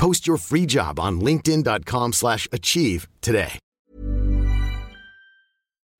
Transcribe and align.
Post 0.00 0.26
your 0.26 0.38
free 0.38 0.64
job 0.64 0.98
on 0.98 1.20
linkedin.com/achieve 1.20 2.14
slash 2.14 2.48
achieve 2.50 3.06
today. 3.20 3.60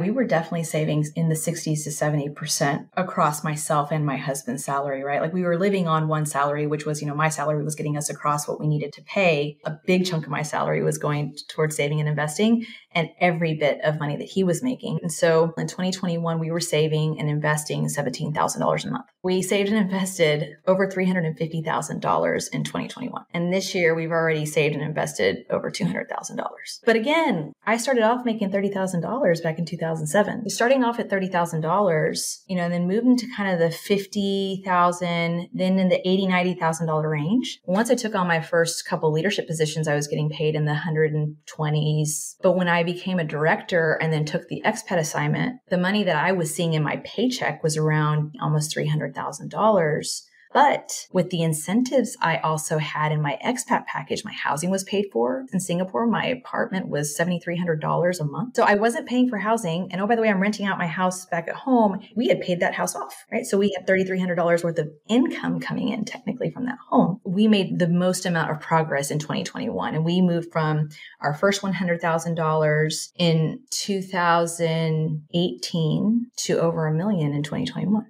We 0.01 0.11
were 0.11 0.25
definitely 0.25 0.65
savings 0.65 1.11
in 1.15 1.29
the 1.29 1.35
60s 1.35 1.85
to 1.85 1.91
70% 1.91 2.89
across 2.97 3.45
myself 3.45 3.93
and 3.93 4.07
my 4.07 4.17
husband's 4.17 4.65
salary, 4.65 5.05
right? 5.05 5.21
Like 5.21 5.35
we 5.35 5.43
were 5.43 5.59
living 5.59 5.87
on 5.87 6.09
one 6.09 6.25
salary, 6.25 6.67
which 6.67 6.87
was, 6.87 7.03
you 7.03 7.07
know, 7.07 7.15
my 7.15 7.29
salary 7.29 7.63
was 7.63 7.75
getting 7.75 7.99
us 7.99 8.09
across 8.09 8.49
what 8.49 8.59
we 8.59 8.67
needed 8.67 8.95
to 8.95 9.03
pay. 9.03 9.59
A 9.67 9.77
big 9.87 10.07
chunk 10.07 10.25
of 10.25 10.31
my 10.31 10.41
salary 10.41 10.83
was 10.83 10.97
going 10.97 11.37
towards 11.49 11.77
saving 11.77 12.01
and 12.01 12.09
investing 12.09 12.65
and 12.93 13.09
every 13.21 13.55
bit 13.55 13.81
of 13.85 13.99
money 13.99 14.17
that 14.17 14.29
he 14.29 14.43
was 14.45 14.63
making. 14.63 14.99
And 15.03 15.13
so 15.13 15.53
in 15.57 15.67
2021, 15.67 16.39
we 16.39 16.51
were 16.51 16.61
saving 16.61 17.19
and 17.19 17.29
investing 17.29 17.87
$17,000 17.87 18.85
a 18.85 18.91
month. 18.91 19.07
We 19.23 19.43
saved 19.43 19.69
and 19.69 19.79
invested 19.79 20.57
over 20.67 20.89
$350,000 20.89 22.49
in 22.53 22.65
2021. 22.65 23.25
And 23.35 23.53
this 23.53 23.75
year, 23.75 23.95
we've 23.95 24.11
already 24.11 24.47
saved 24.47 24.75
and 24.75 24.83
invested 24.83 25.45
over 25.51 25.71
$200,000. 25.71 26.47
But 26.87 26.97
again, 26.97 27.53
I 27.67 27.77
started 27.77 28.03
off 28.03 28.25
making 28.25 28.51
$30,000 28.51 29.43
back 29.43 29.59
in 29.59 29.67
2007. 29.67 30.49
Starting 30.49 30.85
off 30.85 30.99
at 30.99 31.11
$30,000, 31.11 32.37
you 32.47 32.57
know, 32.57 32.63
and 32.63 32.73
then 32.73 32.89
moving 32.89 33.17
to 33.19 33.27
kind 33.37 33.53
of 33.53 33.59
the 33.59 33.71
50,000, 33.71 35.49
then 35.53 35.79
in 35.79 35.89
the 35.89 36.09
80, 36.09 36.27
$90,000 36.27 37.11
range. 37.11 37.61
Once 37.65 37.91
I 37.91 37.95
took 37.95 38.15
on 38.15 38.27
my 38.27 38.41
first 38.41 38.87
couple 38.87 39.13
leadership 39.13 39.47
positions, 39.47 39.87
I 39.87 39.95
was 39.95 40.09
getting 40.09 40.31
paid 40.31 40.55
in 40.55 40.65
the 40.65 40.73
120s. 40.73 42.37
But 42.43 42.53
when 42.53 42.69
I 42.69 42.80
I 42.81 42.83
became 42.83 43.19
a 43.19 43.25
director 43.25 43.99
and 44.01 44.11
then 44.11 44.25
took 44.25 44.49
the 44.49 44.63
expat 44.65 44.97
assignment, 44.97 45.61
the 45.69 45.77
money 45.77 46.03
that 46.05 46.17
I 46.17 46.33
was 46.33 46.55
seeing 46.55 46.73
in 46.73 46.83
my 46.83 46.97
paycheck 47.05 47.63
was 47.63 47.77
around 47.77 48.35
almost 48.41 48.75
$300,000. 48.75 50.23
But 50.53 51.07
with 51.13 51.31
the 51.31 51.43
incentives 51.43 52.17
I 52.21 52.39
also 52.39 52.79
had 52.79 53.13
in 53.13 53.23
my 53.23 53.39
expat 53.45 53.87
package, 53.87 54.25
my 54.25 54.33
housing 54.33 54.71
was 54.71 54.83
paid 54.85 55.07
for 55.13 55.45
in 55.53 55.61
Singapore. 55.61 56.07
My 56.07 56.25
apartment 56.27 56.89
was 56.89 57.17
$7,300 57.17 58.21
a 58.21 58.25
month. 58.25 58.57
So 58.57 58.65
I 58.65 58.75
wasn't 58.75 59.09
paying 59.09 59.29
for 59.29 59.39
housing. 59.39 59.93
And 59.93 60.01
oh, 60.01 60.09
by 60.09 60.17
the 60.17 60.23
way, 60.23 60.29
I'm 60.29 60.41
renting 60.41 60.67
out 60.67 60.79
my 60.79 60.89
house 60.89 61.27
back 61.27 61.47
at 61.49 61.55
home. 61.55 62.01
We 62.17 62.27
had 62.29 62.41
paid 62.41 62.59
that 62.61 62.75
house 62.75 62.97
off, 62.97 63.25
right? 63.31 63.45
So 63.47 63.59
we 63.59 63.73
had 63.77 63.87
$3,300 63.87 64.65
worth 64.65 64.79
of 64.79 64.91
income 65.09 65.61
coming 65.61 65.89
in 65.89 66.05
technically 66.05 66.51
from 66.51 66.65
that 66.67 66.79
home. 66.89 67.21
We 67.25 67.47
made 67.47 67.79
the 67.79 67.87
most 67.89 68.27
amount 68.27 68.51
of 68.51 68.59
progress 68.61 69.11
in 69.11 69.21
2021 69.21 69.95
and 69.95 70.05
we 70.05 70.21
moved 70.21 70.53
from 70.53 70.89
our 71.21 71.35
first 71.35 71.63
$100,000 71.63 73.09
in 73.17 73.61
2018 73.71 76.27
to 76.37 76.59
over 76.59 76.87
a 76.87 76.93
million 76.93 77.33
in 77.33 77.43
2021. 77.43 78.07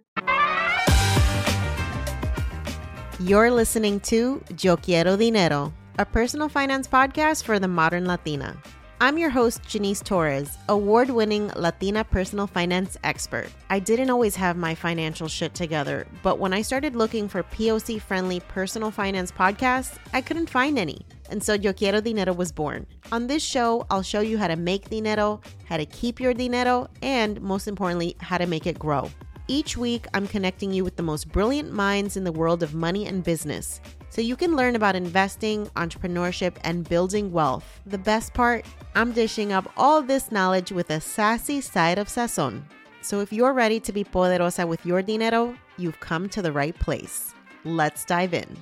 You're 3.24 3.50
listening 3.50 4.00
to 4.00 4.42
Yo 4.62 4.78
Quiero 4.78 5.14
Dinero, 5.14 5.74
a 5.98 6.06
personal 6.06 6.48
finance 6.48 6.88
podcast 6.88 7.44
for 7.44 7.58
the 7.58 7.68
modern 7.68 8.06
Latina. 8.06 8.56
I'm 8.98 9.18
your 9.18 9.28
host, 9.28 9.62
Janice 9.62 10.00
Torres, 10.00 10.56
award 10.70 11.10
winning 11.10 11.48
Latina 11.54 12.02
personal 12.02 12.46
finance 12.46 12.96
expert. 13.04 13.50
I 13.68 13.78
didn't 13.78 14.08
always 14.08 14.34
have 14.36 14.56
my 14.56 14.74
financial 14.74 15.28
shit 15.28 15.52
together, 15.52 16.06
but 16.22 16.38
when 16.38 16.54
I 16.54 16.62
started 16.62 16.96
looking 16.96 17.28
for 17.28 17.42
POC 17.42 18.00
friendly 18.00 18.40
personal 18.40 18.90
finance 18.90 19.30
podcasts, 19.30 19.98
I 20.14 20.22
couldn't 20.22 20.48
find 20.48 20.78
any. 20.78 21.04
And 21.28 21.44
so 21.44 21.52
Yo 21.52 21.74
Quiero 21.74 22.00
Dinero 22.00 22.32
was 22.32 22.50
born. 22.50 22.86
On 23.12 23.26
this 23.26 23.44
show, 23.44 23.84
I'll 23.90 24.02
show 24.02 24.20
you 24.20 24.38
how 24.38 24.48
to 24.48 24.56
make 24.56 24.88
dinero, 24.88 25.42
how 25.66 25.76
to 25.76 25.84
keep 25.84 26.20
your 26.20 26.32
dinero, 26.32 26.88
and 27.02 27.38
most 27.42 27.68
importantly, 27.68 28.16
how 28.18 28.38
to 28.38 28.46
make 28.46 28.66
it 28.66 28.78
grow. 28.78 29.10
Each 29.50 29.76
week, 29.76 30.06
I'm 30.14 30.28
connecting 30.28 30.72
you 30.72 30.84
with 30.84 30.94
the 30.94 31.02
most 31.02 31.32
brilliant 31.32 31.72
minds 31.72 32.16
in 32.16 32.22
the 32.22 32.30
world 32.30 32.62
of 32.62 32.72
money 32.72 33.08
and 33.08 33.24
business 33.24 33.80
so 34.08 34.20
you 34.20 34.36
can 34.36 34.54
learn 34.54 34.76
about 34.76 34.94
investing, 34.94 35.66
entrepreneurship, 35.74 36.54
and 36.62 36.88
building 36.88 37.32
wealth. 37.32 37.80
The 37.84 37.98
best 37.98 38.32
part, 38.32 38.64
I'm 38.94 39.10
dishing 39.10 39.52
up 39.52 39.72
all 39.76 40.02
this 40.02 40.30
knowledge 40.30 40.70
with 40.70 40.90
a 40.90 41.00
sassy 41.00 41.60
side 41.60 41.98
of 41.98 42.06
sazon. 42.06 42.62
So 43.02 43.18
if 43.18 43.32
you're 43.32 43.52
ready 43.52 43.80
to 43.80 43.92
be 43.92 44.04
poderosa 44.04 44.68
with 44.68 44.86
your 44.86 45.02
dinero, 45.02 45.56
you've 45.78 45.98
come 45.98 46.28
to 46.28 46.42
the 46.42 46.52
right 46.52 46.78
place. 46.78 47.34
Let's 47.64 48.04
dive 48.04 48.34
in. 48.34 48.56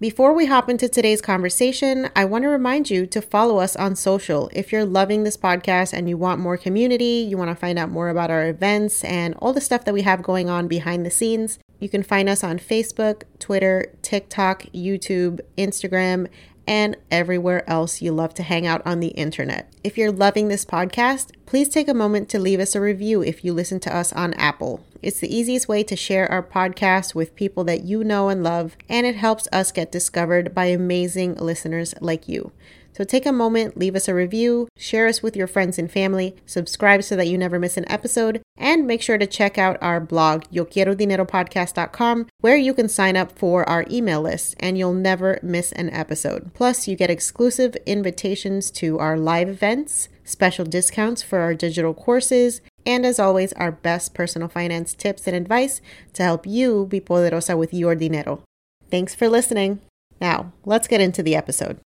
Before 0.00 0.32
we 0.32 0.46
hop 0.46 0.70
into 0.70 0.88
today's 0.88 1.20
conversation, 1.20 2.08
I 2.14 2.24
want 2.24 2.44
to 2.44 2.48
remind 2.48 2.88
you 2.88 3.04
to 3.06 3.20
follow 3.20 3.58
us 3.58 3.74
on 3.74 3.96
social. 3.96 4.48
If 4.52 4.70
you're 4.70 4.84
loving 4.84 5.24
this 5.24 5.36
podcast 5.36 5.92
and 5.92 6.08
you 6.08 6.16
want 6.16 6.40
more 6.40 6.56
community, 6.56 7.26
you 7.28 7.36
want 7.36 7.50
to 7.50 7.56
find 7.56 7.80
out 7.80 7.90
more 7.90 8.08
about 8.08 8.30
our 8.30 8.48
events 8.48 9.02
and 9.02 9.34
all 9.40 9.52
the 9.52 9.60
stuff 9.60 9.84
that 9.86 9.94
we 9.94 10.02
have 10.02 10.22
going 10.22 10.48
on 10.48 10.68
behind 10.68 11.04
the 11.04 11.10
scenes, 11.10 11.58
you 11.80 11.88
can 11.88 12.04
find 12.04 12.28
us 12.28 12.44
on 12.44 12.60
Facebook, 12.60 13.24
Twitter, 13.40 13.92
TikTok, 14.02 14.66
YouTube, 14.72 15.40
Instagram, 15.56 16.28
and 16.68 16.96
everywhere 17.10 17.68
else 17.68 18.00
you 18.00 18.12
love 18.12 18.34
to 18.34 18.44
hang 18.44 18.68
out 18.68 18.86
on 18.86 19.00
the 19.00 19.08
internet. 19.08 19.72
If 19.82 19.98
you're 19.98 20.12
loving 20.12 20.46
this 20.46 20.64
podcast, 20.64 21.32
please 21.44 21.68
take 21.68 21.88
a 21.88 21.94
moment 21.94 22.28
to 22.28 22.38
leave 22.38 22.60
us 22.60 22.76
a 22.76 22.80
review 22.80 23.20
if 23.22 23.44
you 23.44 23.52
listen 23.52 23.80
to 23.80 23.96
us 23.96 24.12
on 24.12 24.32
Apple. 24.34 24.84
It's 25.00 25.20
the 25.20 25.34
easiest 25.34 25.68
way 25.68 25.82
to 25.84 25.94
share 25.94 26.30
our 26.30 26.42
podcast 26.42 27.14
with 27.14 27.36
people 27.36 27.62
that 27.64 27.84
you 27.84 28.02
know 28.02 28.28
and 28.28 28.42
love, 28.42 28.76
and 28.88 29.06
it 29.06 29.14
helps 29.14 29.46
us 29.52 29.70
get 29.70 29.92
discovered 29.92 30.54
by 30.54 30.66
amazing 30.66 31.34
listeners 31.36 31.94
like 32.00 32.28
you. 32.28 32.52
So 32.98 33.04
take 33.04 33.26
a 33.26 33.32
moment, 33.32 33.76
leave 33.76 33.94
us 33.94 34.08
a 34.08 34.14
review, 34.14 34.66
share 34.76 35.06
us 35.06 35.22
with 35.22 35.36
your 35.36 35.46
friends 35.46 35.78
and 35.78 35.88
family, 35.88 36.34
subscribe 36.46 37.04
so 37.04 37.14
that 37.14 37.28
you 37.28 37.38
never 37.38 37.60
miss 37.60 37.76
an 37.76 37.88
episode, 37.88 38.42
and 38.56 38.88
make 38.88 39.02
sure 39.02 39.18
to 39.18 39.26
check 39.26 39.56
out 39.56 39.78
our 39.80 40.00
blog, 40.00 40.42
YoQuieroDineroPodcast.com, 40.52 42.26
where 42.40 42.56
you 42.56 42.74
can 42.74 42.88
sign 42.88 43.16
up 43.16 43.38
for 43.38 43.68
our 43.68 43.84
email 43.88 44.22
list 44.22 44.56
and 44.58 44.76
you'll 44.76 44.94
never 44.94 45.38
miss 45.44 45.70
an 45.72 45.90
episode. 45.90 46.52
Plus, 46.54 46.88
you 46.88 46.96
get 46.96 47.08
exclusive 47.08 47.76
invitations 47.86 48.68
to 48.72 48.98
our 48.98 49.16
live 49.16 49.48
events 49.48 50.08
special 50.28 50.64
discounts 50.64 51.22
for 51.22 51.38
our 51.38 51.54
digital 51.54 51.94
courses, 51.94 52.60
and 52.88 53.04
as 53.04 53.20
always, 53.20 53.52
our 53.52 53.70
best 53.70 54.14
personal 54.14 54.48
finance 54.48 54.94
tips 54.94 55.26
and 55.26 55.36
advice 55.36 55.82
to 56.14 56.22
help 56.22 56.46
you 56.46 56.86
be 56.86 57.00
poderosa 57.00 57.54
with 57.56 57.74
your 57.74 57.94
dinero. 57.94 58.42
Thanks 58.90 59.14
for 59.14 59.28
listening. 59.28 59.80
Now, 60.22 60.54
let's 60.64 60.88
get 60.88 61.02
into 61.02 61.22
the 61.22 61.36
episode. 61.36 61.80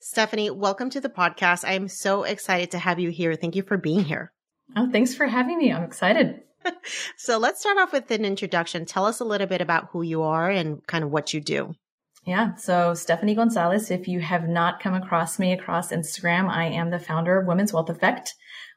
Stephanie, 0.00 0.48
welcome 0.48 0.88
to 0.90 1.00
the 1.00 1.10
podcast. 1.10 1.62
I 1.62 1.74
am 1.74 1.88
so 1.88 2.22
excited 2.22 2.70
to 2.70 2.78
have 2.78 2.98
you 2.98 3.10
here. 3.10 3.34
Thank 3.34 3.54
you 3.54 3.62
for 3.62 3.76
being 3.76 4.04
here. 4.04 4.32
Oh, 4.74 4.88
thanks 4.90 5.14
for 5.14 5.26
having 5.26 5.58
me. 5.58 5.70
I'm 5.70 5.84
excited. 5.84 6.40
so 7.18 7.36
let's 7.36 7.60
start 7.60 7.76
off 7.76 7.92
with 7.92 8.10
an 8.10 8.24
introduction. 8.24 8.86
Tell 8.86 9.04
us 9.04 9.20
a 9.20 9.26
little 9.26 9.46
bit 9.46 9.60
about 9.60 9.90
who 9.92 10.00
you 10.00 10.22
are 10.22 10.48
and 10.48 10.84
kind 10.86 11.04
of 11.04 11.10
what 11.10 11.34
you 11.34 11.42
do. 11.42 11.74
Yeah. 12.24 12.54
So 12.54 12.94
Stephanie 12.94 13.34
Gonzalez, 13.34 13.90
if 13.90 14.08
you 14.08 14.20
have 14.20 14.48
not 14.48 14.80
come 14.80 14.94
across 14.94 15.38
me 15.38 15.52
across 15.52 15.92
Instagram, 15.92 16.48
I 16.48 16.64
am 16.64 16.88
the 16.90 16.98
founder 16.98 17.38
of 17.38 17.46
Women's 17.46 17.74
Wealth 17.74 17.90
Effect. 17.90 18.34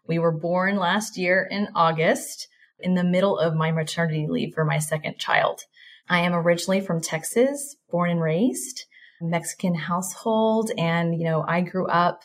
We 0.07 0.19
were 0.19 0.31
born 0.31 0.77
last 0.77 1.18
year 1.18 1.48
in 1.50 1.69
August 1.75 2.48
in 2.80 2.95
the 2.95 3.03
middle 3.03 3.38
of 3.38 3.56
my 3.56 3.71
maternity 3.71 4.27
leave 4.27 4.53
for 4.53 4.65
my 4.65 4.80
second 4.80 5.18
child. 5.19 5.62
I 6.09 6.19
am 6.21 6.33
originally 6.33 6.81
from 6.81 7.01
Texas, 7.01 7.75
born 7.89 8.09
and 8.09 8.21
raised, 8.21 8.86
Mexican 9.21 9.75
household. 9.75 10.71
And, 10.77 11.18
you 11.18 11.24
know, 11.24 11.45
I 11.48 11.62
grew 11.62 11.88
up 11.88 12.24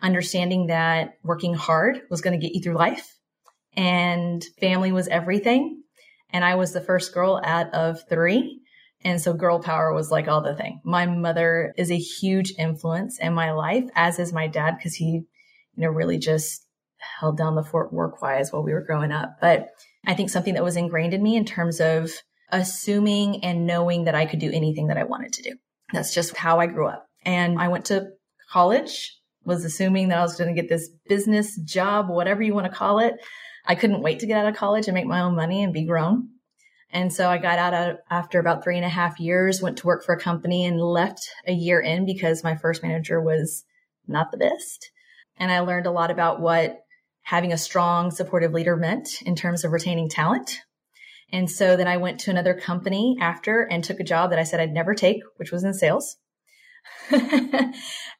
understanding 0.00 0.68
that 0.68 1.14
working 1.22 1.54
hard 1.54 2.02
was 2.10 2.20
going 2.20 2.38
to 2.38 2.44
get 2.44 2.54
you 2.54 2.62
through 2.62 2.76
life 2.76 3.18
and 3.76 4.44
family 4.60 4.92
was 4.92 5.08
everything. 5.08 5.82
And 6.30 6.44
I 6.44 6.56
was 6.56 6.72
the 6.72 6.80
first 6.80 7.14
girl 7.14 7.40
out 7.42 7.72
of 7.74 8.08
three. 8.08 8.60
And 9.02 9.20
so 9.20 9.32
girl 9.32 9.60
power 9.60 9.92
was 9.92 10.10
like 10.10 10.26
all 10.26 10.42
the 10.42 10.56
thing. 10.56 10.80
My 10.84 11.06
mother 11.06 11.72
is 11.76 11.90
a 11.90 11.98
huge 11.98 12.52
influence 12.58 13.18
in 13.18 13.32
my 13.32 13.52
life, 13.52 13.84
as 13.94 14.18
is 14.18 14.32
my 14.32 14.48
dad, 14.48 14.76
because 14.76 14.94
he, 14.94 15.06
you 15.06 15.26
know, 15.76 15.88
really 15.88 16.18
just 16.18 16.66
held 17.20 17.36
down 17.36 17.54
the 17.54 17.62
fort 17.62 17.92
work 17.92 18.22
wise 18.22 18.52
while 18.52 18.62
we 18.62 18.72
were 18.72 18.80
growing 18.80 19.12
up. 19.12 19.36
But 19.40 19.68
I 20.06 20.14
think 20.14 20.30
something 20.30 20.54
that 20.54 20.64
was 20.64 20.76
ingrained 20.76 21.14
in 21.14 21.22
me 21.22 21.36
in 21.36 21.44
terms 21.44 21.80
of 21.80 22.10
assuming 22.50 23.44
and 23.44 23.66
knowing 23.66 24.04
that 24.04 24.14
I 24.14 24.26
could 24.26 24.38
do 24.38 24.50
anything 24.50 24.88
that 24.88 24.98
I 24.98 25.04
wanted 25.04 25.32
to 25.34 25.42
do. 25.42 25.56
That's 25.92 26.14
just 26.14 26.36
how 26.36 26.60
I 26.60 26.66
grew 26.66 26.86
up. 26.86 27.06
And 27.24 27.60
I 27.60 27.68
went 27.68 27.86
to 27.86 28.08
college, 28.50 29.16
was 29.44 29.64
assuming 29.64 30.08
that 30.08 30.18
I 30.18 30.22
was 30.22 30.36
going 30.36 30.54
to 30.54 30.60
get 30.60 30.68
this 30.68 30.88
business 31.08 31.56
job, 31.58 32.08
whatever 32.08 32.42
you 32.42 32.54
want 32.54 32.66
to 32.66 32.76
call 32.76 32.98
it. 33.00 33.14
I 33.66 33.74
couldn't 33.74 34.02
wait 34.02 34.20
to 34.20 34.26
get 34.26 34.38
out 34.38 34.48
of 34.48 34.56
college 34.56 34.86
and 34.86 34.94
make 34.94 35.06
my 35.06 35.20
own 35.20 35.36
money 35.36 35.62
and 35.62 35.72
be 35.72 35.84
grown. 35.84 36.28
And 36.90 37.12
so 37.12 37.28
I 37.28 37.36
got 37.36 37.58
out 37.58 37.98
after 38.10 38.38
about 38.38 38.64
three 38.64 38.76
and 38.76 38.84
a 38.84 38.90
half 38.90 39.20
years, 39.20 39.60
went 39.60 39.76
to 39.78 39.86
work 39.86 40.04
for 40.04 40.14
a 40.14 40.20
company 40.20 40.64
and 40.64 40.80
left 40.80 41.28
a 41.46 41.52
year 41.52 41.80
in 41.80 42.06
because 42.06 42.42
my 42.42 42.56
first 42.56 42.82
manager 42.82 43.20
was 43.20 43.64
not 44.06 44.30
the 44.30 44.38
best. 44.38 44.90
And 45.36 45.52
I 45.52 45.60
learned 45.60 45.86
a 45.86 45.90
lot 45.90 46.10
about 46.10 46.40
what 46.40 46.80
having 47.28 47.52
a 47.52 47.58
strong 47.58 48.10
supportive 48.10 48.54
leader 48.54 48.74
meant 48.74 49.20
in 49.20 49.36
terms 49.36 49.62
of 49.62 49.70
retaining 49.70 50.08
talent. 50.08 50.62
And 51.30 51.50
so 51.50 51.76
then 51.76 51.86
I 51.86 51.98
went 51.98 52.20
to 52.20 52.30
another 52.30 52.54
company 52.54 53.18
after 53.20 53.68
and 53.70 53.84
took 53.84 54.00
a 54.00 54.04
job 54.04 54.30
that 54.30 54.38
I 54.38 54.44
said 54.44 54.60
I'd 54.60 54.72
never 54.72 54.94
take, 54.94 55.20
which 55.36 55.52
was 55.52 55.62
in 55.62 55.74
sales. 55.74 56.16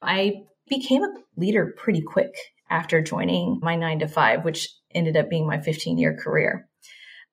I 0.03 0.43
became 0.69 1.03
a 1.05 1.15
leader 1.39 1.75
pretty 1.75 2.03
quick 2.03 2.35
after 2.69 3.01
joining 3.01 3.61
my 3.63 3.77
nine 3.77 4.01
to 4.01 4.09
five, 4.09 4.45
which 4.45 4.69
ended 4.95 5.17
up 5.17 5.31
being 5.31 5.47
my 5.47 5.59
15 5.59 5.97
year 5.97 6.15
career. 6.15 6.69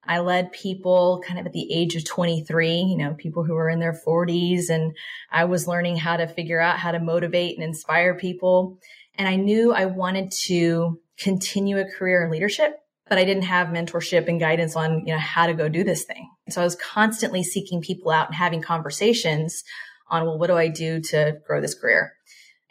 I 0.08 0.20
led 0.20 0.54
people 0.54 1.22
kind 1.28 1.42
of 1.42 1.46
at 1.46 1.52
the 1.52 1.74
age 1.74 1.98
of 1.98 2.06
23, 2.06 2.72
you 2.72 2.98
know, 2.98 3.16
people 3.16 3.44
who 3.44 3.54
were 3.54 3.70
in 3.70 3.82
their 3.82 4.00
40s. 4.08 4.70
And 4.70 4.96
I 5.30 5.44
was 5.44 5.68
learning 5.68 5.98
how 5.98 6.16
to 6.16 6.28
figure 6.28 6.62
out 6.62 6.80
how 6.80 6.94
to 6.94 7.00
motivate 7.02 7.58
and 7.58 7.66
inspire 7.66 8.16
people. 8.16 8.80
And 9.18 9.28
I 9.28 9.36
knew 9.36 9.74
I 9.74 9.88
wanted 9.88 10.32
to 10.46 11.02
continue 11.20 11.78
a 11.80 11.86
career 11.86 12.24
in 12.24 12.32
leadership, 12.32 12.78
but 13.08 13.18
I 13.18 13.26
didn't 13.26 13.44
have 13.44 13.68
mentorship 13.68 14.28
and 14.28 14.40
guidance 14.40 14.76
on, 14.76 15.06
you 15.06 15.14
know, 15.14 15.20
how 15.20 15.48
to 15.48 15.54
go 15.54 15.70
do 15.70 15.84
this 15.84 16.04
thing. 16.04 16.30
So 16.50 16.62
I 16.62 16.64
was 16.64 16.76
constantly 16.76 17.44
seeking 17.44 17.82
people 17.82 18.12
out 18.12 18.28
and 18.28 18.36
having 18.36 18.62
conversations 18.62 19.64
on, 20.10 20.26
well, 20.26 20.38
what 20.38 20.48
do 20.48 20.58
I 20.58 20.68
do 20.68 21.00
to 21.02 21.38
grow 21.48 21.62
this 21.62 21.74
career? 21.74 22.14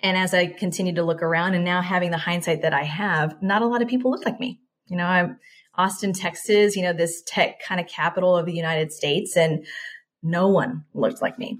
And 0.01 0.17
as 0.17 0.35
I 0.35 0.47
continued 0.47 0.97
to 0.97 1.03
look 1.03 1.23
around 1.23 1.55
and 1.55 1.65
now 1.65 1.81
having 1.81 2.11
the 2.11 2.19
hindsight 2.19 2.63
that 2.63 2.75
I 2.75 2.83
have, 2.83 3.43
not 3.43 3.63
a 3.63 3.67
lot 3.67 3.83
of 3.83 3.89
people 3.89 4.11
look 4.11 4.25
like 4.25 4.39
me. 4.39 4.61
You 4.87 4.97
know, 4.97 5.07
I'm 5.07 5.39
Austin, 5.77 6.13
Texas, 6.13 6.77
you 6.77 6.83
know, 6.83 6.93
this 6.93 7.23
tech 7.27 7.61
kind 7.67 7.81
of 7.81 7.89
capital 7.89 8.37
of 8.37 8.47
the 8.47 8.53
United 8.53 8.93
States, 8.93 9.37
and 9.37 9.67
no 10.23 10.49
one 10.49 10.85
looked 10.95 11.23
like 11.23 11.39
me. 11.39 11.59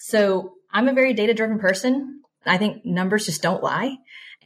So 0.00 0.52
I'm 0.70 0.88
a 0.88 0.94
very 0.94 1.14
data 1.14 1.34
driven 1.34 1.58
person. 1.58 2.20
I 2.44 2.58
think 2.58 2.84
numbers 2.84 3.26
just 3.26 3.42
don't 3.42 3.62
lie. 3.62 3.96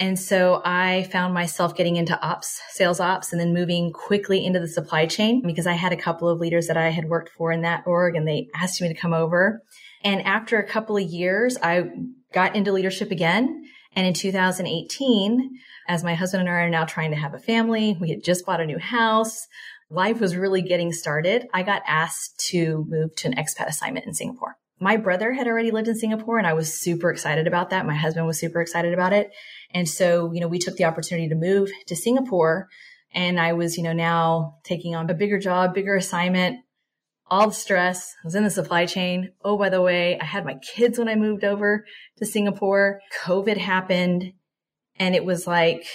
And 0.00 0.18
so 0.18 0.62
I 0.64 1.06
found 1.12 1.34
myself 1.34 1.76
getting 1.76 1.96
into 1.96 2.18
ops, 2.26 2.58
sales 2.70 3.00
ops, 3.00 3.32
and 3.32 3.40
then 3.40 3.52
moving 3.52 3.92
quickly 3.92 4.44
into 4.44 4.58
the 4.58 4.66
supply 4.66 5.04
chain 5.04 5.42
because 5.46 5.66
I 5.66 5.74
had 5.74 5.92
a 5.92 5.96
couple 5.96 6.26
of 6.26 6.40
leaders 6.40 6.68
that 6.68 6.78
I 6.78 6.88
had 6.88 7.10
worked 7.10 7.30
for 7.36 7.52
in 7.52 7.60
that 7.62 7.84
org 7.86 8.16
and 8.16 8.26
they 8.26 8.48
asked 8.54 8.80
me 8.80 8.88
to 8.88 8.94
come 8.94 9.12
over. 9.12 9.62
And 10.02 10.22
after 10.22 10.58
a 10.58 10.66
couple 10.66 10.96
of 10.96 11.02
years, 11.02 11.58
I 11.62 11.84
got 12.32 12.56
into 12.56 12.72
leadership 12.72 13.10
again. 13.10 13.62
And 13.94 14.06
in 14.06 14.14
2018, 14.14 15.50
as 15.86 16.02
my 16.02 16.14
husband 16.14 16.40
and 16.40 16.48
I 16.48 16.62
are 16.62 16.70
now 16.70 16.86
trying 16.86 17.10
to 17.10 17.18
have 17.18 17.34
a 17.34 17.38
family, 17.38 17.98
we 18.00 18.08
had 18.08 18.24
just 18.24 18.46
bought 18.46 18.62
a 18.62 18.66
new 18.66 18.78
house. 18.78 19.46
Life 19.90 20.18
was 20.18 20.34
really 20.34 20.62
getting 20.62 20.92
started. 20.92 21.46
I 21.52 21.62
got 21.62 21.82
asked 21.86 22.42
to 22.50 22.86
move 22.88 23.14
to 23.16 23.28
an 23.28 23.34
expat 23.34 23.68
assignment 23.68 24.06
in 24.06 24.14
Singapore. 24.14 24.56
My 24.82 24.96
brother 24.96 25.34
had 25.34 25.46
already 25.46 25.72
lived 25.72 25.88
in 25.88 25.96
Singapore 25.96 26.38
and 26.38 26.46
I 26.46 26.54
was 26.54 26.72
super 26.72 27.10
excited 27.10 27.46
about 27.46 27.68
that. 27.68 27.84
My 27.84 27.94
husband 27.94 28.26
was 28.26 28.38
super 28.38 28.62
excited 28.62 28.94
about 28.94 29.12
it. 29.12 29.30
And 29.72 29.88
so, 29.88 30.32
you 30.32 30.40
know, 30.40 30.48
we 30.48 30.58
took 30.58 30.76
the 30.76 30.84
opportunity 30.84 31.28
to 31.28 31.34
move 31.34 31.70
to 31.86 31.96
Singapore 31.96 32.68
and 33.12 33.40
I 33.40 33.52
was, 33.54 33.76
you 33.76 33.82
know, 33.82 33.92
now 33.92 34.58
taking 34.64 34.94
on 34.94 35.10
a 35.10 35.14
bigger 35.14 35.38
job, 35.38 35.74
bigger 35.74 35.96
assignment, 35.96 36.60
all 37.28 37.48
the 37.48 37.54
stress. 37.54 38.14
I 38.22 38.26
was 38.26 38.34
in 38.34 38.44
the 38.44 38.50
supply 38.50 38.86
chain. 38.86 39.32
Oh, 39.44 39.56
by 39.56 39.68
the 39.68 39.80
way, 39.80 40.18
I 40.18 40.24
had 40.24 40.44
my 40.44 40.54
kids 40.54 40.98
when 40.98 41.08
I 41.08 41.16
moved 41.16 41.44
over 41.44 41.84
to 42.18 42.26
Singapore. 42.26 43.00
COVID 43.22 43.56
happened 43.56 44.32
and 44.96 45.14
it 45.14 45.24
was 45.24 45.46
like 45.46 45.86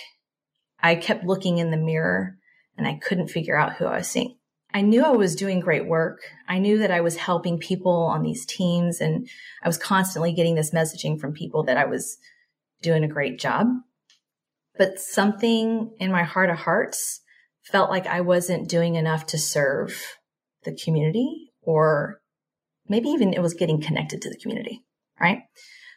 I 0.80 0.96
kept 0.96 1.26
looking 1.26 1.58
in 1.58 1.72
the 1.72 1.78
mirror 1.78 2.38
and 2.78 2.88
I 2.88 3.00
couldn't 3.02 3.30
figure 3.30 3.58
out 3.58 3.74
who 3.74 3.86
I 3.86 3.98
was 3.98 4.08
seeing. 4.08 4.38
I 4.74 4.82
knew 4.82 5.06
I 5.06 5.12
was 5.12 5.38
doing 5.38 5.62
great 5.62 5.88
work. 5.88 6.20
I 6.50 6.60
knew 6.60 6.80
that 6.80 6.92
I 6.92 7.00
was 7.00 7.16
helping 7.16 7.60
people 7.60 7.94
on 7.94 8.24
these 8.24 8.46
teams 8.46 9.00
and 9.00 9.28
I 9.64 9.70
was 9.70 9.78
constantly 9.78 10.34
getting 10.34 10.56
this 10.56 10.72
messaging 10.72 11.18
from 11.18 11.32
people 11.32 11.64
that 11.64 11.78
I 11.78 11.86
was 11.86 12.18
doing 12.86 13.04
a 13.04 13.10
great 13.10 13.40
job. 13.40 13.68
But 14.78 15.00
something 15.00 15.92
in 16.00 16.12
my 16.12 16.24
heart 16.24 16.50
of 16.50 16.58
hearts 16.58 17.22
felt 17.64 17.90
like 17.90 18.08
I 18.08 18.22
wasn't 18.22 18.70
doing 18.70 18.96
enough 18.96 19.26
to 19.28 19.38
serve 19.38 20.18
the 20.64 20.76
community 20.76 21.52
or 21.62 22.22
maybe 22.88 23.10
even 23.10 23.34
it 23.34 23.42
was 23.42 23.54
getting 23.54 23.82
connected 23.82 24.22
to 24.22 24.30
the 24.30 24.38
community, 24.38 24.84
right? 25.20 25.40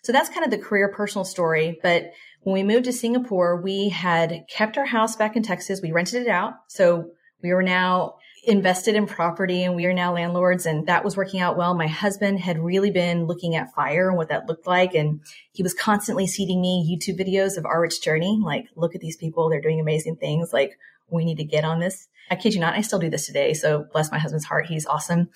So 0.02 0.12
that's 0.12 0.30
kind 0.30 0.45
of 0.45 0.50
the 0.50 0.59
career 0.59 0.92
personal 0.92 1.25
story. 1.25 1.78
But 1.83 2.12
when 2.42 2.54
we 2.54 2.62
moved 2.62 2.87
to 2.87 2.92
Singapore, 2.92 3.61
we 3.61 3.90
had 3.90 4.45
kept 4.50 4.78
our 4.78 4.87
house 4.87 5.16
back 5.16 5.37
in 5.37 5.42
Texas. 5.42 5.80
We 5.83 5.92
rented 5.92 6.23
it 6.23 6.28
out. 6.28 6.54
So 6.68 7.11
we 7.42 7.52
were 7.52 7.62
now 7.62 8.14
invested 8.45 8.95
in 8.95 9.07
property 9.07 9.64
and 9.64 9.75
we 9.75 9.87
are 9.87 9.92
now 9.92 10.14
landlords 10.14 10.66
and 10.66 10.87
that 10.87 11.04
was 11.04 11.16
working 11.16 11.40
out 11.40 11.57
well. 11.57 11.75
My 11.75 11.87
husband 11.87 12.40
had 12.40 12.59
really 12.59 12.90
been 12.90 13.26
looking 13.26 13.57
at 13.57 13.73
fire 13.75 14.09
and 14.09 14.16
what 14.16 14.28
that 14.28 14.47
looked 14.47 14.66
like. 14.66 14.95
And 14.95 15.21
he 15.52 15.62
was 15.62 15.75
constantly 15.75 16.26
seeding 16.26 16.61
me 16.61 16.87
YouTube 16.88 17.18
videos 17.18 17.57
of 17.57 17.66
Our 17.66 17.80
Rich 17.80 18.02
Journey. 18.02 18.40
Like, 18.42 18.66
look 18.76 18.95
at 18.95 19.00
these 19.00 19.16
people. 19.16 19.49
They're 19.49 19.61
doing 19.61 19.80
amazing 19.80 20.16
things. 20.16 20.52
Like, 20.52 20.78
we 21.11 21.25
need 21.25 21.38
to 21.38 21.45
get 21.45 21.64
on 21.64 21.80
this. 21.80 22.09
I 22.30 22.37
kid 22.37 22.54
you 22.54 22.61
not, 22.61 22.75
I 22.75 22.83
still 22.83 22.99
do 22.99 23.11
this 23.11 23.26
today. 23.26 23.54
So 23.54 23.87
bless 23.92 24.11
my 24.11 24.18
husband's 24.18 24.45
heart. 24.45 24.66
He's 24.66 24.87
awesome. 24.87 25.28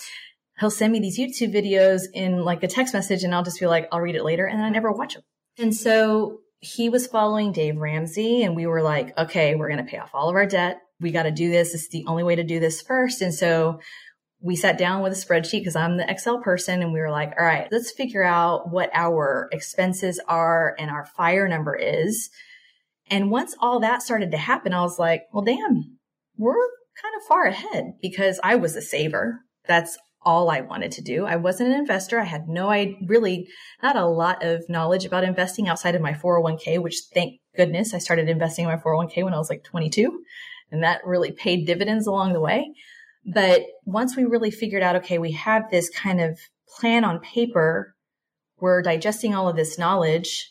He'll 0.61 0.71
send 0.71 0.92
me 0.92 1.00
these 1.00 1.18
YouTube 1.18 1.54
videos 1.54 2.02
in 2.12 2.44
like 2.44 2.62
a 2.62 2.68
text 2.68 2.94
message 2.94 3.25
and 3.25 3.35
I'll 3.35 3.42
just 3.42 3.59
be 3.59 3.66
like, 3.66 3.88
I'll 3.90 4.00
read 4.00 4.16
it 4.16 4.25
later. 4.25 4.47
And 4.47 4.59
then 4.59 4.66
I 4.66 4.71
never 4.71 4.92
watch 4.92 5.14
them. 5.14 5.23
And 5.59 5.75
so 5.75 6.40
he 6.61 6.88
was 6.88 7.06
following 7.06 7.52
Dave 7.52 7.76
Ramsey 7.76 8.42
and 8.42 8.54
we 8.54 8.66
were 8.66 8.82
like, 8.82 9.16
okay, 9.18 9.54
we're 9.54 9.68
going 9.68 9.85
to 9.85 9.90
pay 9.90 9.99
off 9.99 10.11
all 10.14 10.28
of 10.28 10.37
our 10.37 10.47
debt. 10.47 10.80
We 11.02 11.11
got 11.11 11.25
to 11.25 11.30
do 11.30 11.50
this. 11.50 11.75
It's 11.75 11.88
the 11.88 12.04
only 12.06 12.23
way 12.23 12.37
to 12.37 12.44
do 12.44 12.61
this 12.61 12.80
first. 12.80 13.21
And 13.21 13.35
so 13.35 13.80
we 14.40 14.56
sat 14.56 14.76
down 14.76 15.02
with 15.02 15.12
a 15.12 15.16
spreadsheet 15.16 15.61
because 15.61 15.76
I'm 15.76 15.97
the 15.97 16.11
Excel 16.11 16.38
person 16.38 16.82
and 16.82 16.92
we 16.92 17.00
were 17.00 17.11
like, 17.11 17.32
all 17.38 17.47
right, 17.47 17.68
let's 17.71 17.92
figure 17.92 18.25
out 18.25 18.71
what 18.71 18.90
our 18.92 19.49
expenses 19.52 20.21
are 20.26 20.75
and 20.78 20.90
our 20.90 21.06
fire 21.06 21.47
number 21.47 21.76
is. 21.76 22.28
And 23.09 23.30
once 23.30 23.54
all 23.61 23.80
that 23.80 24.02
started 24.02 24.30
to 24.32 24.37
happen, 24.37 24.73
I 24.73 24.82
was 24.82 24.99
like, 24.99 25.25
well, 25.32 25.44
damn, 25.44 25.99
we're 26.37 26.54
kind 27.00 27.14
of 27.16 27.26
far 27.26 27.44
ahead 27.44 27.94
because 28.00 28.40
I 28.42 28.56
was 28.56 28.75
a 28.75 28.82
saver. 28.82 29.40
That's 29.66 29.97
all 30.25 30.50
I 30.50 30.61
wanted 30.61 30.92
to 30.92 31.02
do. 31.02 31.25
I 31.25 31.37
wasn't 31.37 31.71
an 31.71 31.78
investor. 31.78 32.21
I 32.21 32.25
had 32.25 32.49
no, 32.49 32.68
I 32.68 32.97
really 33.06 33.49
not 33.82 33.97
a 33.97 34.06
lot 34.06 34.44
of 34.44 34.68
knowledge 34.68 35.04
about 35.04 35.25
investing 35.25 35.68
outside 35.68 35.94
of 35.94 36.02
my 36.02 36.12
401k, 36.12 36.80
which 36.80 37.02
thank 37.12 37.40
goodness 37.56 37.94
I 37.94 37.99
started 37.99 38.28
investing 38.28 38.64
in 38.64 38.71
my 38.71 38.76
401k 38.76 39.25
when 39.25 39.35
I 39.35 39.38
was 39.38 39.50
like 39.50 39.64
22 39.64 40.23
and 40.72 40.82
that 40.82 41.06
really 41.06 41.30
paid 41.30 41.66
dividends 41.66 42.08
along 42.08 42.32
the 42.32 42.40
way. 42.40 42.72
But 43.24 43.62
once 43.84 44.16
we 44.16 44.24
really 44.24 44.50
figured 44.50 44.82
out, 44.82 44.96
okay, 44.96 45.18
we 45.18 45.32
have 45.32 45.70
this 45.70 45.88
kind 45.90 46.20
of 46.20 46.40
plan 46.76 47.04
on 47.04 47.20
paper. 47.20 47.94
We're 48.58 48.82
digesting 48.82 49.34
all 49.34 49.48
of 49.48 49.54
this 49.54 49.78
knowledge. 49.78 50.50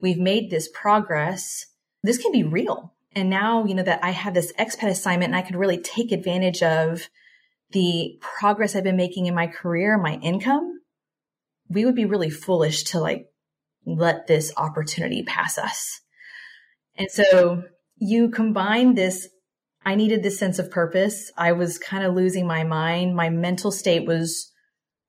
We've 0.00 0.18
made 0.18 0.50
this 0.50 0.68
progress 0.72 1.66
this 2.06 2.18
can 2.18 2.32
be 2.32 2.44
real. 2.44 2.94
And 3.14 3.28
now, 3.28 3.64
you 3.64 3.74
know, 3.74 3.82
that 3.82 4.04
I 4.04 4.10
have 4.10 4.34
this 4.34 4.52
expat 4.58 4.88
assignment 4.88 5.30
and 5.32 5.36
I 5.36 5.42
could 5.42 5.56
really 5.56 5.78
take 5.78 6.12
advantage 6.12 6.62
of 6.62 7.08
the 7.72 8.18
progress 8.20 8.76
I've 8.76 8.84
been 8.84 8.96
making 8.96 9.26
in 9.26 9.34
my 9.34 9.48
career, 9.48 9.98
my 9.98 10.14
income, 10.22 10.80
we 11.68 11.84
would 11.84 11.96
be 11.96 12.04
really 12.04 12.30
foolish 12.30 12.84
to 12.84 13.00
like 13.00 13.26
let 13.84 14.26
this 14.26 14.52
opportunity 14.56 15.24
pass 15.24 15.58
us. 15.58 16.00
And 16.94 17.10
so 17.10 17.64
you 17.96 18.30
combine 18.30 18.94
this 18.94 19.28
I 19.86 19.94
needed 19.94 20.22
this 20.22 20.38
sense 20.38 20.58
of 20.58 20.70
purpose. 20.70 21.30
I 21.38 21.52
was 21.52 21.78
kind 21.78 22.04
of 22.04 22.14
losing 22.14 22.46
my 22.46 22.64
mind. 22.64 23.14
My 23.14 23.30
mental 23.30 23.70
state 23.70 24.04
was 24.04 24.52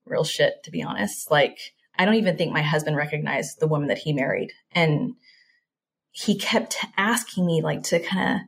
real 0.06 0.24
shit, 0.24 0.64
to 0.64 0.72
be 0.72 0.84
honest. 0.84 1.32
Like, 1.32 1.58
I 1.98 2.06
don't 2.06 2.16
even 2.16 2.38
think 2.38 2.54
my 2.54 2.62
husband 2.62 2.96
recognized 2.96 3.60
the 3.60 3.68
woman 3.68 3.88
that 3.88 3.98
he 3.98 4.14
married. 4.14 4.52
And 4.72 5.16
he 6.12 6.38
kept 6.38 6.78
asking 6.96 7.48
me, 7.48 7.62
like, 7.62 7.84
to 7.84 8.00
kind 8.00 8.36
of 8.36 8.42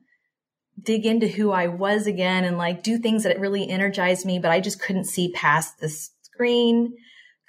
dig 0.83 1.05
into 1.05 1.27
who 1.27 1.51
I 1.51 1.67
was 1.67 2.07
again 2.07 2.45
and 2.45 2.57
like 2.57 2.83
do 2.83 2.97
things 2.97 3.23
that 3.23 3.39
really 3.39 3.67
energized 3.67 4.25
me, 4.25 4.39
but 4.39 4.51
I 4.51 4.59
just 4.61 4.81
couldn't 4.81 5.05
see 5.05 5.31
past 5.33 5.79
the 5.79 5.89
screen, 5.89 6.93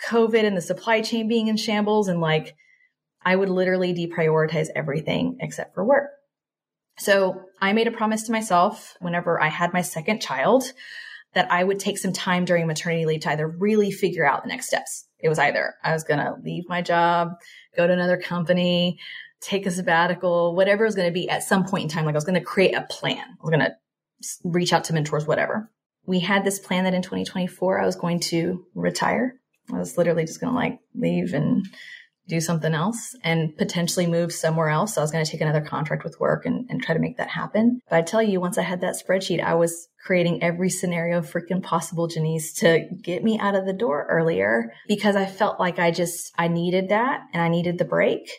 COVID 0.09 0.45
and 0.45 0.57
the 0.57 0.63
supply 0.63 1.01
chain 1.01 1.29
being 1.29 1.49
in 1.49 1.57
shambles. 1.57 2.09
And 2.09 2.21
like, 2.21 2.55
I 3.23 3.37
would 3.37 3.51
literally 3.51 3.95
deprioritize 3.95 4.69
everything 4.75 5.37
except 5.41 5.75
for 5.75 5.85
work. 5.85 6.11
So 7.01 7.47
I 7.63 7.73
made 7.73 7.87
a 7.87 7.93
promise 7.93 8.25
to 8.25 8.33
myself 8.33 8.95
whenever 9.01 9.41
I 9.41 9.49
had 9.49 9.73
my 9.73 9.81
second 9.81 10.21
child 10.21 10.65
that 11.33 11.51
I 11.51 11.65
would 11.65 11.79
take 11.79 11.97
some 11.97 12.13
time 12.13 12.45
during 12.45 12.67
maternity 12.67 13.07
leave 13.07 13.21
to 13.21 13.31
either 13.31 13.49
really 13.49 13.91
figure 13.91 14.27
out 14.27 14.43
the 14.43 14.49
next 14.49 14.67
steps. 14.67 15.07
It 15.19 15.31
was 15.31 15.39
either 15.39 15.75
I 15.83 15.95
was 15.95 16.05
going 16.05 16.21
to 16.21 16.35
leave 16.45 16.65
my 16.69 16.83
job, 16.83 17.33
go 17.75 17.87
to 17.87 17.93
another 17.93 18.19
company, 18.19 18.99
take 19.41 19.65
a 19.65 19.71
sabbatical, 19.71 20.55
whatever 20.55 20.85
it 20.85 20.89
was 20.89 20.95
going 20.95 21.09
to 21.09 21.13
be 21.13 21.31
at 21.31 21.43
some 21.43 21.65
point 21.65 21.85
in 21.85 21.89
time. 21.89 22.05
Like 22.05 22.15
I 22.15 22.19
was 22.19 22.25
going 22.25 22.39
to 22.39 22.45
create 22.45 22.75
a 22.75 22.87
plan. 22.91 23.19
I 23.19 23.43
was 23.43 23.51
going 23.51 23.61
to 23.61 23.75
reach 24.45 24.75
out 24.75 24.85
to 24.85 24.93
mentors, 24.93 25.27
whatever. 25.27 25.71
We 26.05 26.21
had 26.21 26.45
this 26.45 26.59
plan 26.59 26.85
that 26.85 26.95
in 26.95 27.01
2024, 27.01 27.81
I 27.81 27.87
was 27.87 27.97
going 27.97 28.21
to 28.21 28.67
retire. 28.75 29.41
I 29.73 29.79
was 29.79 29.97
literally 29.97 30.25
just 30.25 30.41
going 30.41 30.53
to 30.53 30.59
like 30.59 30.81
leave 30.95 31.33
and 31.33 31.65
do 32.31 32.41
something 32.41 32.75
else 32.75 33.15
and 33.23 33.57
potentially 33.57 34.07
move 34.07 34.33
somewhere 34.33 34.71
else. 34.71 34.95
So 34.95 35.01
I 35.01 35.05
was 35.05 35.11
going 35.11 35.25
to 35.25 35.31
take 35.31 35.41
another 35.41 35.61
contract 35.61 36.05
with 36.05 36.19
work 36.19 36.47
and, 36.47 36.67
and 36.71 36.83
try 36.83 36.95
to 36.95 37.01
make 37.01 37.19
that 37.19 37.29
happen. 37.29 37.81
But 37.91 37.97
I 37.97 38.03
tell 38.03 38.23
you, 38.23 38.41
once 38.41 38.57
I 38.57 38.63
had 38.63 38.81
that 38.81 38.95
spreadsheet, 38.95 39.43
I 39.43 39.55
was 39.55 39.89
creating 40.05 40.43
every 40.43 40.71
scenario 40.71 41.21
freaking 41.21 41.63
possible, 41.63 42.07
Janice, 42.07 42.55
to 42.55 42.87
get 43.03 43.23
me 43.23 43.39
out 43.39 43.55
of 43.55 43.67
the 43.67 43.73
door 43.73 44.07
earlier 44.09 44.73
because 44.89 45.17
I 45.17 45.27
felt 45.27 45.61
like 45.61 45.79
I 45.79 45.91
just, 45.91 46.33
I 46.39 46.49
needed 46.49 46.89
that 46.89 47.21
and 47.35 47.43
I 47.43 47.49
needed 47.49 47.79
the 47.79 47.85
break. 47.85 48.31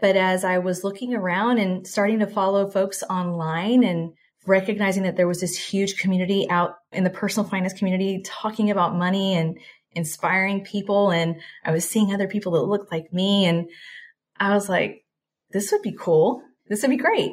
But 0.00 0.16
as 0.16 0.44
I 0.44 0.58
was 0.58 0.84
looking 0.84 1.14
around 1.14 1.58
and 1.58 1.86
starting 1.86 2.18
to 2.18 2.26
follow 2.26 2.68
folks 2.68 3.02
online 3.08 3.82
and 3.82 4.12
recognizing 4.46 5.02
that 5.02 5.16
there 5.16 5.26
was 5.26 5.40
this 5.40 5.56
huge 5.56 5.98
community 5.98 6.46
out 6.50 6.76
in 6.92 7.04
the 7.04 7.10
personal 7.10 7.48
finance 7.48 7.72
community 7.72 8.22
talking 8.24 8.70
about 8.70 8.94
money 8.94 9.34
and 9.34 9.58
inspiring 9.96 10.62
people 10.62 11.10
and 11.10 11.40
I 11.64 11.72
was 11.72 11.88
seeing 11.88 12.12
other 12.12 12.28
people 12.28 12.52
that 12.52 12.62
looked 12.62 12.92
like 12.92 13.12
me. 13.12 13.46
And 13.46 13.68
I 14.38 14.54
was 14.54 14.68
like, 14.68 15.04
this 15.50 15.72
would 15.72 15.82
be 15.82 15.96
cool. 15.98 16.42
This 16.68 16.82
would 16.82 16.90
be 16.90 16.96
great. 16.96 17.32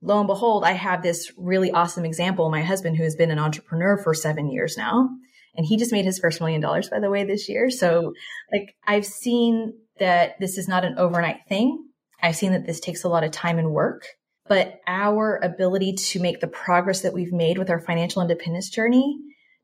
Lo 0.00 0.18
and 0.18 0.26
behold, 0.26 0.64
I 0.64 0.72
have 0.72 1.02
this 1.02 1.30
really 1.36 1.70
awesome 1.70 2.04
example. 2.04 2.50
My 2.50 2.62
husband, 2.62 2.96
who 2.96 3.02
has 3.02 3.16
been 3.16 3.30
an 3.30 3.38
entrepreneur 3.38 3.98
for 3.98 4.14
seven 4.14 4.50
years 4.50 4.76
now, 4.76 5.08
and 5.54 5.66
he 5.66 5.76
just 5.76 5.92
made 5.92 6.04
his 6.04 6.18
first 6.18 6.40
million 6.40 6.60
dollars, 6.60 6.88
by 6.88 7.00
the 7.00 7.10
way, 7.10 7.24
this 7.24 7.48
year. 7.48 7.68
So 7.68 8.12
like 8.52 8.74
I've 8.86 9.06
seen 9.06 9.74
that 9.98 10.38
this 10.40 10.56
is 10.56 10.68
not 10.68 10.84
an 10.84 10.98
overnight 10.98 11.40
thing. 11.48 11.84
I've 12.22 12.36
seen 12.36 12.52
that 12.52 12.66
this 12.66 12.80
takes 12.80 13.04
a 13.04 13.08
lot 13.08 13.24
of 13.24 13.32
time 13.32 13.58
and 13.58 13.72
work, 13.72 14.06
but 14.48 14.80
our 14.86 15.38
ability 15.42 15.94
to 15.94 16.20
make 16.20 16.40
the 16.40 16.46
progress 16.46 17.02
that 17.02 17.12
we've 17.12 17.32
made 17.32 17.58
with 17.58 17.70
our 17.70 17.80
financial 17.80 18.22
independence 18.22 18.70
journey 18.70 19.18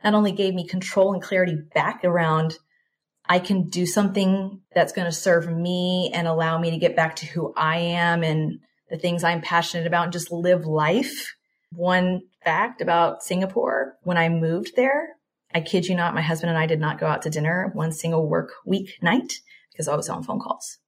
not 0.04 0.14
only 0.14 0.32
gave 0.32 0.54
me 0.54 0.68
control 0.68 1.12
and 1.14 1.23
clarity 1.23 1.56
back 1.75 2.04
around 2.04 2.58
I 3.26 3.38
can 3.38 3.68
do 3.68 3.87
something 3.87 4.61
that's 4.75 4.92
going 4.92 5.06
to 5.06 5.12
serve 5.12 5.49
me 5.49 6.11
and 6.12 6.28
allow 6.28 6.58
me 6.58 6.70
to 6.70 6.76
get 6.76 6.96
back 6.96 7.16
to 7.16 7.26
who 7.26 7.54
I 7.56 7.78
am 7.78 8.23
and 8.23 8.61
the 8.90 8.99
things 8.99 9.25
I'm 9.25 9.40
passionate 9.40 9.87
about 9.87 10.04
and 10.04 10.12
just 10.12 10.30
live 10.30 10.66
life. 10.66 11.34
One 11.73 12.23
fact 12.44 12.82
about 12.82 13.23
Singapore, 13.23 13.96
when 14.02 14.18
I 14.18 14.28
moved 14.28 14.76
there, 14.76 15.16
I 15.54 15.62
kid 15.62 15.87
you 15.87 15.94
not, 15.94 16.14
my 16.14 16.20
husband 16.20 16.50
and 16.50 16.58
I 16.58 16.66
did 16.66 16.80
not 16.80 17.00
go 17.00 17.06
out 17.06 17.23
to 17.23 17.30
dinner 17.30 17.70
one 17.75 17.92
single 17.92 18.28
work 18.28 18.52
week 18.66 18.99
night 19.00 19.40
because 19.73 19.88
I 19.88 19.96
was 19.96 20.08
on 20.08 20.23
phone 20.23 20.40
calls. 20.40 20.78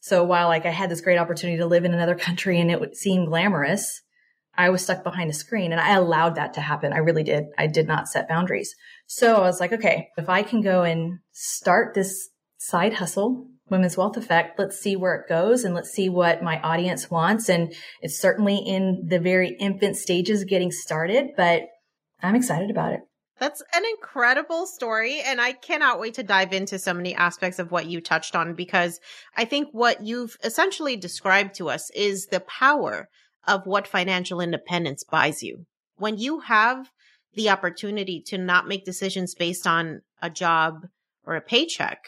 So 0.00 0.24
while 0.24 0.48
like 0.48 0.64
I 0.64 0.70
had 0.70 0.90
this 0.90 1.00
great 1.00 1.18
opportunity 1.18 1.58
to 1.58 1.66
live 1.66 1.84
in 1.84 1.92
another 1.92 2.14
country 2.16 2.58
and 2.58 2.70
it 2.70 2.80
would 2.80 2.96
seem 2.96 3.26
glamorous, 3.26 4.00
I 4.58 4.70
was 4.70 4.82
stuck 4.82 5.04
behind 5.04 5.30
a 5.30 5.34
screen 5.34 5.72
and 5.72 5.80
I 5.80 5.94
allowed 5.94 6.34
that 6.36 6.54
to 6.54 6.60
happen. 6.60 6.92
I 6.92 6.98
really 6.98 7.22
did. 7.22 7.44
I 7.58 7.66
did 7.66 7.86
not 7.86 8.08
set 8.08 8.28
boundaries. 8.28 8.74
So 9.06 9.36
I 9.36 9.40
was 9.40 9.60
like, 9.60 9.72
okay, 9.72 10.08
if 10.16 10.28
I 10.28 10.42
can 10.42 10.60
go 10.62 10.82
and 10.82 11.18
start 11.32 11.94
this 11.94 12.28
side 12.58 12.94
hustle, 12.94 13.48
Women's 13.68 13.96
Wealth 13.96 14.16
Effect, 14.16 14.58
let's 14.58 14.78
see 14.78 14.96
where 14.96 15.14
it 15.14 15.28
goes 15.28 15.64
and 15.64 15.74
let's 15.74 15.90
see 15.90 16.08
what 16.08 16.42
my 16.42 16.60
audience 16.60 17.10
wants. 17.10 17.48
And 17.48 17.74
it's 18.00 18.18
certainly 18.18 18.56
in 18.56 19.06
the 19.08 19.18
very 19.18 19.56
infant 19.58 19.96
stages 19.96 20.44
getting 20.44 20.70
started, 20.70 21.30
but 21.36 21.62
I'm 22.22 22.36
excited 22.36 22.70
about 22.70 22.92
it. 22.92 23.00
That's 23.38 23.62
an 23.74 23.82
incredible 23.84 24.66
story. 24.66 25.20
And 25.20 25.40
I 25.40 25.52
cannot 25.52 26.00
wait 26.00 26.14
to 26.14 26.22
dive 26.22 26.52
into 26.52 26.78
so 26.78 26.94
many 26.94 27.14
aspects 27.14 27.58
of 27.58 27.70
what 27.70 27.86
you 27.86 28.00
touched 28.00 28.34
on 28.34 28.54
because 28.54 28.98
I 29.36 29.44
think 29.44 29.68
what 29.72 30.02
you've 30.02 30.38
essentially 30.42 30.96
described 30.96 31.54
to 31.56 31.68
us 31.68 31.90
is 31.90 32.26
the 32.26 32.40
power 32.40 33.08
of 33.46 33.66
what 33.66 33.86
financial 33.86 34.40
independence 34.40 35.04
buys 35.04 35.42
you. 35.42 35.66
When 35.96 36.18
you 36.18 36.40
have 36.40 36.90
the 37.34 37.50
opportunity 37.50 38.22
to 38.26 38.38
not 38.38 38.68
make 38.68 38.84
decisions 38.84 39.34
based 39.34 39.66
on 39.66 40.02
a 40.20 40.30
job 40.30 40.86
or 41.24 41.36
a 41.36 41.40
paycheck, 41.40 42.00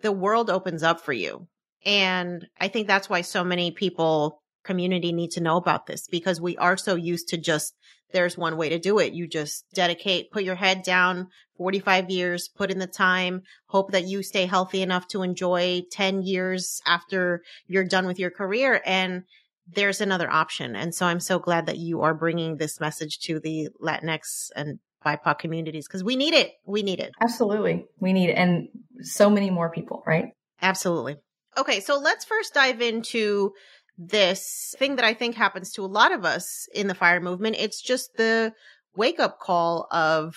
the 0.00 0.12
world 0.12 0.50
opens 0.50 0.82
up 0.82 1.00
for 1.00 1.12
you. 1.12 1.46
And 1.84 2.46
I 2.60 2.68
think 2.68 2.86
that's 2.86 3.10
why 3.10 3.22
so 3.22 3.42
many 3.42 3.70
people 3.70 4.40
community 4.62 5.12
need 5.12 5.32
to 5.32 5.40
know 5.40 5.56
about 5.56 5.86
this 5.86 6.06
because 6.06 6.40
we 6.40 6.56
are 6.56 6.76
so 6.76 6.94
used 6.94 7.28
to 7.28 7.36
just 7.36 7.74
there's 8.12 8.36
one 8.36 8.56
way 8.56 8.68
to 8.68 8.78
do 8.78 8.98
it. 8.98 9.14
You 9.14 9.26
just 9.26 9.64
dedicate, 9.72 10.30
put 10.30 10.44
your 10.44 10.54
head 10.54 10.82
down 10.82 11.28
45 11.56 12.10
years, 12.10 12.48
put 12.48 12.70
in 12.70 12.78
the 12.78 12.86
time, 12.86 13.42
hope 13.66 13.92
that 13.92 14.06
you 14.06 14.22
stay 14.22 14.46
healthy 14.46 14.82
enough 14.82 15.08
to 15.08 15.22
enjoy 15.22 15.82
10 15.90 16.22
years 16.22 16.80
after 16.86 17.42
you're 17.66 17.84
done 17.84 18.06
with 18.06 18.18
your 18.18 18.30
career. 18.30 18.82
And 18.84 19.24
there's 19.66 20.00
another 20.00 20.30
option. 20.30 20.76
And 20.76 20.94
so 20.94 21.06
I'm 21.06 21.20
so 21.20 21.38
glad 21.38 21.66
that 21.66 21.78
you 21.78 22.02
are 22.02 22.14
bringing 22.14 22.56
this 22.56 22.80
message 22.80 23.18
to 23.20 23.40
the 23.40 23.68
Latinx 23.80 24.50
and 24.56 24.78
BIPOC 25.04 25.38
communities 25.38 25.86
because 25.86 26.04
we 26.04 26.16
need 26.16 26.34
it. 26.34 26.52
We 26.64 26.82
need 26.82 27.00
it. 27.00 27.12
Absolutely. 27.20 27.86
We 27.98 28.12
need 28.12 28.30
it. 28.30 28.34
And 28.34 28.68
so 29.00 29.30
many 29.30 29.50
more 29.50 29.70
people, 29.70 30.02
right? 30.06 30.26
Absolutely. 30.60 31.16
Okay. 31.56 31.80
So 31.80 31.98
let's 31.98 32.24
first 32.24 32.54
dive 32.54 32.80
into 32.80 33.52
this 33.98 34.74
thing 34.78 34.96
that 34.96 35.04
I 35.04 35.14
think 35.14 35.34
happens 35.34 35.72
to 35.72 35.84
a 35.84 35.86
lot 35.86 36.12
of 36.12 36.24
us 36.24 36.66
in 36.74 36.86
the 36.86 36.94
fire 36.94 37.20
movement. 37.20 37.56
It's 37.58 37.80
just 37.80 38.16
the 38.16 38.52
wake 38.96 39.20
up 39.20 39.38
call 39.38 39.86
of, 39.90 40.36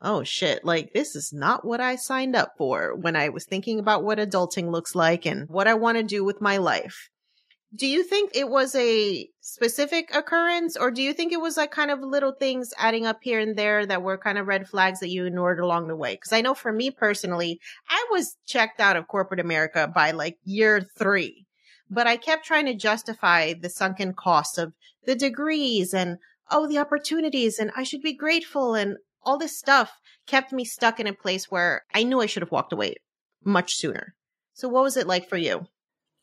oh 0.00 0.24
shit, 0.24 0.64
like 0.64 0.92
this 0.94 1.14
is 1.14 1.32
not 1.32 1.64
what 1.64 1.80
I 1.80 1.96
signed 1.96 2.36
up 2.36 2.52
for 2.56 2.94
when 2.96 3.16
I 3.16 3.28
was 3.28 3.44
thinking 3.44 3.78
about 3.78 4.04
what 4.04 4.18
adulting 4.18 4.70
looks 4.70 4.94
like 4.94 5.26
and 5.26 5.48
what 5.48 5.66
I 5.68 5.74
want 5.74 5.98
to 5.98 6.02
do 6.02 6.24
with 6.24 6.40
my 6.40 6.56
life 6.56 7.10
do 7.74 7.86
you 7.86 8.04
think 8.04 8.30
it 8.34 8.48
was 8.48 8.74
a 8.74 9.28
specific 9.40 10.14
occurrence 10.14 10.76
or 10.76 10.90
do 10.90 11.02
you 11.02 11.12
think 11.12 11.32
it 11.32 11.40
was 11.40 11.56
like 11.56 11.70
kind 11.70 11.90
of 11.90 12.00
little 12.00 12.32
things 12.32 12.72
adding 12.78 13.06
up 13.06 13.18
here 13.22 13.40
and 13.40 13.56
there 13.56 13.84
that 13.84 14.02
were 14.02 14.18
kind 14.18 14.38
of 14.38 14.46
red 14.46 14.68
flags 14.68 15.00
that 15.00 15.08
you 15.08 15.24
ignored 15.24 15.58
along 15.58 15.88
the 15.88 15.96
way? 15.96 16.14
Because 16.14 16.32
i 16.32 16.40
know 16.40 16.54
for 16.54 16.72
me 16.72 16.90
personally 16.90 17.60
i 17.88 18.06
was 18.10 18.36
checked 18.46 18.80
out 18.80 18.96
of 18.96 19.08
corporate 19.08 19.40
america 19.40 19.90
by 19.92 20.10
like 20.10 20.38
year 20.44 20.86
three 20.98 21.46
but 21.90 22.06
i 22.06 22.16
kept 22.16 22.44
trying 22.44 22.66
to 22.66 22.74
justify 22.74 23.54
the 23.54 23.70
sunken 23.70 24.14
cost 24.14 24.58
of 24.58 24.72
the 25.06 25.14
degrees 25.14 25.92
and 25.92 26.18
oh 26.50 26.68
the 26.68 26.78
opportunities 26.78 27.58
and 27.58 27.70
i 27.76 27.82
should 27.82 28.02
be 28.02 28.14
grateful 28.14 28.74
and 28.74 28.96
all 29.22 29.38
this 29.38 29.58
stuff 29.58 29.98
kept 30.26 30.52
me 30.52 30.64
stuck 30.64 31.00
in 31.00 31.06
a 31.06 31.12
place 31.12 31.50
where 31.50 31.84
i 31.94 32.02
knew 32.02 32.20
i 32.20 32.26
should 32.26 32.42
have 32.42 32.52
walked 32.52 32.72
away 32.72 32.94
much 33.44 33.74
sooner. 33.74 34.14
So 34.54 34.68
what 34.68 34.84
was 34.84 34.96
it 34.96 35.06
like 35.06 35.28
for 35.28 35.36
you 35.36 35.66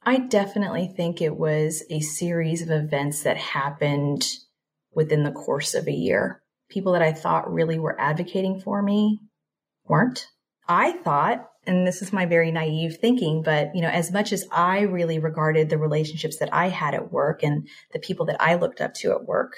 I 0.04 0.18
definitely 0.18 0.88
think 0.88 1.22
it 1.22 1.38
was 1.38 1.84
a 1.90 2.00
series 2.00 2.64
of 2.64 2.72
events 2.72 3.22
that 3.24 3.38
happened 3.38 4.28
within 4.94 5.24
the 5.24 5.32
course 5.32 5.76
of 5.76 5.88
a 5.88 5.94
year. 5.94 6.42
People 6.70 6.94
that 6.94 7.04
I 7.04 7.14
thought 7.14 7.54
really 7.54 7.78
were 7.78 8.00
advocating 8.00 8.60
for 8.60 8.82
me 8.82 9.20
weren't. 9.86 10.28
I 10.68 10.94
thought, 10.94 11.48
and 11.68 11.86
this 11.86 12.02
is 12.02 12.12
my 12.12 12.26
very 12.26 12.52
naive 12.52 12.98
thinking, 12.98 13.44
but 13.44 13.76
you 13.76 13.82
know, 13.82 13.90
as 13.90 14.12
much 14.12 14.34
as 14.34 14.48
I 14.52 14.82
really 14.82 15.20
regarded 15.20 15.70
the 15.70 15.78
relationships 15.78 16.38
that 16.38 16.52
I 16.52 16.70
had 16.70 16.96
at 16.96 17.12
work 17.12 17.44
and 17.44 17.68
the 17.94 18.00
people 18.00 18.26
that 18.26 18.42
I 18.42 18.56
looked 18.56 18.82
up 18.82 18.96
to 18.96 19.12
at 19.12 19.26
work, 19.26 19.54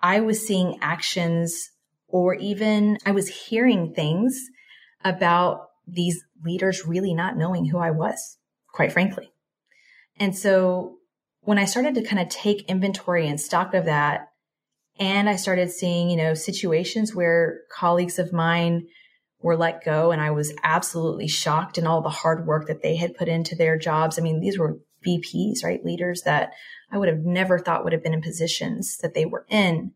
I 0.00 0.20
was 0.20 0.46
seeing 0.46 0.78
actions 0.80 1.70
or 2.08 2.34
even 2.36 2.96
I 3.04 3.10
was 3.10 3.28
hearing 3.28 3.92
things 3.92 4.40
about 5.04 5.68
these 5.86 6.24
leaders 6.42 6.86
really 6.86 7.12
not 7.12 7.36
knowing 7.36 7.66
who 7.66 7.78
I 7.78 7.90
was, 7.90 8.38
quite 8.72 8.92
frankly. 8.92 9.32
And 10.22 10.36
so 10.36 10.98
when 11.40 11.58
I 11.58 11.64
started 11.64 11.96
to 11.96 12.04
kind 12.04 12.22
of 12.22 12.28
take 12.28 12.70
inventory 12.70 13.26
and 13.26 13.40
stock 13.40 13.74
of 13.74 13.86
that, 13.86 14.28
and 15.00 15.28
I 15.28 15.34
started 15.34 15.72
seeing, 15.72 16.10
you 16.10 16.16
know, 16.16 16.34
situations 16.34 17.12
where 17.12 17.62
colleagues 17.72 18.20
of 18.20 18.32
mine 18.32 18.86
were 19.40 19.56
let 19.56 19.84
go 19.84 20.12
and 20.12 20.22
I 20.22 20.30
was 20.30 20.54
absolutely 20.62 21.26
shocked 21.26 21.76
in 21.76 21.88
all 21.88 22.02
the 22.02 22.08
hard 22.08 22.46
work 22.46 22.68
that 22.68 22.84
they 22.84 22.94
had 22.94 23.16
put 23.16 23.26
into 23.26 23.56
their 23.56 23.76
jobs. 23.76 24.16
I 24.16 24.22
mean, 24.22 24.38
these 24.38 24.60
were 24.60 24.78
VPs, 25.04 25.64
right? 25.64 25.84
Leaders 25.84 26.22
that 26.22 26.52
I 26.92 26.98
would 26.98 27.08
have 27.08 27.24
never 27.24 27.58
thought 27.58 27.82
would 27.82 27.92
have 27.92 28.04
been 28.04 28.14
in 28.14 28.22
positions 28.22 28.98
that 28.98 29.14
they 29.14 29.26
were 29.26 29.44
in. 29.48 29.90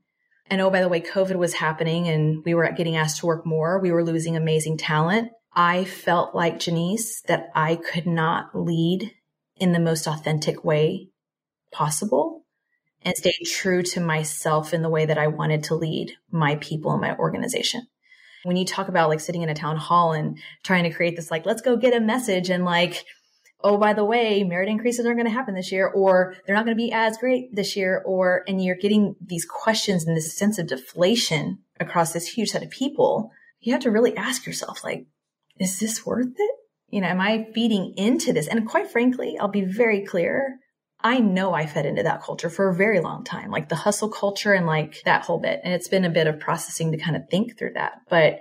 And 0.50 0.60
oh, 0.60 0.70
by 0.70 0.80
the 0.80 0.88
way, 0.88 1.00
COVID 1.00 1.36
was 1.36 1.54
happening 1.54 2.08
and 2.08 2.44
we 2.44 2.52
were 2.52 2.68
getting 2.72 2.96
asked 2.96 3.20
to 3.20 3.26
work 3.26 3.46
more. 3.46 3.78
We 3.78 3.92
were 3.92 4.02
losing 4.02 4.36
amazing 4.36 4.78
talent. 4.78 5.30
I 5.54 5.84
felt 5.84 6.34
like 6.34 6.58
Janice 6.58 7.22
that 7.28 7.50
I 7.54 7.76
could 7.76 8.08
not 8.08 8.48
lead 8.52 9.12
in 9.56 9.72
the 9.72 9.80
most 9.80 10.06
authentic 10.06 10.64
way 10.64 11.08
possible 11.72 12.44
and 13.02 13.16
stay 13.16 13.34
true 13.44 13.82
to 13.82 14.00
myself 14.00 14.74
in 14.74 14.82
the 14.82 14.90
way 14.90 15.06
that 15.06 15.18
I 15.18 15.28
wanted 15.28 15.64
to 15.64 15.74
lead 15.74 16.12
my 16.30 16.56
people 16.56 16.92
and 16.92 17.00
my 17.00 17.16
organization. 17.16 17.86
When 18.44 18.56
you 18.56 18.64
talk 18.64 18.88
about 18.88 19.08
like 19.08 19.20
sitting 19.20 19.42
in 19.42 19.48
a 19.48 19.54
town 19.54 19.76
hall 19.76 20.12
and 20.12 20.38
trying 20.62 20.84
to 20.84 20.90
create 20.90 21.16
this, 21.16 21.30
like, 21.30 21.46
let's 21.46 21.62
go 21.62 21.76
get 21.76 21.94
a 21.94 22.00
message 22.00 22.50
and 22.50 22.64
like, 22.64 23.04
oh, 23.62 23.78
by 23.78 23.92
the 23.92 24.04
way, 24.04 24.44
merit 24.44 24.68
increases 24.68 25.06
aren't 25.06 25.18
going 25.18 25.26
to 25.26 25.32
happen 25.32 25.54
this 25.54 25.72
year, 25.72 25.88
or 25.88 26.34
they're 26.46 26.54
not 26.54 26.64
going 26.64 26.76
to 26.76 26.82
be 26.82 26.92
as 26.92 27.16
great 27.16 27.54
this 27.54 27.74
year, 27.76 28.02
or, 28.04 28.44
and 28.46 28.62
you're 28.62 28.76
getting 28.76 29.16
these 29.20 29.44
questions 29.44 30.06
and 30.06 30.16
this 30.16 30.36
sense 30.36 30.58
of 30.58 30.68
deflation 30.68 31.58
across 31.80 32.12
this 32.12 32.28
huge 32.28 32.50
set 32.50 32.62
of 32.62 32.70
people. 32.70 33.30
You 33.60 33.72
have 33.72 33.82
to 33.82 33.90
really 33.90 34.16
ask 34.16 34.46
yourself, 34.46 34.84
like, 34.84 35.06
is 35.58 35.80
this 35.80 36.04
worth 36.04 36.34
it? 36.36 36.56
You 36.88 37.00
know, 37.00 37.08
am 37.08 37.20
I 37.20 37.46
feeding 37.54 37.94
into 37.96 38.32
this? 38.32 38.46
And 38.46 38.68
quite 38.68 38.90
frankly, 38.90 39.36
I'll 39.38 39.48
be 39.48 39.64
very 39.64 40.04
clear. 40.04 40.58
I 41.00 41.18
know 41.18 41.52
I 41.52 41.66
fed 41.66 41.86
into 41.86 42.02
that 42.04 42.22
culture 42.22 42.48
for 42.48 42.68
a 42.68 42.74
very 42.74 43.00
long 43.00 43.24
time, 43.24 43.50
like 43.50 43.68
the 43.68 43.74
hustle 43.74 44.08
culture 44.08 44.52
and 44.52 44.66
like 44.66 45.02
that 45.04 45.24
whole 45.24 45.38
bit. 45.38 45.60
And 45.62 45.74
it's 45.74 45.88
been 45.88 46.04
a 46.04 46.10
bit 46.10 46.26
of 46.26 46.40
processing 46.40 46.92
to 46.92 46.98
kind 46.98 47.16
of 47.16 47.28
think 47.30 47.58
through 47.58 47.74
that. 47.74 48.00
But 48.08 48.40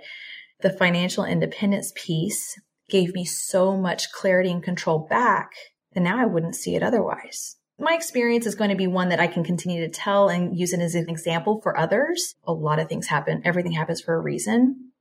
the 0.60 0.70
financial 0.70 1.24
independence 1.24 1.92
piece 1.94 2.58
gave 2.88 3.14
me 3.14 3.24
so 3.24 3.76
much 3.76 4.12
clarity 4.12 4.50
and 4.50 4.62
control 4.62 5.06
back 5.10 5.50
that 5.92 6.00
now 6.00 6.18
I 6.18 6.26
wouldn't 6.26 6.56
see 6.56 6.76
it 6.76 6.82
otherwise. 6.82 7.56
My 7.78 7.94
experience 7.94 8.46
is 8.46 8.54
going 8.54 8.70
to 8.70 8.76
be 8.76 8.86
one 8.86 9.10
that 9.10 9.20
I 9.20 9.26
can 9.26 9.44
continue 9.44 9.82
to 9.82 9.92
tell 9.92 10.28
and 10.28 10.56
use 10.56 10.72
it 10.72 10.80
as 10.80 10.94
an 10.94 11.10
example 11.10 11.60
for 11.60 11.78
others. 11.78 12.34
A 12.44 12.52
lot 12.52 12.78
of 12.78 12.88
things 12.88 13.08
happen. 13.08 13.42
Everything 13.44 13.72
happens 13.72 14.00
for 14.00 14.14
a 14.14 14.20
reason. 14.20 14.92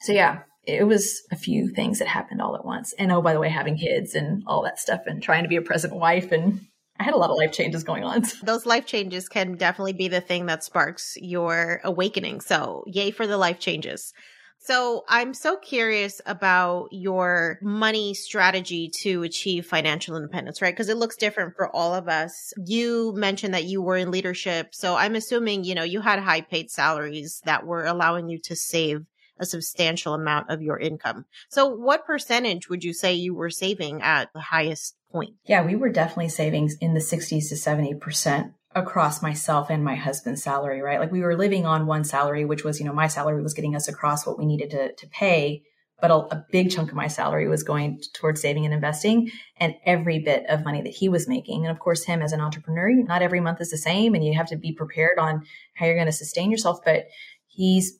So 0.00 0.12
yeah, 0.12 0.40
it 0.66 0.86
was 0.86 1.22
a 1.30 1.36
few 1.36 1.68
things 1.68 1.98
that 1.98 2.08
happened 2.08 2.40
all 2.40 2.56
at 2.56 2.64
once. 2.64 2.92
And 2.98 3.12
oh, 3.12 3.22
by 3.22 3.32
the 3.32 3.40
way, 3.40 3.48
having 3.48 3.76
kids 3.76 4.14
and 4.14 4.42
all 4.46 4.62
that 4.62 4.78
stuff 4.78 5.02
and 5.06 5.22
trying 5.22 5.42
to 5.42 5.48
be 5.48 5.56
a 5.56 5.62
present 5.62 5.94
wife 5.94 6.32
and 6.32 6.66
I 6.98 7.02
had 7.02 7.14
a 7.14 7.18
lot 7.18 7.30
of 7.30 7.36
life 7.36 7.52
changes 7.52 7.82
going 7.82 8.04
on. 8.04 8.22
Those 8.42 8.66
life 8.66 8.86
changes 8.86 9.28
can 9.28 9.56
definitely 9.56 9.94
be 9.94 10.08
the 10.08 10.20
thing 10.20 10.46
that 10.46 10.62
sparks 10.62 11.16
your 11.16 11.80
awakening. 11.82 12.40
So, 12.40 12.84
yay 12.86 13.10
for 13.10 13.26
the 13.26 13.36
life 13.36 13.58
changes. 13.58 14.12
So, 14.60 15.02
I'm 15.08 15.34
so 15.34 15.56
curious 15.56 16.20
about 16.24 16.88
your 16.92 17.58
money 17.60 18.14
strategy 18.14 18.90
to 19.02 19.24
achieve 19.24 19.66
financial 19.66 20.16
independence, 20.16 20.62
right? 20.62 20.72
Because 20.72 20.88
it 20.88 20.96
looks 20.96 21.16
different 21.16 21.56
for 21.56 21.68
all 21.74 21.94
of 21.94 22.08
us. 22.08 22.52
You 22.64 23.12
mentioned 23.16 23.54
that 23.54 23.64
you 23.64 23.82
were 23.82 23.96
in 23.96 24.12
leadership. 24.12 24.68
So, 24.72 24.94
I'm 24.94 25.16
assuming, 25.16 25.64
you 25.64 25.74
know, 25.74 25.82
you 25.82 26.00
had 26.00 26.20
high 26.20 26.42
paid 26.42 26.70
salaries 26.70 27.42
that 27.44 27.66
were 27.66 27.84
allowing 27.84 28.28
you 28.28 28.38
to 28.44 28.54
save 28.54 29.04
a 29.38 29.46
substantial 29.46 30.14
amount 30.14 30.50
of 30.50 30.62
your 30.62 30.78
income. 30.78 31.24
So 31.48 31.66
what 31.66 32.06
percentage 32.06 32.68
would 32.68 32.84
you 32.84 32.92
say 32.92 33.14
you 33.14 33.34
were 33.34 33.50
saving 33.50 34.02
at 34.02 34.32
the 34.32 34.40
highest 34.40 34.96
point? 35.10 35.34
Yeah, 35.46 35.64
we 35.64 35.76
were 35.76 35.90
definitely 35.90 36.28
saving 36.28 36.70
in 36.80 36.94
the 36.94 37.00
60s 37.00 37.48
to 37.48 37.54
70% 37.54 38.52
across 38.74 39.22
myself 39.22 39.70
and 39.70 39.84
my 39.84 39.94
husband's 39.94 40.42
salary, 40.42 40.80
right? 40.80 41.00
Like 41.00 41.12
we 41.12 41.20
were 41.20 41.36
living 41.36 41.64
on 41.66 41.86
one 41.86 42.04
salary, 42.04 42.44
which 42.44 42.64
was, 42.64 42.80
you 42.80 42.86
know, 42.86 42.92
my 42.92 43.06
salary 43.06 43.42
was 43.42 43.54
getting 43.54 43.76
us 43.76 43.88
across 43.88 44.26
what 44.26 44.38
we 44.38 44.46
needed 44.46 44.70
to, 44.70 44.92
to 44.92 45.06
pay. 45.08 45.62
But 46.00 46.10
a, 46.10 46.16
a 46.16 46.44
big 46.50 46.70
chunk 46.70 46.90
of 46.90 46.96
my 46.96 47.06
salary 47.06 47.48
was 47.48 47.62
going 47.62 48.02
towards 48.14 48.40
saving 48.40 48.64
and 48.64 48.74
investing 48.74 49.30
and 49.58 49.76
every 49.86 50.18
bit 50.18 50.44
of 50.48 50.64
money 50.64 50.82
that 50.82 50.92
he 50.92 51.08
was 51.08 51.28
making. 51.28 51.64
And 51.64 51.70
of 51.70 51.78
course, 51.78 52.04
him 52.04 52.20
as 52.20 52.32
an 52.32 52.40
entrepreneur, 52.40 52.92
not 53.04 53.22
every 53.22 53.40
month 53.40 53.60
is 53.60 53.70
the 53.70 53.78
same 53.78 54.14
and 54.14 54.24
you 54.24 54.34
have 54.34 54.48
to 54.48 54.56
be 54.56 54.72
prepared 54.72 55.18
on 55.18 55.46
how 55.74 55.86
you're 55.86 55.94
going 55.94 56.06
to 56.06 56.12
sustain 56.12 56.50
yourself. 56.50 56.80
But 56.84 57.06
he's 57.46 57.98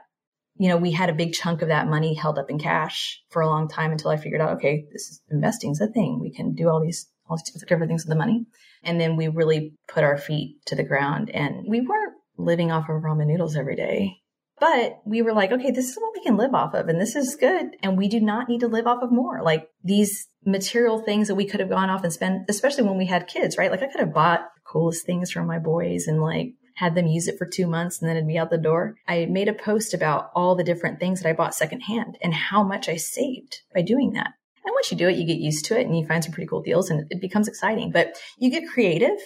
You 0.55 0.69
know, 0.69 0.77
we 0.77 0.91
had 0.91 1.09
a 1.09 1.13
big 1.13 1.33
chunk 1.33 1.61
of 1.61 1.67
that 1.67 1.87
money 1.87 2.13
held 2.13 2.37
up 2.37 2.49
in 2.49 2.59
cash 2.59 3.21
for 3.29 3.41
a 3.41 3.47
long 3.47 3.67
time 3.67 3.91
until 3.91 4.11
I 4.11 4.17
figured 4.17 4.39
out, 4.39 4.57
okay, 4.57 4.85
this 4.91 5.09
is 5.09 5.21
investing 5.29 5.71
is 5.71 5.81
a 5.81 5.87
thing. 5.87 6.19
We 6.21 6.31
can 6.31 6.53
do 6.53 6.69
all 6.69 6.81
these, 6.81 7.09
all 7.27 7.37
these 7.37 7.63
different 7.67 7.89
things 7.89 8.03
with 8.03 8.09
the 8.09 8.15
money. 8.15 8.45
And 8.83 9.01
then 9.01 9.15
we 9.17 9.27
really 9.27 9.73
put 9.87 10.03
our 10.03 10.17
feet 10.17 10.57
to 10.67 10.75
the 10.75 10.83
ground 10.83 11.29
and 11.31 11.65
we 11.67 11.81
weren't 11.81 12.13
living 12.37 12.71
off 12.71 12.89
of 12.89 13.01
ramen 13.01 13.27
noodles 13.27 13.55
every 13.55 13.75
day. 13.75 14.17
But 14.59 14.99
we 15.05 15.23
were 15.23 15.33
like, 15.33 15.51
okay, 15.51 15.71
this 15.71 15.89
is 15.89 15.97
what 15.97 16.13
we 16.15 16.23
can 16.23 16.37
live 16.37 16.53
off 16.53 16.73
of 16.75 16.87
and 16.87 17.01
this 17.01 17.15
is 17.15 17.35
good. 17.35 17.75
And 17.81 17.97
we 17.97 18.07
do 18.07 18.21
not 18.21 18.47
need 18.47 18.59
to 18.59 18.67
live 18.67 18.85
off 18.85 19.01
of 19.01 19.11
more. 19.11 19.41
Like 19.41 19.67
these 19.83 20.27
material 20.45 20.99
things 20.99 21.27
that 21.27 21.35
we 21.35 21.45
could 21.45 21.59
have 21.59 21.69
gone 21.69 21.89
off 21.89 22.03
and 22.03 22.13
spent, 22.13 22.43
especially 22.47 22.83
when 22.83 22.97
we 22.97 23.07
had 23.07 23.27
kids, 23.27 23.57
right? 23.57 23.71
Like 23.71 23.81
I 23.81 23.87
could 23.87 24.01
have 24.01 24.13
bought 24.13 24.47
coolest 24.65 25.05
things 25.05 25.31
for 25.31 25.43
my 25.43 25.59
boys 25.59 26.07
and 26.07 26.21
like 26.21 26.53
had 26.75 26.95
them 26.95 27.07
use 27.07 27.27
it 27.27 27.37
for 27.37 27.45
two 27.45 27.67
months 27.67 28.01
and 28.01 28.09
then 28.09 28.17
it'd 28.17 28.27
be 28.27 28.37
out 28.37 28.49
the 28.49 28.57
door. 28.57 28.95
I 29.07 29.25
made 29.25 29.47
a 29.47 29.53
post 29.53 29.93
about 29.93 30.31
all 30.35 30.55
the 30.55 30.63
different 30.63 30.99
things 30.99 31.21
that 31.21 31.29
I 31.29 31.33
bought 31.33 31.55
secondhand 31.55 32.17
and 32.21 32.33
how 32.33 32.63
much 32.63 32.89
I 32.89 32.95
saved 32.95 33.61
by 33.73 33.81
doing 33.81 34.13
that. 34.13 34.33
And 34.65 34.73
once 34.73 34.91
you 34.91 34.97
do 34.97 35.07
it, 35.09 35.17
you 35.17 35.25
get 35.25 35.37
used 35.37 35.65
to 35.65 35.79
it 35.79 35.85
and 35.85 35.97
you 35.97 36.05
find 36.05 36.23
some 36.23 36.33
pretty 36.33 36.47
cool 36.47 36.61
deals 36.61 36.89
and 36.89 37.05
it 37.09 37.21
becomes 37.21 37.47
exciting. 37.47 37.91
But 37.91 38.17
you 38.37 38.49
get 38.49 38.69
creative 38.69 39.19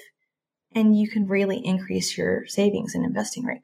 and 0.73 0.97
you 0.97 1.07
can 1.07 1.27
really 1.27 1.61
increase 1.63 2.17
your 2.17 2.45
savings 2.47 2.95
and 2.95 3.05
investing 3.05 3.45
rate. 3.45 3.61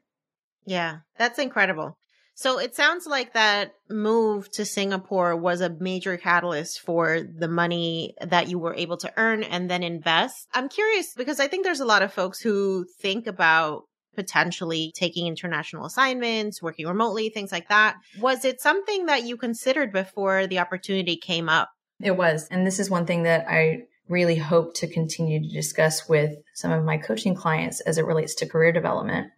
Yeah, 0.66 0.98
that's 1.18 1.38
incredible. 1.38 1.98
So 2.34 2.58
it 2.58 2.74
sounds 2.74 3.06
like 3.06 3.32
that 3.34 3.74
move 3.88 4.50
to 4.52 4.64
Singapore 4.64 5.36
was 5.36 5.60
a 5.60 5.70
major 5.70 6.16
catalyst 6.16 6.80
for 6.80 7.20
the 7.22 7.48
money 7.48 8.14
that 8.20 8.48
you 8.48 8.58
were 8.58 8.74
able 8.74 8.96
to 8.98 9.12
earn 9.16 9.44
and 9.44 9.70
then 9.70 9.82
invest. 9.82 10.48
I'm 10.52 10.68
curious 10.68 11.14
because 11.14 11.38
I 11.38 11.46
think 11.46 11.64
there's 11.64 11.80
a 11.80 11.86
lot 11.86 12.02
of 12.02 12.12
folks 12.12 12.40
who 12.40 12.86
think 13.00 13.26
about 13.26 13.84
potentially 14.14 14.92
taking 14.94 15.26
international 15.26 15.86
assignments, 15.86 16.62
working 16.62 16.86
remotely, 16.86 17.28
things 17.28 17.52
like 17.52 17.68
that. 17.68 17.96
Was 18.20 18.44
it 18.44 18.60
something 18.60 19.06
that 19.06 19.24
you 19.24 19.36
considered 19.36 19.92
before 19.92 20.46
the 20.46 20.58
opportunity 20.58 21.16
came 21.16 21.48
up? 21.48 21.70
It 22.00 22.16
was. 22.16 22.48
And 22.50 22.66
this 22.66 22.78
is 22.78 22.90
one 22.90 23.06
thing 23.06 23.24
that 23.24 23.46
I 23.48 23.82
really 24.08 24.36
hope 24.36 24.74
to 24.74 24.86
continue 24.86 25.40
to 25.40 25.48
discuss 25.48 26.08
with 26.08 26.32
some 26.54 26.70
of 26.70 26.84
my 26.84 26.98
coaching 26.98 27.34
clients 27.34 27.80
as 27.80 27.96
it 27.98 28.04
relates 28.04 28.34
to 28.36 28.46
career 28.46 28.72
development. 28.72 29.28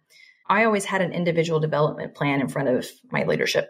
I 0.49 0.63
always 0.63 0.85
had 0.85 1.01
an 1.01 1.13
individual 1.13 1.59
development 1.59 2.15
plan 2.15 2.41
in 2.41 2.47
front 2.47 2.69
of 2.69 2.87
my 3.11 3.23
leadership. 3.23 3.69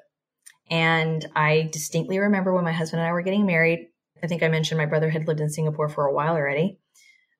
And 0.69 1.25
I 1.35 1.69
distinctly 1.71 2.19
remember 2.19 2.53
when 2.53 2.63
my 2.63 2.71
husband 2.71 3.01
and 3.01 3.09
I 3.09 3.13
were 3.13 3.21
getting 3.21 3.45
married. 3.45 3.87
I 4.21 4.27
think 4.27 4.43
I 4.43 4.47
mentioned 4.47 4.77
my 4.77 4.85
brother 4.85 5.09
had 5.09 5.27
lived 5.27 5.39
in 5.39 5.49
Singapore 5.49 5.89
for 5.89 6.05
a 6.05 6.13
while 6.13 6.35
already. 6.35 6.79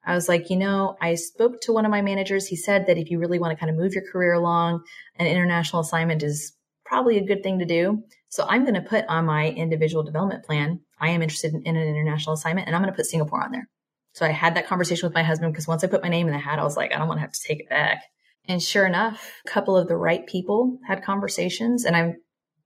I 0.06 0.16
was 0.16 0.30
like, 0.30 0.50
you 0.50 0.56
know, 0.56 0.96
I 1.02 1.16
spoke 1.16 1.60
to 1.62 1.74
one 1.74 1.86
of 1.86 1.92
my 1.92 2.02
managers. 2.02 2.48
He 2.48 2.56
said 2.56 2.88
that 2.88 2.98
if 2.98 3.12
you 3.12 3.20
really 3.20 3.40
want 3.40 3.52
to 3.52 3.60
kind 3.60 3.70
of 3.70 3.76
move 3.76 3.94
your 3.94 4.10
career 4.10 4.34
along, 4.34 4.84
an 5.18 5.28
international 5.28 5.82
assignment 5.82 6.24
is 6.24 6.54
probably 6.86 7.18
a 7.18 7.26
good 7.26 7.44
thing 7.44 7.60
to 7.60 7.66
do. 7.66 8.04
So 8.30 8.46
I'm 8.48 8.64
going 8.64 8.76
to 8.76 8.82
put 8.82 9.06
on 9.08 9.26
my 9.26 9.50
individual 9.50 10.04
development 10.04 10.46
plan. 10.46 10.80
I 11.00 11.10
am 11.10 11.22
interested 11.22 11.54
in, 11.54 11.64
in 11.64 11.76
an 11.76 11.88
international 11.88 12.36
assignment 12.36 12.68
and 12.68 12.76
I'm 12.76 12.82
going 12.82 12.94
to 12.94 12.96
put 12.96 13.06
Singapore 13.06 13.44
on 13.44 13.52
there. 13.52 13.68
So 14.14 14.26
I 14.26 14.30
had 14.30 14.56
that 14.56 14.68
conversation 14.68 15.08
with 15.08 15.14
my 15.14 15.24
husband 15.24 15.52
because 15.52 15.68
once 15.68 15.84
I 15.84 15.88
put 15.88 16.02
my 16.02 16.10
name 16.10 16.28
in 16.28 16.34
the 16.34 16.40
hat, 16.40 16.60
I 16.60 16.64
was 16.64 16.78
like, 16.78 16.94
I 16.94 16.98
don't 16.98 17.10
want 17.10 17.18
to 17.18 17.22
have 17.22 17.34
to 17.34 17.44
take 17.46 17.60
it 17.60 17.70
back. 17.70 18.04
And 18.48 18.62
sure 18.62 18.86
enough, 18.86 19.42
a 19.46 19.50
couple 19.50 19.76
of 19.76 19.88
the 19.88 19.98
right 19.98 20.26
people 20.26 20.80
had 20.88 21.04
conversations 21.04 21.84
and 21.84 21.96
I'm 21.96 22.18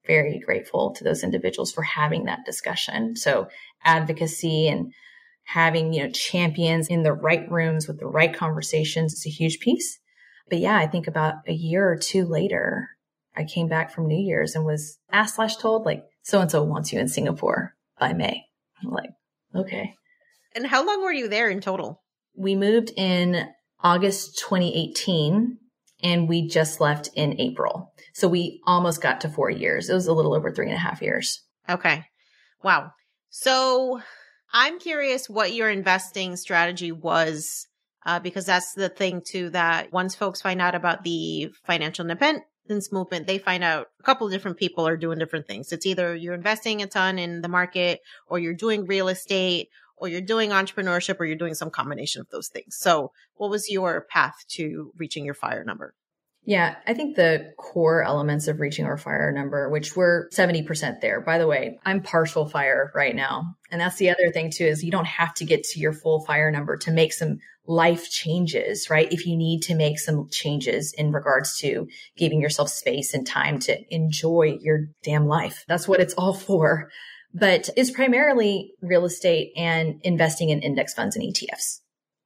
very 0.06 0.40
grateful 0.40 0.94
to 0.94 1.04
those 1.04 1.24
individuals 1.24 1.72
for 1.72 1.84
having 1.84 2.26
that 2.26 2.46
discussion. 2.46 3.16
So 3.16 3.48
advocacy 3.84 4.68
and 4.68 4.92
having, 5.44 5.94
you 5.94 6.04
know, 6.04 6.10
champions 6.12 6.88
in 6.88 7.04
the 7.04 7.14
right 7.14 7.50
rooms 7.52 7.88
with 7.88 8.00
the 8.00 8.08
right 8.08 8.34
conversations 8.34 9.14
is 9.14 9.26
a 9.26 9.30
huge 9.30 9.60
piece. 9.60 10.00
But 10.50 10.60
yeah, 10.60 10.78
I 10.78 10.88
think 10.88 11.08
about 11.08 11.36
a 11.48 11.54
year 11.54 11.90
or 11.90 11.98
two 11.98 12.26
later, 12.26 12.90
I 13.36 13.44
came 13.44 13.68
back 13.68 13.92
from 13.92 14.08
New 14.08 14.20
Year's 14.20 14.56
and 14.56 14.66
was 14.66 14.98
asked 15.12 15.36
slash 15.36 15.56
told 15.56 15.86
like, 15.86 16.04
so 16.24 16.42
and 16.42 16.52
so 16.52 16.64
wants 16.64 16.92
you 16.92 17.00
in 17.00 17.08
Singapore 17.08 17.76
by 18.00 18.14
May. 18.14 18.44
I'm 18.84 18.92
like, 18.92 19.12
okay. 19.56 19.96
And 20.56 20.68
how 20.68 20.86
long 20.86 21.02
were 21.02 21.14
you 21.14 21.28
there 21.28 21.50
in 21.50 21.62
total? 21.62 22.02
We 22.36 22.56
moved 22.56 22.92
in 22.96 23.48
August 23.82 24.40
2018 24.40 25.58
and 26.04 26.28
we 26.28 26.48
just 26.48 26.80
left 26.80 27.10
in 27.16 27.40
April. 27.40 27.94
So 28.14 28.28
we 28.28 28.62
almost 28.66 29.02
got 29.02 29.22
to 29.22 29.30
four 29.30 29.50
years. 29.50 29.90
It 29.90 29.94
was 29.94 30.08
a 30.08 30.14
little 30.14 30.34
over 30.34 30.52
three 30.52 30.68
and 30.68 30.76
a 30.76 30.80
half 30.80 31.02
years. 31.02 31.42
Okay. 31.70 32.06
Wow. 32.64 32.92
So 33.30 34.02
I'm 34.54 34.80
curious 34.80 35.30
what 35.30 35.54
your 35.54 35.70
investing 35.70 36.36
strategy 36.36 36.92
was, 36.92 37.68
uh, 38.06 38.20
because 38.20 38.46
that's 38.46 38.74
the 38.74 38.90
thing 38.90 39.22
too, 39.26 39.50
that 39.52 39.94
once 39.94 40.16
folks 40.16 40.42
find 40.42 40.62
out 40.62 40.76
about 40.76 41.04
the 41.04 41.52
financial 41.64 42.04
independence 42.04 42.92
movement, 42.92 43.28
they 43.28 43.38
find 43.38 43.64
out 43.64 43.88
a 44.00 44.04
couple 44.04 44.28
of 44.28 44.34
different 44.34 44.58
people 44.58 44.88
are 44.88 44.98
doing 44.98 45.20
different 45.20 45.48
things. 45.48 45.72
It's 45.72 45.86
either 45.86 46.16
you're 46.16 46.34
investing 46.34 46.82
a 46.82 46.88
ton 46.88 47.18
in 47.18 47.42
the 47.42 47.48
market 47.48 48.02
or 48.28 48.40
you're 48.40 48.54
doing 48.54 48.86
real 48.86 49.08
estate 49.08 49.70
or 50.02 50.10
you're 50.10 50.20
doing 50.20 50.50
entrepreneurship 50.50 51.20
or 51.20 51.26
you're 51.26 51.38
doing 51.38 51.54
some 51.54 51.70
combination 51.70 52.20
of 52.22 52.30
those 52.32 52.48
things. 52.48 52.76
So 52.76 53.12
what 53.36 53.52
was 53.52 53.70
your 53.70 54.08
path 54.10 54.44
to 54.50 54.92
reaching 54.98 55.24
your 55.24 55.36
fire 55.36 55.64
number? 55.64 55.94
Yeah, 56.44 56.78
I 56.88 56.96
think 56.96 57.16
the 57.16 57.54
core 57.60 58.04
elements 58.04 58.48
of 58.48 58.60
reaching 58.60 58.86
our 58.86 58.98
fire 58.98 59.32
number, 59.32 59.70
which 59.70 59.96
we're 59.96 60.28
70% 60.30 61.00
there. 61.00 61.22
By 61.22 61.38
the 61.38 61.46
way, 61.46 61.80
I'm 61.86 62.02
partial 62.02 62.50
fire 62.50 62.92
right 62.96 63.16
now. 63.16 63.56
And 63.70 63.80
that's 63.80 63.98
the 63.98 64.10
other 64.10 64.32
thing 64.34 64.50
too, 64.50 64.66
is 64.66 64.84
you 64.84 64.90
don't 64.90 65.06
have 65.06 65.36
to 65.36 65.46
get 65.46 65.64
to 65.66 65.80
your 65.80 65.94
full 65.94 66.26
fire 66.26 66.50
number 66.50 66.78
to 66.78 66.92
make 66.92 67.14
some 67.14 67.38
life 67.68 68.10
changes, 68.10 68.90
right? 68.90 69.12
If 69.14 69.28
you 69.28 69.38
need 69.38 69.62
to 69.64 69.76
make 69.76 70.00
some 70.00 70.30
changes 70.32 70.96
in 70.98 71.12
regards 71.12 71.60
to 71.60 71.88
giving 72.18 72.42
yourself 72.42 72.70
space 72.70 73.14
and 73.14 73.26
time 73.26 73.60
to 73.60 73.78
enjoy 73.94 74.58
your 74.62 74.88
damn 75.04 75.28
life. 75.28 75.64
That's 75.68 75.88
what 75.88 76.00
it's 76.00 76.16
all 76.16 76.34
for. 76.34 76.90
But 77.34 77.70
it's 77.78 77.92
primarily 77.92 78.74
real 78.82 79.06
estate 79.06 79.54
and 79.56 80.02
investing 80.04 80.50
in 80.50 80.62
index 80.62 80.94
funds 80.94 81.16
and 81.16 81.24
ETFs. 81.24 81.80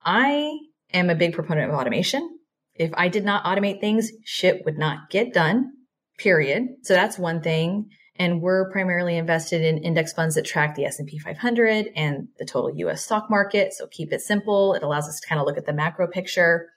I 0.03 0.57
am 0.93 1.09
a 1.09 1.15
big 1.15 1.33
proponent 1.33 1.71
of 1.71 1.77
automation. 1.77 2.39
If 2.73 2.91
I 2.95 3.07
did 3.07 3.23
not 3.23 3.43
automate 3.45 3.79
things, 3.79 4.11
shit 4.23 4.65
would 4.65 4.77
not 4.77 5.09
get 5.09 5.33
done, 5.33 5.71
period. 6.17 6.67
So 6.83 6.93
that's 6.93 7.17
one 7.17 7.41
thing. 7.41 7.89
And 8.17 8.41
we're 8.41 8.71
primarily 8.71 9.17
invested 9.17 9.61
in 9.61 9.79
index 9.79 10.13
funds 10.13 10.35
that 10.35 10.45
track 10.45 10.75
the 10.75 10.85
S&P 10.85 11.19
500 11.19 11.89
and 11.95 12.29
the 12.39 12.45
total 12.45 12.75
US 12.77 13.03
stock 13.03 13.29
market. 13.29 13.73
So 13.73 13.87
keep 13.87 14.13
it 14.13 14.21
simple. 14.21 14.73
It 14.73 14.83
allows 14.83 15.07
us 15.07 15.19
to 15.19 15.27
kind 15.27 15.39
of 15.39 15.45
look 15.45 15.57
at 15.57 15.65
the 15.65 15.73
macro 15.73 16.07
picture. 16.07 16.69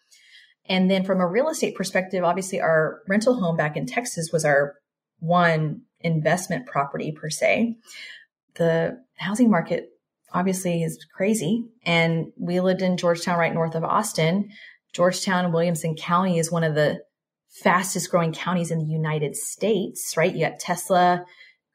And 0.67 0.91
then 0.91 1.05
from 1.05 1.21
a 1.21 1.27
real 1.27 1.49
estate 1.49 1.77
perspective, 1.77 2.25
obviously 2.25 2.61
our 2.61 3.03
rental 3.09 3.35
home 3.35 3.57
back 3.57 3.77
in 3.77 3.87
Texas 3.87 4.31
was 4.33 4.45
our 4.45 4.75
one 5.21 5.83
investment 6.01 6.67
property 6.67 7.13
per 7.13 7.31
se. 7.31 7.77
The 8.55 8.99
housing 9.17 9.51
market 9.51 9.91
obviously 10.33 10.83
is 10.83 11.05
crazy. 11.15 11.65
And 11.85 12.27
we 12.37 12.61
lived 12.61 12.83
in 12.83 12.97
Georgetown, 12.97 13.39
right 13.39 13.55
north 13.55 13.75
of 13.75 13.85
Austin. 13.85 14.51
Georgetown 14.93 15.45
and 15.45 15.55
Williamson 15.55 15.95
County 15.97 16.39
is 16.39 16.51
one 16.51 16.65
of 16.65 16.75
the 16.75 17.01
fastest 17.49 18.11
growing 18.11 18.33
counties 18.33 18.71
in 18.71 18.79
the 18.79 18.85
United 18.85 19.37
States, 19.37 20.15
right? 20.17 20.35
You 20.35 20.47
got 20.47 20.61
Tesla, 20.61 21.25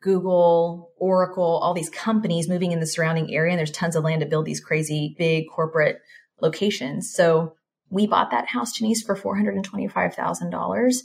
Google, 0.02 0.92
Oracle, 0.98 1.60
all 1.64 1.74
these 1.74 1.90
companies 1.90 2.50
moving 2.50 2.72
in 2.72 2.80
the 2.80 2.86
surrounding 2.86 3.34
area. 3.34 3.52
And 3.52 3.60
there's 3.60 3.72
tons 3.72 3.96
of 3.96 4.04
land 4.04 4.22
to 4.22 4.28
build 4.28 4.46
these 4.46 4.60
crazy 4.60 5.16
big 5.18 5.46
corporate 5.54 5.98
locations. 6.42 7.12
So 7.14 7.56
we 7.90 8.08
bought 8.08 8.32
that 8.32 8.50
house, 8.50 8.74
Janice, 8.74 9.02
for 9.02 9.16
$425,000. 9.16 10.96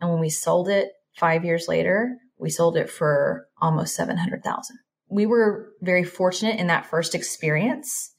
And 0.00 0.10
when 0.10 0.20
we 0.20 0.30
sold 0.30 0.68
it 0.68 0.88
five 1.16 1.44
years 1.44 1.66
later, 1.68 2.16
we 2.38 2.50
sold 2.50 2.76
it 2.76 2.90
for 2.90 3.46
almost 3.60 3.94
700,000. 3.94 4.76
We 5.12 5.26
were 5.26 5.70
very 5.80 6.04
fortunate 6.04 6.58
in 6.58 6.68
that 6.68 6.86
first 6.86 7.14
experience 7.14 8.12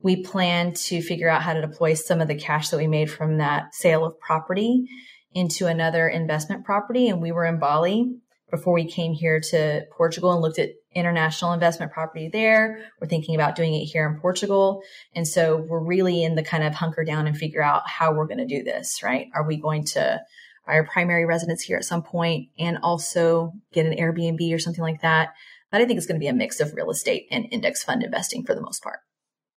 we 0.00 0.22
plan 0.22 0.72
to 0.72 1.02
figure 1.02 1.28
out 1.28 1.42
how 1.42 1.54
to 1.54 1.60
deploy 1.60 1.94
some 1.94 2.20
of 2.20 2.28
the 2.28 2.34
cash 2.34 2.68
that 2.68 2.76
we 2.76 2.86
made 2.86 3.10
from 3.10 3.38
that 3.38 3.74
sale 3.74 4.04
of 4.04 4.18
property 4.20 4.84
into 5.32 5.66
another 5.66 6.08
investment 6.08 6.64
property. 6.64 7.08
And 7.08 7.20
we 7.20 7.32
were 7.32 7.44
in 7.44 7.58
Bali 7.58 8.14
before 8.50 8.74
we 8.74 8.84
came 8.84 9.12
here 9.12 9.40
to 9.40 9.84
Portugal 9.96 10.32
and 10.32 10.42
looked 10.42 10.58
at 10.58 10.70
international 10.94 11.52
investment 11.52 11.92
property 11.92 12.28
there. 12.32 12.84
We're 13.00 13.08
thinking 13.08 13.34
about 13.34 13.56
doing 13.56 13.74
it 13.74 13.86
here 13.86 14.06
in 14.06 14.20
Portugal. 14.20 14.82
And 15.14 15.26
so 15.26 15.56
we're 15.56 15.84
really 15.84 16.22
in 16.22 16.36
the 16.36 16.42
kind 16.42 16.62
of 16.62 16.74
hunker 16.74 17.04
down 17.04 17.26
and 17.26 17.36
figure 17.36 17.62
out 17.62 17.88
how 17.88 18.12
we're 18.12 18.26
going 18.26 18.38
to 18.38 18.46
do 18.46 18.62
this, 18.62 19.02
right? 19.02 19.28
Are 19.34 19.46
we 19.46 19.56
going 19.56 19.84
to 19.86 20.20
our 20.66 20.84
primary 20.84 21.26
residence 21.26 21.62
here 21.62 21.76
at 21.76 21.84
some 21.84 22.02
point 22.02 22.48
and 22.58 22.78
also 22.82 23.52
get 23.72 23.86
an 23.86 23.96
Airbnb 23.96 24.54
or 24.54 24.58
something 24.58 24.82
like 24.82 25.02
that? 25.02 25.34
But 25.76 25.82
I 25.82 25.84
think 25.84 25.98
it's 25.98 26.06
going 26.06 26.18
to 26.18 26.24
be 26.24 26.28
a 26.28 26.32
mix 26.32 26.58
of 26.60 26.72
real 26.72 26.88
estate 26.88 27.26
and 27.30 27.44
index 27.50 27.82
fund 27.82 28.02
investing 28.02 28.46
for 28.46 28.54
the 28.54 28.62
most 28.62 28.82
part. 28.82 29.00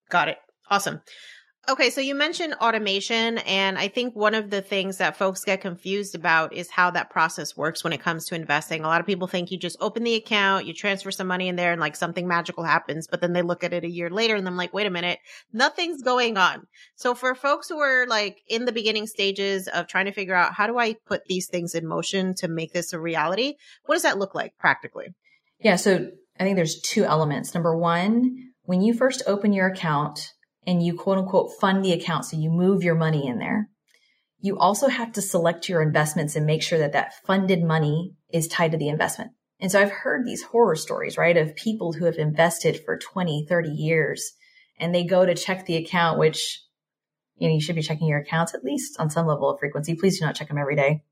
Got 0.09 0.27
it. 0.27 0.37
Awesome. 0.69 0.99
Okay, 1.69 1.89
so 1.91 2.01
you 2.01 2.13
mentioned 2.13 2.55
automation, 2.55 3.37
and 3.37 3.77
I 3.77 3.87
think 3.87 4.17
one 4.17 4.35
of 4.35 4.49
the 4.49 4.61
things 4.61 4.97
that 4.97 5.15
folks 5.15 5.45
get 5.45 5.61
confused 5.61 6.15
about 6.15 6.51
is 6.51 6.69
how 6.69 6.91
that 6.91 7.09
process 7.09 7.55
works 7.55 7.85
when 7.85 7.93
it 7.93 8.01
comes 8.01 8.25
to 8.25 8.35
investing. 8.35 8.83
A 8.83 8.87
lot 8.87 8.99
of 8.99 9.07
people 9.07 9.27
think 9.27 9.49
you 9.49 9.57
just 9.57 9.77
open 9.79 10.03
the 10.03 10.15
account, 10.15 10.65
you 10.65 10.73
transfer 10.73 11.09
some 11.09 11.27
money 11.27 11.47
in 11.47 11.55
there, 11.55 11.71
and 11.71 11.79
like 11.79 11.95
something 11.95 12.27
magical 12.27 12.65
happens, 12.65 13.07
but 13.07 13.21
then 13.21 13.31
they 13.31 13.41
look 13.41 13.63
at 13.63 13.71
it 13.71 13.85
a 13.85 13.89
year 13.89 14.09
later 14.09 14.35
and 14.35 14.45
I'm 14.45 14.57
like, 14.57 14.73
wait 14.73 14.87
a 14.87 14.89
minute, 14.89 15.19
nothing's 15.53 16.01
going 16.01 16.35
on. 16.35 16.67
So 16.95 17.15
for 17.15 17.33
folks 17.33 17.69
who 17.69 17.79
are 17.79 18.05
like 18.07 18.41
in 18.47 18.65
the 18.65 18.73
beginning 18.73 19.07
stages 19.07 19.69
of 19.69 19.87
trying 19.87 20.05
to 20.05 20.11
figure 20.11 20.35
out 20.35 20.53
how 20.53 20.67
do 20.67 20.79
I 20.79 20.95
put 21.05 21.25
these 21.25 21.47
things 21.47 21.75
in 21.75 21.87
motion 21.87 22.33
to 22.35 22.49
make 22.49 22.73
this 22.73 22.91
a 22.91 22.99
reality, 22.99 23.53
what 23.85 23.95
does 23.95 24.03
that 24.03 24.17
look 24.17 24.33
like 24.35 24.57
practically? 24.57 25.13
Yeah, 25.59 25.75
so 25.75 26.09
I 26.39 26.43
think 26.43 26.55
there's 26.55 26.81
two 26.81 27.03
elements. 27.03 27.53
Number 27.53 27.77
one, 27.77 28.51
when 28.63 28.81
you 28.81 28.93
first 28.93 29.23
open 29.27 29.51
your 29.53 29.67
account 29.67 30.33
and 30.65 30.81
you 30.83 30.95
quote 30.95 31.17
unquote 31.17 31.51
fund 31.59 31.83
the 31.83 31.93
account, 31.93 32.25
so 32.25 32.37
you 32.37 32.49
move 32.49 32.83
your 32.83 32.95
money 32.95 33.27
in 33.27 33.39
there, 33.39 33.69
you 34.39 34.57
also 34.57 34.87
have 34.87 35.11
to 35.13 35.21
select 35.21 35.67
your 35.67 35.81
investments 35.81 36.35
and 36.35 36.45
make 36.45 36.63
sure 36.63 36.79
that 36.79 36.93
that 36.93 37.13
funded 37.25 37.61
money 37.61 38.13
is 38.31 38.47
tied 38.47 38.71
to 38.71 38.77
the 38.77 38.87
investment. 38.87 39.31
And 39.59 39.69
so 39.69 39.81
I've 39.81 39.91
heard 39.91 40.25
these 40.25 40.43
horror 40.43 40.77
stories, 40.77 41.17
right, 41.17 41.35
of 41.35 41.55
people 41.55 41.91
who 41.91 42.05
have 42.05 42.15
invested 42.15 42.81
for 42.85 42.97
20, 42.97 43.45
30 43.49 43.69
years 43.69 44.31
and 44.79 44.95
they 44.95 45.03
go 45.03 45.25
to 45.25 45.35
check 45.35 45.65
the 45.65 45.75
account, 45.75 46.17
which, 46.17 46.61
you 47.35 47.49
know, 47.49 47.53
you 47.53 47.59
should 47.59 47.75
be 47.75 47.81
checking 47.81 48.07
your 48.07 48.19
accounts 48.19 48.53
at 48.53 48.63
least 48.63 48.97
on 48.97 49.09
some 49.09 49.27
level 49.27 49.49
of 49.49 49.59
frequency. 49.59 49.95
Please 49.95 50.19
do 50.19 50.25
not 50.25 50.35
check 50.35 50.47
them 50.47 50.57
every 50.57 50.77
day. 50.77 51.03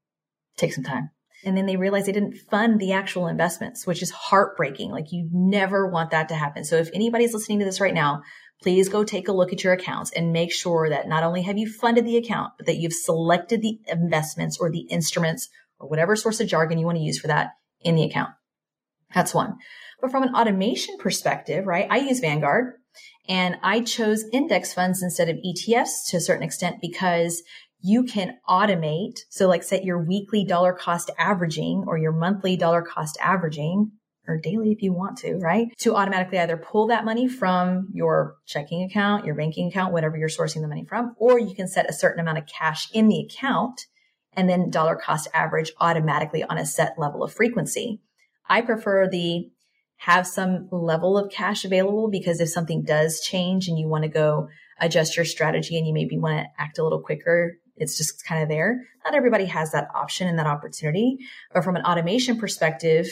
Take 0.55 0.71
some 0.71 0.85
time. 0.85 1.09
And 1.45 1.55
then 1.55 1.65
they 1.65 1.77
realize 1.77 2.05
they 2.05 2.11
didn't 2.11 2.37
fund 2.49 2.79
the 2.79 2.93
actual 2.93 3.27
investments, 3.27 3.85
which 3.85 4.01
is 4.01 4.11
heartbreaking. 4.11 4.91
Like 4.91 5.11
you 5.11 5.29
never 5.31 5.87
want 5.87 6.11
that 6.11 6.29
to 6.29 6.35
happen. 6.35 6.63
So 6.63 6.77
if 6.77 6.89
anybody's 6.93 7.33
listening 7.33 7.59
to 7.59 7.65
this 7.65 7.79
right 7.79 7.93
now, 7.93 8.23
please 8.61 8.89
go 8.89 9.03
take 9.03 9.27
a 9.27 9.33
look 9.33 9.53
at 9.53 9.63
your 9.63 9.73
accounts 9.73 10.11
and 10.11 10.33
make 10.33 10.51
sure 10.51 10.89
that 10.89 11.07
not 11.07 11.23
only 11.23 11.43
have 11.43 11.57
you 11.57 11.71
funded 11.71 12.05
the 12.05 12.17
account, 12.17 12.53
but 12.57 12.65
that 12.65 12.77
you've 12.77 12.93
selected 12.93 13.61
the 13.61 13.79
investments 13.87 14.57
or 14.57 14.71
the 14.71 14.87
instruments 14.89 15.49
or 15.79 15.87
whatever 15.87 16.15
source 16.15 16.39
of 16.39 16.47
jargon 16.47 16.79
you 16.79 16.85
want 16.85 16.97
to 16.97 17.03
use 17.03 17.19
for 17.19 17.27
that 17.27 17.51
in 17.81 17.95
the 17.95 18.03
account. 18.03 18.31
That's 19.13 19.33
one. 19.33 19.57
But 20.01 20.11
from 20.11 20.23
an 20.23 20.35
automation 20.35 20.97
perspective, 20.97 21.65
right? 21.65 21.87
I 21.89 21.97
use 21.97 22.19
Vanguard 22.19 22.73
and 23.27 23.57
I 23.61 23.81
chose 23.81 24.25
index 24.33 24.73
funds 24.73 25.03
instead 25.03 25.29
of 25.29 25.37
ETFs 25.37 26.07
to 26.09 26.17
a 26.17 26.21
certain 26.21 26.43
extent 26.43 26.77
because 26.81 27.43
you 27.81 28.03
can 28.03 28.37
automate. 28.49 29.19
So 29.29 29.47
like 29.47 29.63
set 29.63 29.83
your 29.83 30.03
weekly 30.03 30.43
dollar 30.43 30.73
cost 30.73 31.11
averaging 31.17 31.85
or 31.87 31.97
your 31.97 32.11
monthly 32.11 32.57
dollar 32.57 32.81
cost 32.81 33.17
averaging 33.21 33.91
or 34.27 34.37
daily 34.37 34.71
if 34.71 34.81
you 34.81 34.91
want 34.91 35.17
to, 35.19 35.35
right? 35.37 35.67
To 35.79 35.95
automatically 35.95 36.37
either 36.37 36.57
pull 36.57 36.87
that 36.87 37.05
money 37.05 37.27
from 37.27 37.87
your 37.93 38.35
checking 38.45 38.83
account, 38.83 39.25
your 39.25 39.35
banking 39.35 39.69
account, 39.69 39.93
whatever 39.93 40.17
you're 40.17 40.27
sourcing 40.27 40.61
the 40.61 40.67
money 40.67 40.85
from, 40.85 41.15
or 41.17 41.39
you 41.39 41.55
can 41.55 41.67
set 41.67 41.89
a 41.89 41.93
certain 41.93 42.19
amount 42.19 42.37
of 42.37 42.45
cash 42.45 42.89
in 42.91 43.07
the 43.07 43.21
account 43.21 43.79
and 44.33 44.49
then 44.49 44.69
dollar 44.69 44.95
cost 44.95 45.29
average 45.33 45.71
automatically 45.79 46.43
on 46.43 46.57
a 46.57 46.65
set 46.65 46.93
level 46.97 47.23
of 47.23 47.33
frequency. 47.33 48.01
I 48.49 48.61
prefer 48.61 49.07
the 49.09 49.49
have 50.01 50.27
some 50.27 50.67
level 50.71 51.17
of 51.17 51.31
cash 51.31 51.65
available 51.65 52.09
because 52.09 52.39
if 52.39 52.49
something 52.49 52.83
does 52.83 53.19
change 53.19 53.67
and 53.67 53.79
you 53.79 53.87
want 53.87 54.03
to 54.03 54.09
go 54.09 54.47
adjust 54.79 55.15
your 55.15 55.25
strategy 55.25 55.75
and 55.77 55.87
you 55.87 55.93
maybe 55.93 56.17
want 56.17 56.37
to 56.37 56.61
act 56.61 56.77
a 56.77 56.83
little 56.83 57.01
quicker, 57.01 57.57
it's 57.77 57.97
just 57.97 58.25
kind 58.25 58.43
of 58.43 58.49
there. 58.49 58.85
Not 59.05 59.15
everybody 59.15 59.45
has 59.45 59.71
that 59.71 59.87
option 59.93 60.27
and 60.27 60.37
that 60.39 60.47
opportunity. 60.47 61.17
But 61.53 61.63
from 61.63 61.75
an 61.75 61.83
automation 61.83 62.37
perspective, 62.37 63.07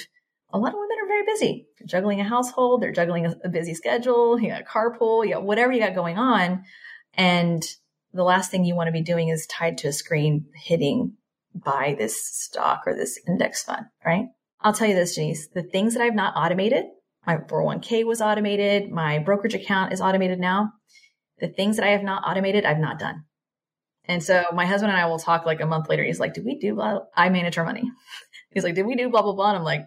a 0.52 0.58
lot 0.58 0.74
of 0.74 0.80
women 0.80 0.98
are 1.04 1.08
very 1.08 1.26
busy. 1.26 1.68
They're 1.80 1.88
juggling 1.88 2.20
a 2.20 2.24
household, 2.24 2.82
they're 2.82 2.92
juggling 2.92 3.26
a, 3.26 3.36
a 3.44 3.50
busy 3.50 3.74
schedule, 3.74 4.40
you 4.40 4.50
got 4.50 4.62
a 4.62 4.66
carpool, 4.66 5.26
you 5.26 5.34
got 5.34 5.44
whatever 5.44 5.72
you 5.72 5.80
got 5.80 5.96
going 5.96 6.18
on. 6.18 6.64
And 7.14 7.64
the 8.14 8.24
last 8.24 8.52
thing 8.52 8.66
you 8.66 8.76
want 8.76 8.88
to 8.88 8.94
be 8.94 9.02
doing 9.02 9.30
is 9.30 9.48
tied 9.48 9.78
to 9.80 9.90
a 9.90 9.94
screen 9.94 10.46
hitting 10.56 11.14
buy 11.54 11.96
this 11.98 12.22
stock 12.26 12.84
or 12.86 12.94
this 12.94 13.20
index 13.28 13.64
fund, 13.64 13.86
right? 14.06 14.26
I'll 14.62 14.74
tell 14.74 14.88
you 14.88 14.96
this, 14.96 15.16
Janice, 15.16 15.48
the 15.48 15.64
things 15.64 15.94
that 15.94 16.04
I've 16.04 16.16
not 16.16 16.36
automated, 16.36 16.86
my 17.26 17.38
401k 17.38 18.06
was 18.06 18.22
automated, 18.22 18.92
my 18.92 19.20
brokerage 19.20 19.54
account 19.54 19.94
is 19.94 20.02
automated 20.02 20.40
now. 20.40 20.74
The 21.40 21.48
things 21.48 21.78
that 21.78 21.86
I 21.86 21.92
have 21.92 22.04
not 22.04 22.24
automated, 22.26 22.66
I've 22.66 22.80
not 22.80 23.00
done. 23.00 23.24
And 24.08 24.24
so 24.24 24.46
my 24.54 24.66
husband 24.66 24.92
and 24.92 25.00
I 25.00 25.06
will 25.08 25.20
talk 25.20 25.46
like 25.46 25.62
a 25.62 25.66
month 25.66 25.90
later. 25.90 26.04
He's 26.04 26.20
like, 26.20 26.34
did 26.34 26.46
we 26.46 26.58
do 26.58 26.76
blah? 26.76 27.00
I 27.16 27.30
manage 27.30 27.58
our 27.58 27.66
money. 27.66 27.84
He's 28.52 28.64
like, 28.64 28.76
did 28.76 28.86
we 28.86 28.96
do 28.96 29.10
blah, 29.10 29.22
blah, 29.22 29.34
blah? 29.34 29.50
And 29.50 29.58
I'm 29.58 29.64
like, 29.64 29.86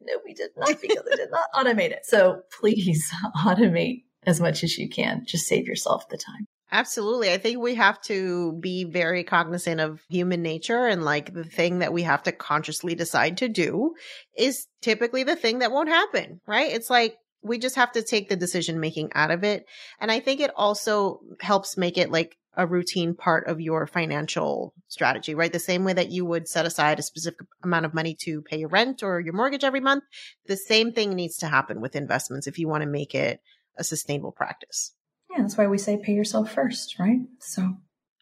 no, 0.00 0.14
we 0.24 0.34
did 0.34 0.50
not 0.56 0.80
because 0.80 1.04
I 1.12 1.16
did 1.16 1.30
not 1.30 1.46
automate 1.54 1.90
it. 1.90 2.04
So 2.04 2.42
please 2.60 3.10
automate 3.44 4.04
as 4.24 4.40
much 4.40 4.62
as 4.64 4.78
you 4.78 4.88
can. 4.88 5.24
Just 5.26 5.46
save 5.46 5.66
yourself 5.66 6.08
the 6.08 6.16
time. 6.16 6.46
Absolutely. 6.70 7.30
I 7.30 7.36
think 7.36 7.58
we 7.58 7.74
have 7.74 8.00
to 8.02 8.54
be 8.54 8.84
very 8.84 9.24
cognizant 9.24 9.78
of 9.78 10.00
human 10.08 10.40
nature 10.40 10.86
and 10.86 11.04
like 11.04 11.34
the 11.34 11.44
thing 11.44 11.80
that 11.80 11.92
we 11.92 12.02
have 12.02 12.22
to 12.22 12.32
consciously 12.32 12.94
decide 12.94 13.36
to 13.38 13.48
do 13.48 13.92
is 14.38 14.66
typically 14.80 15.22
the 15.22 15.36
thing 15.36 15.58
that 15.58 15.70
won't 15.70 15.90
happen, 15.90 16.40
right? 16.46 16.72
It's 16.72 16.88
like 16.88 17.16
we 17.42 17.58
just 17.58 17.76
have 17.76 17.92
to 17.92 18.02
take 18.02 18.30
the 18.30 18.36
decision 18.36 18.80
making 18.80 19.10
out 19.14 19.30
of 19.30 19.44
it. 19.44 19.66
And 20.00 20.10
I 20.10 20.20
think 20.20 20.40
it 20.40 20.52
also 20.56 21.20
helps 21.40 21.76
make 21.76 21.98
it 21.98 22.10
like 22.10 22.38
a 22.54 22.66
routine 22.66 23.14
part 23.14 23.46
of 23.46 23.60
your 23.60 23.86
financial 23.86 24.74
strategy, 24.88 25.34
right? 25.34 25.52
The 25.52 25.58
same 25.58 25.84
way 25.84 25.92
that 25.94 26.10
you 26.10 26.24
would 26.26 26.48
set 26.48 26.66
aside 26.66 26.98
a 26.98 27.02
specific 27.02 27.40
amount 27.62 27.86
of 27.86 27.94
money 27.94 28.14
to 28.22 28.42
pay 28.42 28.58
your 28.58 28.68
rent 28.68 29.02
or 29.02 29.20
your 29.20 29.32
mortgage 29.32 29.64
every 29.64 29.80
month, 29.80 30.04
the 30.46 30.56
same 30.56 30.92
thing 30.92 31.14
needs 31.14 31.38
to 31.38 31.46
happen 31.46 31.80
with 31.80 31.96
investments 31.96 32.46
if 32.46 32.58
you 32.58 32.68
want 32.68 32.82
to 32.82 32.88
make 32.88 33.14
it 33.14 33.40
a 33.78 33.84
sustainable 33.84 34.32
practice. 34.32 34.92
Yeah, 35.30 35.42
that's 35.42 35.56
why 35.56 35.66
we 35.66 35.78
say 35.78 35.96
pay 35.96 36.12
yourself 36.12 36.52
first, 36.52 36.98
right? 36.98 37.20
So, 37.38 37.76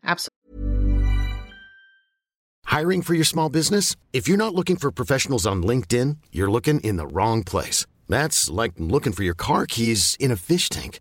absolutely. 0.05 0.31
Hiring 2.67 3.03
for 3.03 3.15
your 3.15 3.25
small 3.25 3.49
business? 3.49 3.97
If 4.13 4.29
you're 4.29 4.37
not 4.37 4.55
looking 4.55 4.77
for 4.77 4.93
professionals 4.93 5.45
on 5.45 5.65
LinkedIn, 5.65 6.19
you're 6.31 6.51
looking 6.51 6.79
in 6.81 6.97
the 6.97 7.07
wrong 7.07 7.43
place. 7.43 7.85
That's 8.09 8.49
like 8.49 8.73
looking 8.79 9.13
for 9.13 9.25
your 9.25 9.35
car 9.35 9.67
keys 9.67 10.17
in 10.21 10.31
a 10.31 10.37
fish 10.37 10.69
tank. 10.69 11.01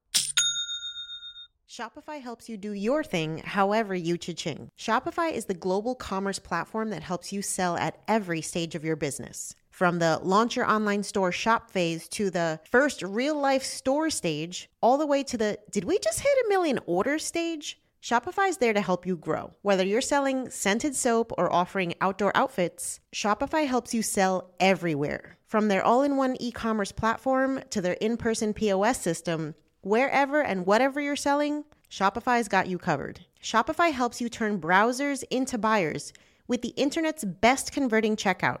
Shopify 1.71 2.21
helps 2.21 2.49
you 2.49 2.57
do 2.57 2.73
your 2.73 3.01
thing 3.01 3.37
however 3.45 3.95
you 3.95 4.17
cha-ching. 4.17 4.69
Shopify 4.77 5.31
is 5.31 5.45
the 5.45 5.53
global 5.53 5.95
commerce 5.95 6.37
platform 6.37 6.89
that 6.89 7.01
helps 7.01 7.31
you 7.31 7.41
sell 7.41 7.77
at 7.77 7.97
every 8.09 8.41
stage 8.41 8.75
of 8.75 8.83
your 8.83 8.97
business. 8.97 9.55
From 9.69 9.99
the 9.99 10.19
launch 10.21 10.57
your 10.57 10.69
online 10.69 11.01
store 11.01 11.31
shop 11.31 11.71
phase 11.71 12.09
to 12.09 12.29
the 12.29 12.59
first 12.69 13.01
real 13.01 13.39
life 13.39 13.63
store 13.63 14.09
stage, 14.09 14.69
all 14.81 14.97
the 14.97 15.05
way 15.05 15.23
to 15.23 15.37
the 15.37 15.59
did 15.71 15.85
we 15.85 15.97
just 15.99 16.19
hit 16.19 16.45
a 16.45 16.49
million 16.49 16.77
order 16.87 17.17
stage? 17.17 17.79
Shopify 18.03 18.49
is 18.49 18.57
there 18.57 18.73
to 18.73 18.81
help 18.81 19.05
you 19.05 19.15
grow. 19.15 19.53
Whether 19.61 19.85
you're 19.85 20.01
selling 20.01 20.49
scented 20.49 20.93
soap 20.93 21.31
or 21.37 21.53
offering 21.53 21.93
outdoor 22.01 22.35
outfits, 22.35 22.99
Shopify 23.15 23.65
helps 23.65 23.93
you 23.93 24.01
sell 24.01 24.51
everywhere. 24.59 25.37
From 25.47 25.69
their 25.69 25.85
all 25.85 26.01
in 26.01 26.17
one 26.17 26.35
e 26.41 26.51
commerce 26.51 26.91
platform 26.91 27.61
to 27.69 27.79
their 27.79 27.93
in 27.93 28.17
person 28.17 28.53
POS 28.53 28.99
system, 28.99 29.55
wherever 29.81 30.41
and 30.41 30.65
whatever 30.65 31.01
you're 31.01 31.15
selling, 31.15 31.65
Shopify's 31.89 32.47
got 32.47 32.67
you 32.67 32.77
covered. 32.77 33.25
Shopify 33.41 33.91
helps 33.91 34.21
you 34.21 34.29
turn 34.29 34.61
browsers 34.61 35.23
into 35.29 35.57
buyers 35.57 36.13
with 36.47 36.61
the 36.61 36.69
internet's 36.69 37.23
best 37.23 37.71
converting 37.71 38.15
checkout 38.15 38.59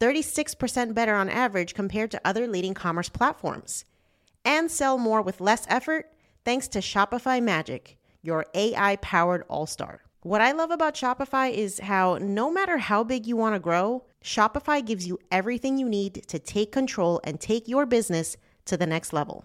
36% 0.00 0.94
better 0.94 1.14
on 1.14 1.28
average 1.28 1.74
compared 1.74 2.10
to 2.10 2.20
other 2.24 2.48
leading 2.48 2.74
commerce 2.74 3.08
platforms. 3.08 3.84
And 4.44 4.68
sell 4.68 4.98
more 4.98 5.22
with 5.22 5.40
less 5.40 5.64
effort 5.68 6.10
thanks 6.44 6.66
to 6.68 6.80
Shopify 6.80 7.40
Magic, 7.40 7.96
your 8.20 8.46
AI 8.52 8.96
powered 8.96 9.44
all 9.48 9.64
star. 9.64 10.02
What 10.22 10.40
I 10.40 10.50
love 10.50 10.72
about 10.72 10.94
Shopify 10.94 11.52
is 11.52 11.78
how 11.78 12.18
no 12.20 12.50
matter 12.50 12.78
how 12.78 13.04
big 13.04 13.28
you 13.28 13.36
want 13.36 13.54
to 13.54 13.60
grow, 13.60 14.04
Shopify 14.24 14.84
gives 14.84 15.06
you 15.06 15.20
everything 15.30 15.78
you 15.78 15.88
need 15.88 16.24
to 16.26 16.38
take 16.40 16.72
control 16.72 17.20
and 17.22 17.40
take 17.40 17.68
your 17.68 17.86
business 17.86 18.36
to 18.64 18.76
the 18.76 18.86
next 18.86 19.12
level. 19.12 19.44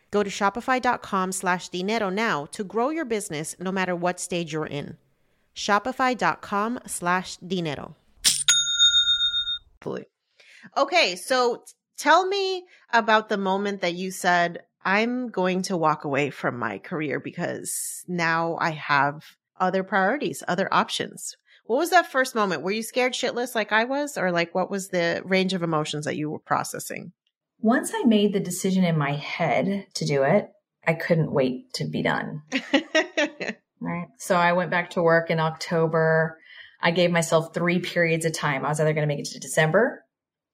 Go 0.11 0.23
to 0.23 0.29
shopify.com 0.29 1.31
slash 1.31 1.69
dinero 1.69 2.09
now 2.09 2.45
to 2.51 2.63
grow 2.63 2.89
your 2.89 3.05
business 3.05 3.55
no 3.59 3.71
matter 3.71 3.95
what 3.95 4.19
stage 4.19 4.53
you're 4.53 4.65
in. 4.65 4.97
Shopify.com 5.55 6.79
slash 6.85 7.37
dinero. 7.37 7.95
Okay, 10.77 11.15
so 11.15 11.63
Tell 12.01 12.25
me 12.25 12.65
about 12.91 13.29
the 13.29 13.37
moment 13.37 13.81
that 13.81 13.93
you 13.93 14.09
said, 14.09 14.63
I'm 14.83 15.29
going 15.29 15.61
to 15.63 15.77
walk 15.77 16.03
away 16.03 16.31
from 16.31 16.57
my 16.57 16.79
career 16.79 17.19
because 17.19 18.03
now 18.07 18.57
I 18.59 18.71
have 18.71 19.23
other 19.59 19.83
priorities, 19.83 20.41
other 20.47 20.67
options. 20.73 21.37
What 21.67 21.77
was 21.77 21.91
that 21.91 22.11
first 22.11 22.33
moment? 22.33 22.63
Were 22.63 22.71
you 22.71 22.81
scared 22.81 23.13
shitless 23.13 23.53
like 23.53 23.71
I 23.71 23.83
was? 23.83 24.17
Or 24.17 24.31
like 24.31 24.55
what 24.55 24.71
was 24.71 24.87
the 24.87 25.21
range 25.23 25.53
of 25.53 25.61
emotions 25.61 26.05
that 26.05 26.17
you 26.17 26.31
were 26.31 26.39
processing? 26.39 27.11
Once 27.61 27.91
I 27.93 28.03
made 28.03 28.33
the 28.33 28.39
decision 28.39 28.83
in 28.83 28.97
my 28.97 29.13
head 29.13 29.85
to 29.95 30.05
do 30.05 30.23
it, 30.23 30.49
I 30.85 30.93
couldn't 30.93 31.31
wait 31.31 31.73
to 31.75 31.85
be 31.85 32.01
done. 32.01 32.41
right. 33.79 34.07
So 34.17 34.35
I 34.35 34.53
went 34.53 34.71
back 34.71 34.91
to 34.91 35.03
work 35.03 35.29
in 35.29 35.39
October. 35.39 36.39
I 36.81 36.91
gave 36.91 37.11
myself 37.11 37.53
three 37.53 37.79
periods 37.79 38.25
of 38.25 38.33
time. 38.33 38.65
I 38.65 38.69
was 38.69 38.79
either 38.79 38.93
going 38.93 39.07
to 39.07 39.13
make 39.13 39.19
it 39.19 39.31
to 39.31 39.39
December, 39.39 40.03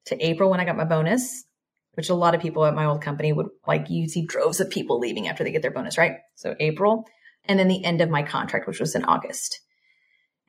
to 0.07 0.25
April 0.25 0.49
when 0.49 0.59
I 0.59 0.65
got 0.65 0.75
my 0.75 0.83
bonus, 0.83 1.45
which 1.93 2.09
a 2.09 2.15
lot 2.15 2.35
of 2.35 2.41
people 2.41 2.65
at 2.65 2.75
my 2.75 2.85
old 2.85 3.01
company 3.01 3.31
would 3.31 3.47
like, 3.65 3.89
you 3.89 4.09
see 4.09 4.25
droves 4.25 4.59
of 4.59 4.69
people 4.69 4.99
leaving 4.99 5.29
after 5.29 5.45
they 5.45 5.51
get 5.51 5.61
their 5.61 5.71
bonus, 5.71 5.97
right? 5.97 6.17
So 6.35 6.55
April 6.59 7.05
and 7.45 7.57
then 7.57 7.69
the 7.69 7.83
end 7.85 8.01
of 8.01 8.09
my 8.09 8.23
contract, 8.23 8.67
which 8.67 8.79
was 8.81 8.95
in 8.95 9.05
August. 9.05 9.61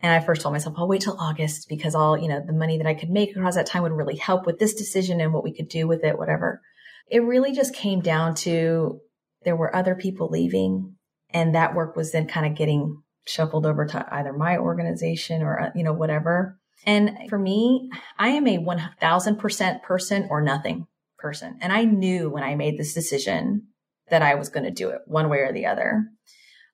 And 0.01 0.13
I 0.13 0.25
first 0.25 0.43
told 0.43 0.53
myself, 0.53 0.77
I'll 0.79 0.87
wait 0.87 1.03
till 1.03 1.19
August 1.19 1.69
because 1.69 1.95
all, 1.95 2.17
you 2.17 2.29
know, 2.29 2.41
the 2.45 2.53
money 2.53 2.79
that 2.79 2.87
I 2.87 2.95
could 2.95 3.11
make 3.11 3.31
across 3.31 3.57
that 3.57 3.67
time 3.67 3.83
would 3.83 3.93
really 3.93 4.17
help 4.17 4.47
with 4.47 4.59
this 4.59 4.75
decision 4.75 5.21
and 5.21 5.33
what 5.33 5.43
we 5.43 5.53
could 5.53 5.69
do 5.69 5.89
with 5.89 6.05
it, 6.05 6.19
whatever. 6.19 6.61
It 7.11 7.21
really 7.21 7.53
just 7.53 7.75
came 7.75 8.01
down 8.01 8.35
to 8.37 9.01
there 9.45 9.57
were 9.57 9.75
other 9.75 9.95
people 9.95 10.29
leaving 10.29 10.95
and 11.31 11.55
that 11.55 11.75
work 11.75 11.97
was 11.97 12.13
then 12.13 12.29
kind 12.29 12.47
of 12.47 12.57
getting 12.57 13.03
shuffled 13.27 13.67
over 13.67 13.87
to 13.87 14.07
either 14.15 14.33
my 14.33 14.57
organization 14.57 15.43
or, 15.43 15.61
uh, 15.61 15.71
you 15.75 15.83
know, 15.83 15.93
whatever. 15.93 16.59
And 16.87 17.29
for 17.29 17.39
me, 17.39 17.91
I 18.19 18.29
am 18.29 18.47
a 18.47 18.59
1000% 18.59 19.83
person 19.83 20.29
or 20.31 20.41
nothing 20.41 20.87
person. 21.19 21.59
And 21.61 21.73
I 21.73 21.85
knew 21.85 22.31
when 22.31 22.45
I 22.45 22.55
made 22.55 22.79
this 22.79 22.95
decision 22.95 23.69
that 24.11 24.23
I 24.23 24.37
was 24.37 24.49
going 24.49 24.65
to 24.65 24.71
do 24.71 24.91
it 24.91 25.01
one 25.07 25.29
way 25.29 25.39
or 25.39 25.53
the 25.53 25.67
other. 25.67 26.05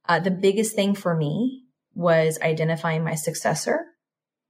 Uh, 0.07 0.21
the 0.21 0.31
biggest 0.31 0.77
thing 0.77 0.95
for 0.95 1.17
me 1.17 1.64
was 1.95 2.39
identifying 2.43 3.05
my 3.05 3.15
successor 3.15 3.85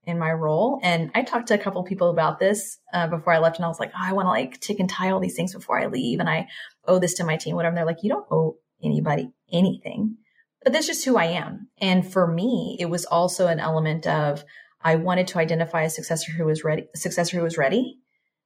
in 0.07 0.19
my 0.19 0.33
role. 0.33 0.81
And 0.83 1.11
I 1.15 1.23
talked 1.23 1.49
to 1.49 1.55
a 1.55 1.59
couple 1.59 1.83
people 1.85 2.11
about 2.11 2.39
this 2.39 2.79
uh, 2.93 3.07
before 3.07 3.33
I 3.33 3.39
left, 3.39 3.57
and 3.57 3.65
I 3.65 3.69
was 3.69 3.81
like, 3.81 3.93
oh, 3.95 4.03
I 4.03 4.13
want 4.13 4.27
to 4.27 4.31
like 4.31 4.61
tick 4.61 4.81
and 4.81 4.89
tie 4.89 5.11
all 5.11 5.21
these 5.21 5.37
things 5.37 5.55
before 5.55 5.79
I 5.79 5.87
leave, 5.87 6.21
and 6.21 6.29
I 6.29 6.49
owe 6.87 6.99
this 6.99 7.15
to 7.15 7.25
my 7.25 7.37
team, 7.37 7.57
whatever. 7.57 7.71
And 7.71 7.79
they're 7.79 7.87
like, 7.87 8.03
you 8.03 8.11
don't 8.11 8.27
owe 8.31 8.57
anybody 8.83 9.31
anything, 9.53 10.17
but 10.63 10.73
that's 10.73 10.87
just 10.87 11.05
who 11.05 11.17
I 11.17 11.27
am. 11.27 11.69
And 11.79 12.11
for 12.11 12.27
me, 12.27 12.77
it 12.81 12.87
was 12.87 13.05
also 13.05 13.47
an 13.47 13.61
element 13.61 14.07
of 14.07 14.45
I 14.83 14.97
wanted 14.97 15.29
to 15.29 15.39
identify 15.39 15.83
a 15.83 15.91
successor 15.91 16.33
who 16.33 16.45
was 16.45 16.65
ready, 16.65 16.87
a 16.95 16.99
successor 16.99 17.39
who 17.39 17.43
was 17.43 17.57
ready, 17.57 17.99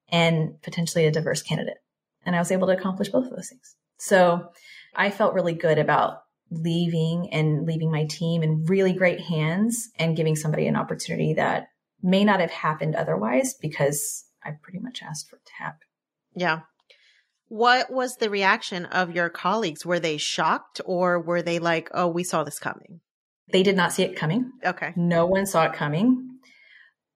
and 0.08 0.62
potentially 0.62 1.06
a 1.06 1.10
diverse 1.10 1.42
candidate. 1.42 1.78
And 2.24 2.36
I 2.36 2.38
was 2.38 2.52
able 2.52 2.68
to 2.68 2.76
accomplish 2.76 3.08
both 3.08 3.24
of 3.24 3.30
those 3.30 3.48
things. 3.48 3.74
So 3.98 4.50
I 4.94 5.10
felt 5.10 5.34
really 5.34 5.54
good 5.54 5.78
about 5.78 6.18
leaving 6.50 7.28
and 7.32 7.66
leaving 7.66 7.90
my 7.90 8.06
team 8.06 8.42
in 8.42 8.64
really 8.64 8.92
great 8.92 9.20
hands 9.20 9.90
and 9.98 10.16
giving 10.16 10.36
somebody 10.36 10.66
an 10.66 10.76
opportunity 10.76 11.34
that 11.34 11.66
may 12.02 12.24
not 12.24 12.40
have 12.40 12.50
happened 12.50 12.94
otherwise 12.94 13.54
because 13.60 14.24
I 14.44 14.52
pretty 14.62 14.78
much 14.78 15.02
asked 15.02 15.28
for 15.28 15.38
happen. 15.58 15.78
Yeah. 16.34 16.60
What 17.48 17.90
was 17.90 18.16
the 18.16 18.30
reaction 18.30 18.84
of 18.86 19.14
your 19.14 19.28
colleagues? 19.28 19.84
Were 19.84 20.00
they 20.00 20.18
shocked 20.18 20.80
or 20.84 21.20
were 21.20 21.42
they 21.42 21.58
like, 21.58 21.88
oh, 21.92 22.06
we 22.06 22.22
saw 22.22 22.44
this 22.44 22.58
coming? 22.58 23.00
They 23.50 23.62
did 23.62 23.76
not 23.76 23.92
see 23.92 24.02
it 24.02 24.16
coming. 24.16 24.52
Okay. 24.64 24.92
No 24.96 25.26
one 25.26 25.46
saw 25.46 25.64
it 25.64 25.72
coming. 25.72 26.38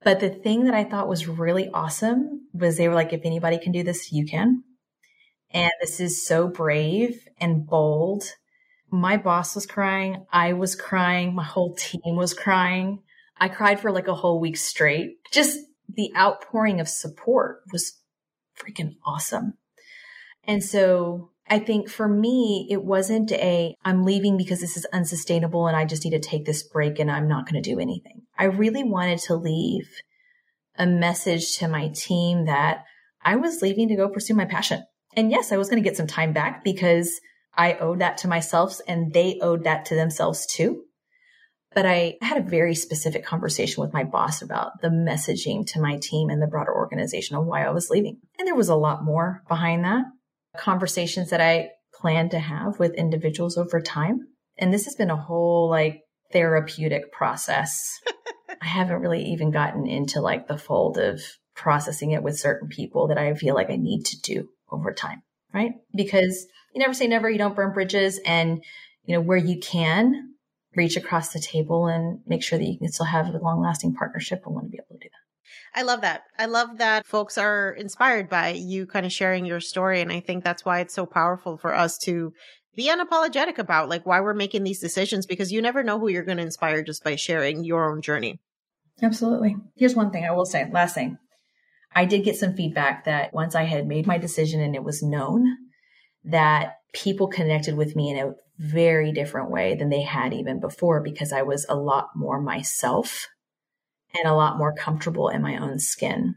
But 0.02 0.20
the 0.20 0.30
thing 0.30 0.64
that 0.64 0.74
I 0.74 0.84
thought 0.84 1.08
was 1.08 1.28
really 1.28 1.68
awesome 1.68 2.48
was 2.52 2.76
they 2.76 2.88
were 2.88 2.94
like, 2.94 3.12
if 3.12 3.20
anybody 3.24 3.58
can 3.58 3.72
do 3.72 3.82
this, 3.82 4.10
you 4.10 4.26
can. 4.26 4.64
And 5.50 5.70
this 5.80 6.00
is 6.00 6.26
so 6.26 6.48
brave 6.48 7.28
and 7.38 7.66
bold 7.66 8.24
my 8.92 9.16
boss 9.16 9.54
was 9.54 9.66
crying. 9.66 10.26
I 10.30 10.52
was 10.52 10.76
crying. 10.76 11.34
My 11.34 11.44
whole 11.44 11.74
team 11.74 12.14
was 12.16 12.34
crying. 12.34 13.00
I 13.38 13.48
cried 13.48 13.80
for 13.80 13.90
like 13.90 14.06
a 14.06 14.14
whole 14.14 14.38
week 14.38 14.58
straight. 14.58 15.16
Just 15.32 15.58
the 15.88 16.12
outpouring 16.16 16.78
of 16.78 16.88
support 16.88 17.62
was 17.72 17.98
freaking 18.56 18.96
awesome. 19.04 19.54
And 20.44 20.62
so 20.62 21.30
I 21.48 21.58
think 21.58 21.88
for 21.88 22.06
me, 22.06 22.68
it 22.70 22.84
wasn't 22.84 23.32
a, 23.32 23.74
I'm 23.84 24.04
leaving 24.04 24.36
because 24.36 24.60
this 24.60 24.76
is 24.76 24.86
unsustainable 24.92 25.66
and 25.66 25.76
I 25.76 25.86
just 25.86 26.04
need 26.04 26.10
to 26.12 26.20
take 26.20 26.44
this 26.44 26.62
break 26.62 26.98
and 26.98 27.10
I'm 27.10 27.28
not 27.28 27.50
going 27.50 27.60
to 27.62 27.70
do 27.70 27.80
anything. 27.80 28.22
I 28.38 28.44
really 28.44 28.84
wanted 28.84 29.20
to 29.20 29.36
leave 29.36 29.90
a 30.76 30.86
message 30.86 31.56
to 31.58 31.68
my 31.68 31.88
team 31.88 32.44
that 32.44 32.84
I 33.22 33.36
was 33.36 33.62
leaving 33.62 33.88
to 33.88 33.96
go 33.96 34.08
pursue 34.08 34.34
my 34.34 34.44
passion. 34.44 34.84
And 35.16 35.30
yes, 35.30 35.50
I 35.50 35.56
was 35.56 35.68
going 35.68 35.82
to 35.82 35.88
get 35.88 35.96
some 35.96 36.06
time 36.06 36.32
back 36.32 36.62
because 36.62 37.20
I 37.54 37.74
owed 37.74 38.00
that 38.00 38.18
to 38.18 38.28
myself 38.28 38.80
and 38.86 39.12
they 39.12 39.38
owed 39.40 39.64
that 39.64 39.86
to 39.86 39.94
themselves 39.94 40.46
too. 40.46 40.84
But 41.74 41.86
I 41.86 42.18
had 42.20 42.38
a 42.38 42.48
very 42.48 42.74
specific 42.74 43.24
conversation 43.24 43.82
with 43.82 43.94
my 43.94 44.04
boss 44.04 44.42
about 44.42 44.82
the 44.82 44.88
messaging 44.88 45.66
to 45.68 45.80
my 45.80 45.98
team 46.02 46.28
and 46.28 46.40
the 46.40 46.46
broader 46.46 46.74
organization 46.74 47.36
of 47.36 47.46
why 47.46 47.64
I 47.64 47.70
was 47.70 47.88
leaving. 47.88 48.18
And 48.38 48.46
there 48.46 48.54
was 48.54 48.68
a 48.68 48.74
lot 48.74 49.04
more 49.04 49.42
behind 49.48 49.84
that. 49.84 50.04
Conversations 50.56 51.30
that 51.30 51.40
I 51.40 51.70
plan 51.94 52.28
to 52.30 52.38
have 52.38 52.78
with 52.78 52.94
individuals 52.94 53.56
over 53.56 53.80
time. 53.80 54.28
And 54.58 54.72
this 54.72 54.84
has 54.84 54.94
been 54.94 55.10
a 55.10 55.16
whole 55.16 55.70
like 55.70 56.02
therapeutic 56.30 57.10
process. 57.10 58.00
I 58.60 58.66
haven't 58.66 59.00
really 59.00 59.24
even 59.24 59.50
gotten 59.50 59.86
into 59.86 60.20
like 60.20 60.48
the 60.48 60.58
fold 60.58 60.98
of 60.98 61.22
processing 61.54 62.10
it 62.10 62.22
with 62.22 62.38
certain 62.38 62.68
people 62.68 63.08
that 63.08 63.18
I 63.18 63.32
feel 63.34 63.54
like 63.54 63.70
I 63.70 63.76
need 63.76 64.04
to 64.06 64.20
do 64.20 64.48
over 64.70 64.92
time, 64.92 65.22
right? 65.54 65.72
Because 65.94 66.46
you 66.72 66.80
never 66.80 66.94
say 66.94 67.06
never, 67.06 67.30
you 67.30 67.38
don't 67.38 67.56
burn 67.56 67.72
bridges 67.72 68.18
and, 68.24 68.62
you 69.04 69.14
know, 69.14 69.20
where 69.20 69.38
you 69.38 69.58
can 69.58 70.34
reach 70.74 70.96
across 70.96 71.32
the 71.32 71.40
table 71.40 71.86
and 71.86 72.20
make 72.26 72.42
sure 72.42 72.58
that 72.58 72.64
you 72.64 72.78
can 72.78 72.90
still 72.90 73.06
have 73.06 73.28
a 73.28 73.38
long 73.38 73.60
lasting 73.60 73.94
partnership. 73.94 74.42
I 74.46 74.50
want 74.50 74.66
to 74.66 74.70
be 74.70 74.78
able 74.78 74.98
to 74.98 75.04
do 75.04 75.10
that. 75.10 75.78
I 75.78 75.82
love 75.82 76.02
that. 76.02 76.24
I 76.38 76.46
love 76.46 76.78
that 76.78 77.06
folks 77.06 77.38
are 77.38 77.72
inspired 77.72 78.28
by 78.28 78.50
you 78.50 78.86
kind 78.86 79.06
of 79.06 79.12
sharing 79.12 79.46
your 79.46 79.60
story. 79.60 80.00
And 80.00 80.12
I 80.12 80.20
think 80.20 80.44
that's 80.44 80.64
why 80.64 80.80
it's 80.80 80.94
so 80.94 81.06
powerful 81.06 81.56
for 81.56 81.74
us 81.74 81.98
to 81.98 82.32
be 82.74 82.88
unapologetic 82.88 83.58
about 83.58 83.88
like 83.88 84.06
why 84.06 84.20
we're 84.20 84.34
making 84.34 84.64
these 84.64 84.80
decisions 84.80 85.26
because 85.26 85.52
you 85.52 85.60
never 85.60 85.82
know 85.82 85.98
who 85.98 86.08
you're 86.08 86.24
going 86.24 86.38
to 86.38 86.44
inspire 86.44 86.82
just 86.82 87.04
by 87.04 87.16
sharing 87.16 87.64
your 87.64 87.90
own 87.90 88.00
journey. 88.00 88.40
Absolutely. 89.02 89.56
Here's 89.76 89.94
one 89.94 90.10
thing 90.10 90.24
I 90.24 90.32
will 90.32 90.46
say, 90.46 90.70
last 90.70 90.94
thing. 90.94 91.18
I 91.94 92.06
did 92.06 92.24
get 92.24 92.36
some 92.36 92.54
feedback 92.54 93.04
that 93.04 93.34
once 93.34 93.54
I 93.54 93.64
had 93.64 93.86
made 93.86 94.06
my 94.06 94.16
decision 94.16 94.60
and 94.60 94.74
it 94.74 94.84
was 94.84 95.02
known, 95.02 95.46
that 96.24 96.76
people 96.92 97.26
connected 97.26 97.76
with 97.76 97.96
me 97.96 98.10
in 98.10 98.18
a 98.18 98.34
very 98.58 99.12
different 99.12 99.50
way 99.50 99.74
than 99.74 99.88
they 99.88 100.02
had 100.02 100.32
even 100.32 100.60
before 100.60 101.00
because 101.00 101.32
I 101.32 101.42
was 101.42 101.66
a 101.68 101.74
lot 101.74 102.10
more 102.14 102.40
myself 102.40 103.28
and 104.14 104.28
a 104.28 104.34
lot 104.34 104.58
more 104.58 104.74
comfortable 104.74 105.28
in 105.28 105.42
my 105.42 105.56
own 105.56 105.78
skin. 105.78 106.36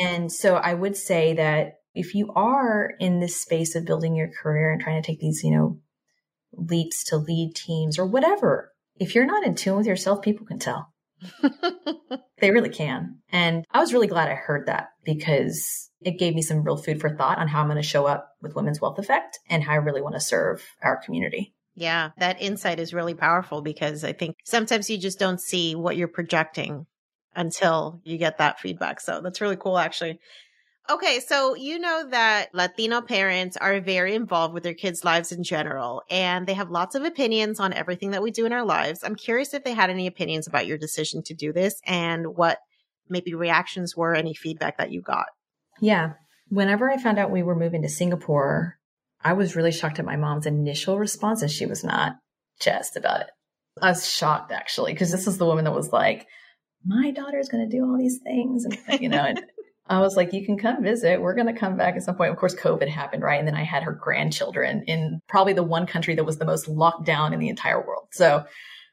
And 0.00 0.32
so 0.32 0.54
I 0.54 0.74
would 0.74 0.96
say 0.96 1.34
that 1.34 1.80
if 1.94 2.14
you 2.14 2.32
are 2.34 2.92
in 2.98 3.20
this 3.20 3.40
space 3.40 3.74
of 3.74 3.84
building 3.84 4.14
your 4.14 4.28
career 4.28 4.72
and 4.72 4.80
trying 4.80 5.02
to 5.02 5.06
take 5.06 5.20
these, 5.20 5.42
you 5.44 5.50
know, 5.50 5.80
leaps 6.52 7.04
to 7.04 7.16
lead 7.16 7.54
teams 7.54 7.98
or 7.98 8.06
whatever, 8.06 8.72
if 8.96 9.14
you're 9.14 9.26
not 9.26 9.44
in 9.44 9.54
tune 9.54 9.76
with 9.76 9.86
yourself, 9.86 10.22
people 10.22 10.46
can 10.46 10.58
tell. 10.58 10.91
they 12.40 12.50
really 12.50 12.68
can. 12.68 13.18
And 13.30 13.64
I 13.70 13.80
was 13.80 13.92
really 13.92 14.06
glad 14.06 14.28
I 14.28 14.34
heard 14.34 14.66
that 14.66 14.88
because 15.04 15.90
it 16.00 16.18
gave 16.18 16.34
me 16.34 16.42
some 16.42 16.62
real 16.62 16.76
food 16.76 17.00
for 17.00 17.10
thought 17.10 17.38
on 17.38 17.48
how 17.48 17.60
I'm 17.60 17.68
going 17.68 17.76
to 17.76 17.82
show 17.82 18.06
up 18.06 18.30
with 18.40 18.54
Women's 18.54 18.80
Wealth 18.80 18.98
Effect 18.98 19.38
and 19.48 19.62
how 19.62 19.72
I 19.72 19.76
really 19.76 20.02
want 20.02 20.14
to 20.14 20.20
serve 20.20 20.64
our 20.82 21.00
community. 21.02 21.54
Yeah, 21.74 22.10
that 22.18 22.42
insight 22.42 22.80
is 22.80 22.92
really 22.92 23.14
powerful 23.14 23.62
because 23.62 24.04
I 24.04 24.12
think 24.12 24.36
sometimes 24.44 24.90
you 24.90 24.98
just 24.98 25.18
don't 25.18 25.40
see 25.40 25.74
what 25.74 25.96
you're 25.96 26.08
projecting 26.08 26.86
until 27.34 28.00
you 28.04 28.18
get 28.18 28.38
that 28.38 28.60
feedback. 28.60 29.00
So 29.00 29.20
that's 29.22 29.40
really 29.40 29.56
cool, 29.56 29.78
actually. 29.78 30.18
Okay, 30.90 31.20
so 31.20 31.54
you 31.54 31.78
know 31.78 32.08
that 32.10 32.52
Latino 32.52 33.00
parents 33.00 33.56
are 33.56 33.80
very 33.80 34.14
involved 34.14 34.52
with 34.52 34.64
their 34.64 34.74
kids' 34.74 35.04
lives 35.04 35.30
in 35.30 35.44
general, 35.44 36.02
and 36.10 36.46
they 36.46 36.54
have 36.54 36.70
lots 36.70 36.96
of 36.96 37.04
opinions 37.04 37.60
on 37.60 37.72
everything 37.72 38.10
that 38.10 38.22
we 38.22 38.32
do 38.32 38.46
in 38.46 38.52
our 38.52 38.64
lives. 38.64 39.04
I'm 39.04 39.14
curious 39.14 39.54
if 39.54 39.62
they 39.62 39.74
had 39.74 39.90
any 39.90 40.08
opinions 40.08 40.48
about 40.48 40.66
your 40.66 40.78
decision 40.78 41.22
to 41.24 41.34
do 41.34 41.52
this 41.52 41.80
and 41.86 42.36
what 42.36 42.58
maybe 43.08 43.32
reactions 43.32 43.96
were, 43.96 44.14
any 44.14 44.34
feedback 44.34 44.78
that 44.78 44.90
you 44.90 45.02
got. 45.02 45.26
Yeah. 45.80 46.14
Whenever 46.48 46.90
I 46.90 46.96
found 46.98 47.18
out 47.18 47.30
we 47.30 47.42
were 47.42 47.56
moving 47.56 47.82
to 47.82 47.88
Singapore, 47.88 48.76
I 49.22 49.34
was 49.34 49.54
really 49.54 49.72
shocked 49.72 50.00
at 50.00 50.04
my 50.04 50.16
mom's 50.16 50.46
initial 50.46 50.98
response, 50.98 51.42
and 51.42 51.50
she 51.50 51.64
was 51.64 51.84
not 51.84 52.16
just 52.60 52.96
about 52.96 53.20
it. 53.20 53.30
I 53.80 53.88
was 53.88 54.10
shocked 54.10 54.50
actually, 54.52 54.92
because 54.92 55.12
this 55.12 55.28
is 55.28 55.38
the 55.38 55.46
woman 55.46 55.64
that 55.64 55.74
was 55.74 55.92
like, 55.92 56.26
my 56.84 57.12
daughter's 57.12 57.48
going 57.48 57.68
to 57.68 57.76
do 57.76 57.84
all 57.84 57.96
these 57.96 58.18
things. 58.24 58.64
And, 58.64 59.00
you 59.00 59.08
know, 59.08 59.22
and 59.22 59.40
I 59.92 60.00
was 60.00 60.16
like, 60.16 60.32
you 60.32 60.44
can 60.44 60.58
come 60.58 60.82
visit. 60.82 61.20
We're 61.20 61.34
going 61.34 61.52
to 61.52 61.58
come 61.58 61.76
back 61.76 61.96
at 61.96 62.02
some 62.02 62.16
point. 62.16 62.32
Of 62.32 62.38
course, 62.38 62.54
COVID 62.54 62.88
happened, 62.88 63.22
right? 63.22 63.38
And 63.38 63.46
then 63.46 63.54
I 63.54 63.64
had 63.64 63.82
her 63.82 63.92
grandchildren 63.92 64.84
in 64.86 65.20
probably 65.28 65.52
the 65.52 65.62
one 65.62 65.86
country 65.86 66.14
that 66.14 66.24
was 66.24 66.38
the 66.38 66.44
most 66.44 66.68
locked 66.68 67.04
down 67.04 67.32
in 67.32 67.40
the 67.40 67.48
entire 67.48 67.84
world. 67.84 68.08
So 68.12 68.44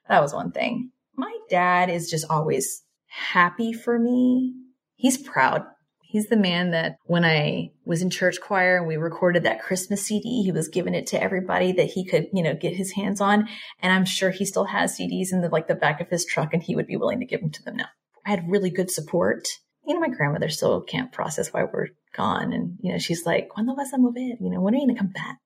that 0.08 0.22
was 0.22 0.34
one 0.34 0.52
thing. 0.52 0.92
My 1.16 1.34
dad 1.50 1.90
is 1.90 2.10
just 2.10 2.26
always 2.30 2.84
happy 3.08 3.74
for 3.74 3.98
me. 4.00 4.54
He's 4.96 5.18
proud. 5.18 5.64
He's 6.02 6.28
the 6.28 6.38
man 6.38 6.72
that 6.72 6.96
when 7.06 7.24
I 7.24 7.70
was 7.86 8.02
in 8.02 8.10
church 8.10 8.42
choir 8.42 8.78
and 8.78 8.88
we 8.88 8.98
recorded 8.98 9.44
that 9.44 9.62
Christmas 9.62 10.08
CD, 10.08 10.42
he 10.44 10.52
was 10.52 10.68
giving 10.68 10.96
it 10.96 11.06
to 11.08 11.22
everybody 11.22 11.72
that 11.74 11.92
he 11.92 12.04
could, 12.04 12.28
you 12.34 12.42
know, 12.42 12.56
get 12.56 12.76
his 12.76 12.94
hands 12.94 13.22
on. 13.22 13.48
And 13.80 13.94
I'm 13.94 14.06
sure 14.06 14.32
he 14.32 14.46
still 14.46 14.66
has 14.66 14.98
CDs 14.98 15.32
in 15.32 15.42
the 15.42 15.50
like 15.50 15.68
the 15.68 15.76
back 15.76 16.02
of 16.02 16.10
his 16.10 16.26
truck 16.26 16.52
and 16.52 16.64
he 16.64 16.76
would 16.76 16.88
be 16.88 16.98
willing 16.98 17.20
to 17.20 17.28
give 17.28 17.42
them 17.42 17.52
to 17.52 17.64
them 17.64 17.78
now. 17.78 17.90
I 18.26 18.32
had 18.32 18.50
really 18.50 18.72
good 18.72 18.90
support 18.90 19.48
you 19.90 19.96
know, 19.96 20.02
my 20.02 20.10
grandmother 20.10 20.50
still 20.50 20.82
can't 20.82 21.12
process 21.12 21.52
why 21.52 21.64
we're 21.64 21.88
gone. 22.16 22.54
And, 22.54 22.78
you 22.80 22.92
know, 22.92 23.00
she's 23.00 23.26
like, 23.26 23.50
¿Cuándo 23.50 23.76
vas 23.76 23.92
a 23.92 23.98
mover? 23.98 24.20
You 24.20 24.52
know, 24.52 24.62
when 24.62 24.76
are 24.76 24.78
you 24.78 24.86
going 24.86 24.96
to 24.96 25.02
come 25.02 25.12
back? 25.12 25.40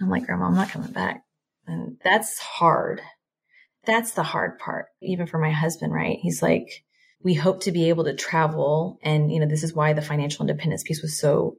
I'm 0.00 0.10
like, 0.10 0.26
Grandma, 0.26 0.46
I'm 0.46 0.56
not 0.56 0.70
coming 0.70 0.90
back. 0.90 1.22
And 1.68 1.96
that's 2.02 2.40
hard. 2.40 3.00
That's 3.86 4.10
the 4.12 4.24
hard 4.24 4.58
part, 4.58 4.86
even 5.00 5.28
for 5.28 5.38
my 5.38 5.52
husband, 5.52 5.92
right? 5.92 6.18
He's 6.20 6.42
like, 6.42 6.84
we 7.22 7.34
hope 7.34 7.62
to 7.62 7.70
be 7.70 7.90
able 7.90 8.04
to 8.04 8.14
travel. 8.14 8.98
And, 9.04 9.32
you 9.32 9.38
know, 9.38 9.46
this 9.46 9.62
is 9.62 9.72
why 9.72 9.92
the 9.92 10.02
financial 10.02 10.42
independence 10.42 10.82
piece 10.82 11.00
was 11.00 11.16
so 11.16 11.58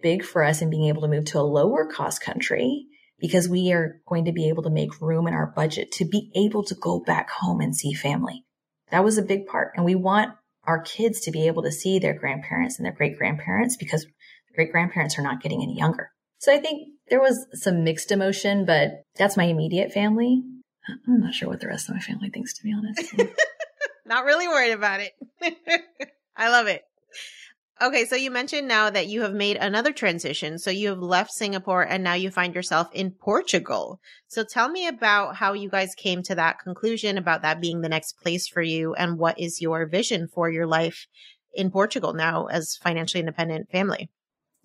big 0.00 0.24
for 0.24 0.42
us 0.42 0.62
and 0.62 0.70
being 0.70 0.86
able 0.86 1.02
to 1.02 1.08
move 1.08 1.26
to 1.26 1.40
a 1.40 1.42
lower 1.42 1.84
cost 1.84 2.22
country 2.22 2.86
because 3.18 3.50
we 3.50 3.70
are 3.72 4.00
going 4.06 4.24
to 4.24 4.32
be 4.32 4.48
able 4.48 4.62
to 4.62 4.70
make 4.70 4.98
room 5.02 5.26
in 5.28 5.34
our 5.34 5.52
budget 5.54 5.92
to 5.92 6.06
be 6.06 6.30
able 6.34 6.64
to 6.64 6.74
go 6.74 7.00
back 7.00 7.28
home 7.28 7.60
and 7.60 7.76
see 7.76 7.92
family. 7.92 8.46
That 8.90 9.04
was 9.04 9.18
a 9.18 9.22
big 9.22 9.46
part. 9.46 9.72
And 9.76 9.84
we 9.84 9.94
want 9.94 10.32
our 10.66 10.80
kids 10.80 11.20
to 11.20 11.30
be 11.30 11.46
able 11.46 11.62
to 11.62 11.72
see 11.72 11.98
their 11.98 12.18
grandparents 12.18 12.78
and 12.78 12.84
their 12.86 12.92
great 12.92 13.18
grandparents 13.18 13.76
because 13.76 14.06
great 14.54 14.72
grandparents 14.72 15.18
are 15.18 15.22
not 15.22 15.42
getting 15.42 15.62
any 15.62 15.76
younger. 15.76 16.10
So 16.38 16.52
I 16.52 16.58
think 16.58 16.88
there 17.08 17.20
was 17.20 17.46
some 17.54 17.84
mixed 17.84 18.10
emotion, 18.12 18.64
but 18.64 19.02
that's 19.16 19.36
my 19.36 19.44
immediate 19.44 19.92
family. 19.92 20.42
I'm 20.88 21.20
not 21.20 21.34
sure 21.34 21.48
what 21.48 21.60
the 21.60 21.68
rest 21.68 21.88
of 21.88 21.94
my 21.94 22.00
family 22.00 22.30
thinks, 22.30 22.52
to 22.54 22.62
be 22.62 22.72
honest. 22.72 23.14
not 24.06 24.24
really 24.24 24.48
worried 24.48 24.72
about 24.72 25.00
it. 25.00 25.12
I 26.36 26.50
love 26.50 26.66
it. 26.66 26.82
Okay, 27.82 28.04
so 28.04 28.14
you 28.14 28.30
mentioned 28.30 28.68
now 28.68 28.88
that 28.88 29.08
you 29.08 29.22
have 29.22 29.34
made 29.34 29.56
another 29.56 29.92
transition. 29.92 30.58
So 30.58 30.70
you 30.70 30.88
have 30.88 31.00
left 31.00 31.32
Singapore 31.32 31.82
and 31.82 32.04
now 32.04 32.14
you 32.14 32.30
find 32.30 32.54
yourself 32.54 32.88
in 32.92 33.10
Portugal. 33.10 34.00
So 34.28 34.44
tell 34.44 34.68
me 34.68 34.86
about 34.86 35.36
how 35.36 35.54
you 35.54 35.68
guys 35.68 35.94
came 35.96 36.22
to 36.24 36.36
that 36.36 36.60
conclusion 36.60 37.18
about 37.18 37.42
that 37.42 37.60
being 37.60 37.80
the 37.80 37.88
next 37.88 38.20
place 38.22 38.46
for 38.46 38.62
you 38.62 38.94
and 38.94 39.18
what 39.18 39.40
is 39.40 39.60
your 39.60 39.86
vision 39.86 40.28
for 40.32 40.48
your 40.48 40.66
life 40.66 41.06
in 41.52 41.70
Portugal 41.70 42.14
now 42.14 42.46
as 42.46 42.76
financially 42.76 43.20
independent 43.20 43.70
family? 43.70 44.08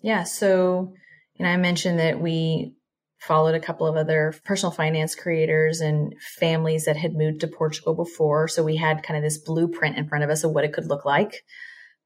Yeah, 0.00 0.22
so 0.22 0.94
know, 1.42 1.48
I 1.48 1.56
mentioned 1.56 1.98
that 1.98 2.20
we 2.20 2.74
followed 3.18 3.54
a 3.54 3.60
couple 3.60 3.86
of 3.86 3.96
other 3.96 4.34
personal 4.44 4.70
finance 4.70 5.14
creators 5.14 5.80
and 5.80 6.14
families 6.38 6.86
that 6.86 6.96
had 6.96 7.14
moved 7.14 7.40
to 7.40 7.48
Portugal 7.48 7.94
before. 7.94 8.48
So 8.48 8.62
we 8.62 8.76
had 8.76 9.02
kind 9.02 9.16
of 9.16 9.22
this 9.22 9.38
blueprint 9.38 9.98
in 9.98 10.08
front 10.08 10.24
of 10.24 10.30
us 10.30 10.44
of 10.44 10.52
what 10.52 10.64
it 10.64 10.72
could 10.72 10.86
look 10.86 11.04
like 11.04 11.42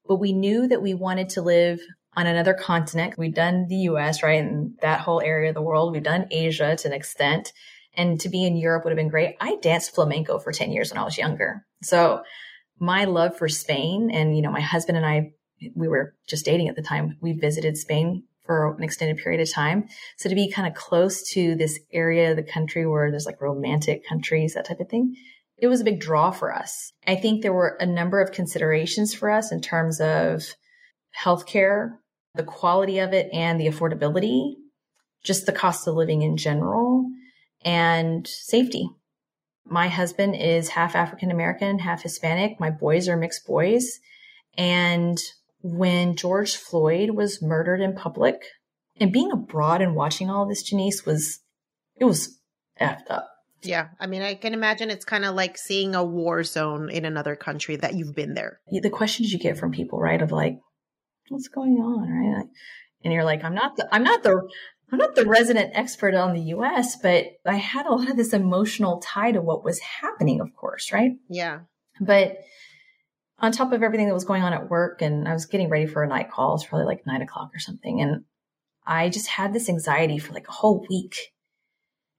but 0.07 0.17
we 0.17 0.33
knew 0.33 0.67
that 0.67 0.81
we 0.81 0.93
wanted 0.93 1.29
to 1.29 1.41
live 1.41 1.79
on 2.15 2.27
another 2.27 2.53
continent. 2.53 3.17
We've 3.17 3.33
done 3.33 3.67
the 3.67 3.75
US, 3.89 4.23
right? 4.23 4.41
And 4.43 4.77
that 4.81 5.01
whole 5.01 5.21
area 5.21 5.49
of 5.49 5.55
the 5.55 5.61
world. 5.61 5.91
We've 5.91 6.03
done 6.03 6.27
Asia 6.31 6.75
to 6.75 6.87
an 6.87 6.93
extent. 6.93 7.51
And 7.97 8.19
to 8.21 8.29
be 8.29 8.45
in 8.45 8.57
Europe 8.57 8.83
would 8.83 8.91
have 8.91 8.97
been 8.97 9.09
great. 9.09 9.35
I 9.39 9.57
danced 9.61 9.95
flamenco 9.95 10.39
for 10.39 10.51
10 10.51 10.71
years 10.71 10.91
when 10.91 10.99
I 10.99 11.03
was 11.03 11.17
younger. 11.17 11.65
So 11.81 12.23
my 12.79 13.05
love 13.05 13.37
for 13.37 13.47
Spain 13.47 14.09
and, 14.11 14.35
you 14.35 14.41
know, 14.41 14.51
my 14.51 14.61
husband 14.61 14.97
and 14.97 15.05
I, 15.05 15.31
we 15.75 15.87
were 15.87 16.13
just 16.27 16.45
dating 16.45 16.67
at 16.67 16.75
the 16.75 16.81
time. 16.81 17.17
We 17.21 17.33
visited 17.33 17.77
Spain 17.77 18.23
for 18.45 18.75
an 18.75 18.83
extended 18.83 19.17
period 19.17 19.41
of 19.41 19.51
time. 19.51 19.87
So 20.17 20.29
to 20.29 20.35
be 20.35 20.51
kind 20.51 20.67
of 20.67 20.73
close 20.73 21.27
to 21.31 21.55
this 21.55 21.79
area 21.91 22.31
of 22.31 22.37
the 22.37 22.43
country 22.43 22.85
where 22.85 23.09
there's 23.09 23.25
like 23.25 23.41
romantic 23.41 24.07
countries, 24.07 24.53
that 24.53 24.65
type 24.65 24.79
of 24.79 24.89
thing, 24.89 25.15
it 25.57 25.67
was 25.67 25.81
a 25.81 25.85
big 25.85 25.99
draw 25.99 26.31
for 26.31 26.53
us. 26.53 26.91
I 27.07 27.15
think 27.15 27.41
there 27.41 27.53
were 27.53 27.77
a 27.79 27.85
number 27.85 28.21
of 28.21 28.31
considerations 28.31 29.13
for 29.13 29.29
us 29.29 29.51
in 29.51 29.61
terms 29.61 30.01
of 30.01 30.43
healthcare, 31.23 31.97
the 32.33 32.43
quality 32.43 32.99
of 32.99 33.13
it 33.13 33.29
and 33.31 33.59
the 33.59 33.67
affordability, 33.67 34.55
just 35.23 35.45
the 35.45 35.53
cost 35.53 35.87
of 35.87 35.95
living 35.95 36.21
in 36.21 36.37
general, 36.37 37.09
and 37.63 38.27
safety. 38.27 38.89
My 39.65 39.87
husband 39.87 40.35
is 40.35 40.69
half 40.69 40.95
African 40.95 41.31
American, 41.31 41.79
half 41.79 42.03
Hispanic. 42.03 42.59
My 42.59 42.69
boys 42.69 43.07
are 43.07 43.17
mixed 43.17 43.47
boys. 43.47 43.99
And 44.57 45.17
when 45.63 46.15
George 46.15 46.55
Floyd 46.55 47.11
was 47.11 47.41
murdered 47.41 47.81
in 47.81 47.95
public, 47.95 48.43
and 48.97 49.11
being 49.11 49.31
abroad 49.31 49.81
and 49.81 49.95
watching 49.95 50.29
all 50.29 50.45
this, 50.45 50.69
Jannese, 50.69 51.05
was, 51.05 51.39
it 51.95 52.05
was 52.05 52.39
effed 52.79 53.09
up. 53.09 53.29
Yeah. 53.63 53.89
I 53.99 54.07
mean, 54.07 54.21
I 54.21 54.35
can 54.35 54.53
imagine 54.53 54.89
it's 54.89 55.05
kind 55.05 55.25
of 55.25 55.35
like 55.35 55.57
seeing 55.57 55.95
a 55.95 56.03
war 56.03 56.43
zone 56.43 56.89
in 56.89 57.05
another 57.05 57.35
country 57.35 57.75
that 57.77 57.95
you've 57.95 58.15
been 58.15 58.33
there. 58.33 58.59
The 58.71 58.89
questions 58.89 59.31
you 59.31 59.39
get 59.39 59.57
from 59.57 59.71
people, 59.71 59.99
right? 59.99 60.21
Of 60.21 60.31
like, 60.31 60.59
what's 61.29 61.47
going 61.47 61.77
on, 61.77 62.09
right? 62.09 62.45
And 63.03 63.13
you're 63.13 63.23
like, 63.23 63.43
I'm 63.43 63.55
not 63.55 63.75
the, 63.75 63.87
I'm 63.91 64.03
not 64.03 64.23
the, 64.23 64.47
I'm 64.91 64.99
not 64.99 65.15
the 65.15 65.25
resident 65.25 65.71
expert 65.73 66.13
on 66.13 66.33
the 66.33 66.53
US, 66.55 66.95
but 67.01 67.25
I 67.45 67.55
had 67.55 67.85
a 67.85 67.93
lot 67.93 68.09
of 68.09 68.17
this 68.17 68.33
emotional 68.33 68.99
tie 68.99 69.31
to 69.31 69.41
what 69.41 69.63
was 69.63 69.79
happening, 69.79 70.41
of 70.41 70.55
course, 70.55 70.91
right? 70.91 71.11
Yeah. 71.29 71.61
But 71.99 72.37
on 73.39 73.51
top 73.51 73.73
of 73.73 73.83
everything 73.83 74.07
that 74.07 74.13
was 74.13 74.25
going 74.25 74.43
on 74.43 74.53
at 74.53 74.69
work, 74.69 75.01
and 75.01 75.27
I 75.27 75.33
was 75.33 75.45
getting 75.45 75.69
ready 75.69 75.87
for 75.87 76.03
a 76.03 76.07
night 76.07 76.31
call, 76.31 76.55
it's 76.55 76.65
probably 76.65 76.85
like 76.85 77.05
nine 77.05 77.21
o'clock 77.21 77.51
or 77.53 77.59
something. 77.59 78.01
And 78.01 78.25
I 78.85 79.09
just 79.09 79.27
had 79.27 79.53
this 79.53 79.69
anxiety 79.69 80.19
for 80.19 80.33
like 80.33 80.47
a 80.47 80.51
whole 80.51 80.85
week 80.89 81.15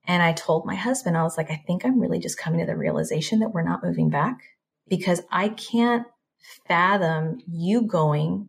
and 0.06 0.22
I 0.22 0.32
told 0.32 0.66
my 0.66 0.76
husband, 0.76 1.16
I 1.16 1.22
was 1.22 1.36
like, 1.36 1.50
I 1.50 1.62
think 1.66 1.84
I'm 1.84 2.00
really 2.00 2.20
just 2.20 2.38
coming 2.38 2.60
to 2.60 2.66
the 2.66 2.76
realization 2.76 3.40
that 3.40 3.52
we're 3.52 3.62
not 3.62 3.82
moving 3.82 4.08
back 4.08 4.38
because 4.88 5.20
I 5.30 5.48
can't 5.48 6.06
fathom 6.68 7.38
you 7.50 7.82
going 7.82 8.48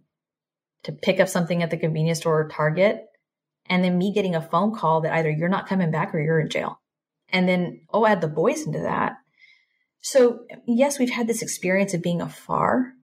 to 0.83 0.91
pick 0.91 1.19
up 1.19 1.27
something 1.27 1.63
at 1.63 1.71
the 1.71 1.77
convenience 1.77 2.19
store 2.19 2.41
or 2.41 2.47
Target 2.47 3.05
and 3.65 3.83
then 3.83 3.97
me 3.97 4.13
getting 4.13 4.35
a 4.35 4.41
phone 4.41 4.75
call 4.75 5.01
that 5.01 5.13
either 5.13 5.31
you're 5.31 5.49
not 5.49 5.67
coming 5.67 5.91
back 5.91 6.13
or 6.13 6.19
you're 6.19 6.39
in 6.39 6.49
jail. 6.49 6.79
And 7.29 7.49
then, 7.49 7.81
oh, 7.91 8.05
add 8.05 8.21
the 8.21 8.27
boys 8.27 8.65
into 8.65 8.79
that. 8.79 9.17
So 10.01 10.45
yes, 10.67 10.99
we've 10.99 11.09
had 11.09 11.27
this 11.27 11.41
experience 11.41 11.93
of 11.93 12.03
being 12.03 12.21
afar 12.21 12.93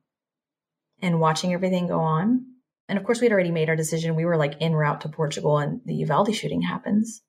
and 1.03 1.21
watching 1.21 1.53
everything 1.53 1.89
go 1.89 2.01
on. 2.01 2.47
And 2.89 2.99
of 2.99 3.05
course, 3.05 3.21
we'd 3.21 3.33
already 3.33 3.51
made 3.51 3.69
our 3.69 3.77
decision. 3.77 4.15
We 4.15 4.25
were 4.25 4.37
like 4.37 4.55
en 4.61 4.75
route 4.75 5.01
to 5.03 5.09
Portugal 5.09 5.59
and 5.59 5.81
the 5.85 5.95
Uvalde 5.95 6.35
shooting 6.35 6.63
happens 6.63 7.21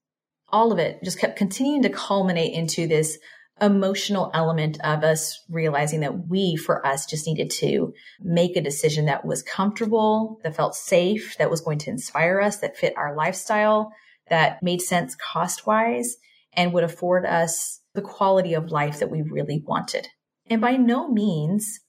all 0.50 0.72
of 0.72 0.80
it 0.80 1.00
just 1.04 1.20
kept 1.20 1.38
continuing 1.38 1.84
to 1.84 1.90
culminate 1.90 2.54
into 2.54 2.88
this 2.88 3.18
emotional 3.62 4.32
element 4.34 4.78
of 4.84 5.04
us 5.04 5.44
realizing 5.50 6.02
that 6.02 6.28
we, 6.28 6.56
for 6.56 6.86
us, 6.86 7.06
just 7.06 7.26
needed 7.26 7.50
to 7.50 7.94
make 8.20 8.58
a 8.58 8.62
decision 8.62 9.06
that 9.06 9.26
was 9.26 9.44
comfortable, 9.44 10.40
that 10.44 10.56
felt 10.56 10.76
safe, 10.76 11.38
that 11.38 11.50
was 11.50 11.62
going 11.62 11.80
to 11.80 11.90
inspire 11.90 12.42
us, 12.42 12.58
that 12.58 12.78
fit 12.78 12.94
our 12.98 13.16
lifestyle, 13.16 13.94
that 14.30 14.62
made 14.62 14.82
sense 14.82 15.16
cost 15.16 15.66
wise, 15.66 16.18
and 16.54 16.74
would 16.74 16.84
afford 16.84 17.26
us 17.26 17.80
the 17.94 18.02
quality 18.02 18.54
of 18.54 18.72
life 18.72 19.00
that 19.00 19.12
we 19.12 19.22
really 19.22 19.64
wanted. 19.66 20.08
And 20.50 20.60
by 20.62 20.76
no 20.76 21.10
means 21.10 21.80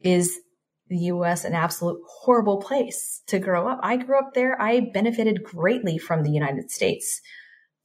is 0.00 0.38
the 0.88 0.96
US 0.96 1.44
an 1.44 1.54
absolute 1.54 2.00
horrible 2.06 2.58
place 2.58 3.22
to 3.28 3.38
grow 3.38 3.68
up. 3.68 3.80
I 3.82 3.96
grew 3.96 4.18
up 4.18 4.34
there. 4.34 4.60
I 4.60 4.80
benefited 4.80 5.44
greatly 5.44 5.96
from 5.96 6.22
the 6.22 6.30
United 6.30 6.70
States 6.70 7.20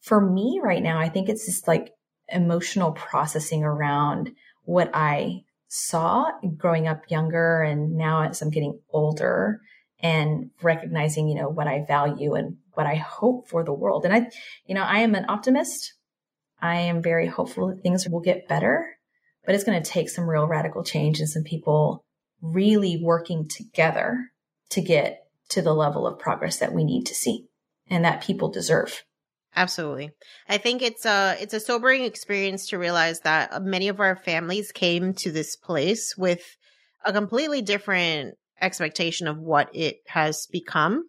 for 0.01 0.19
me 0.21 0.59
right 0.63 0.81
now, 0.81 0.99
I 0.99 1.09
think 1.09 1.29
it's 1.29 1.45
just 1.45 1.67
like 1.67 1.91
emotional 2.29 2.91
processing 2.91 3.63
around 3.63 4.31
what 4.63 4.91
I 4.93 5.43
saw 5.67 6.31
growing 6.57 6.87
up 6.87 7.03
younger 7.09 7.61
and 7.61 7.95
now 7.95 8.23
as 8.23 8.41
I'm 8.41 8.49
getting 8.49 8.79
older 8.91 9.61
and 9.99 10.49
recognizing, 10.61 11.27
you 11.27 11.35
know, 11.35 11.49
what 11.49 11.67
I 11.67 11.85
value 11.87 12.33
and 12.33 12.57
what 12.73 12.87
I 12.87 12.95
hope 12.95 13.49
for 13.49 13.63
the 13.63 13.73
world. 13.73 14.05
And 14.05 14.13
I, 14.13 14.29
you 14.65 14.73
know, 14.73 14.83
I 14.83 14.99
am 14.99 15.15
an 15.15 15.25
optimist. 15.27 15.93
I 16.61 16.75
am 16.75 17.01
very 17.01 17.27
hopeful 17.27 17.67
that 17.67 17.81
things 17.81 18.07
will 18.07 18.21
get 18.21 18.47
better, 18.47 18.85
but 19.45 19.55
it's 19.55 19.63
going 19.63 19.81
to 19.81 19.89
take 19.89 20.09
some 20.09 20.29
real 20.29 20.47
radical 20.47 20.83
change 20.83 21.19
and 21.19 21.29
some 21.29 21.43
people 21.43 22.03
really 22.41 23.01
working 23.01 23.47
together 23.47 24.29
to 24.69 24.81
get 24.81 25.23
to 25.49 25.61
the 25.61 25.73
level 25.73 26.07
of 26.07 26.19
progress 26.19 26.57
that 26.57 26.73
we 26.73 26.83
need 26.83 27.05
to 27.05 27.15
see 27.15 27.45
and 27.89 28.05
that 28.05 28.23
people 28.23 28.49
deserve. 28.49 29.03
Absolutely. 29.55 30.11
I 30.47 30.57
think 30.57 30.81
it's 30.81 31.05
a 31.05 31.35
it's 31.39 31.53
a 31.53 31.59
sobering 31.59 32.03
experience 32.03 32.67
to 32.67 32.77
realize 32.77 33.21
that 33.21 33.51
uh, 33.51 33.59
many 33.59 33.87
of 33.87 33.99
our 33.99 34.15
families 34.15 34.71
came 34.71 35.13
to 35.15 35.31
this 35.31 35.55
place 35.55 36.15
with 36.17 36.43
a 37.03 37.11
completely 37.11 37.61
different 37.61 38.35
expectation 38.61 39.27
of 39.27 39.37
what 39.37 39.69
it 39.73 39.97
has 40.07 40.47
become 40.51 41.05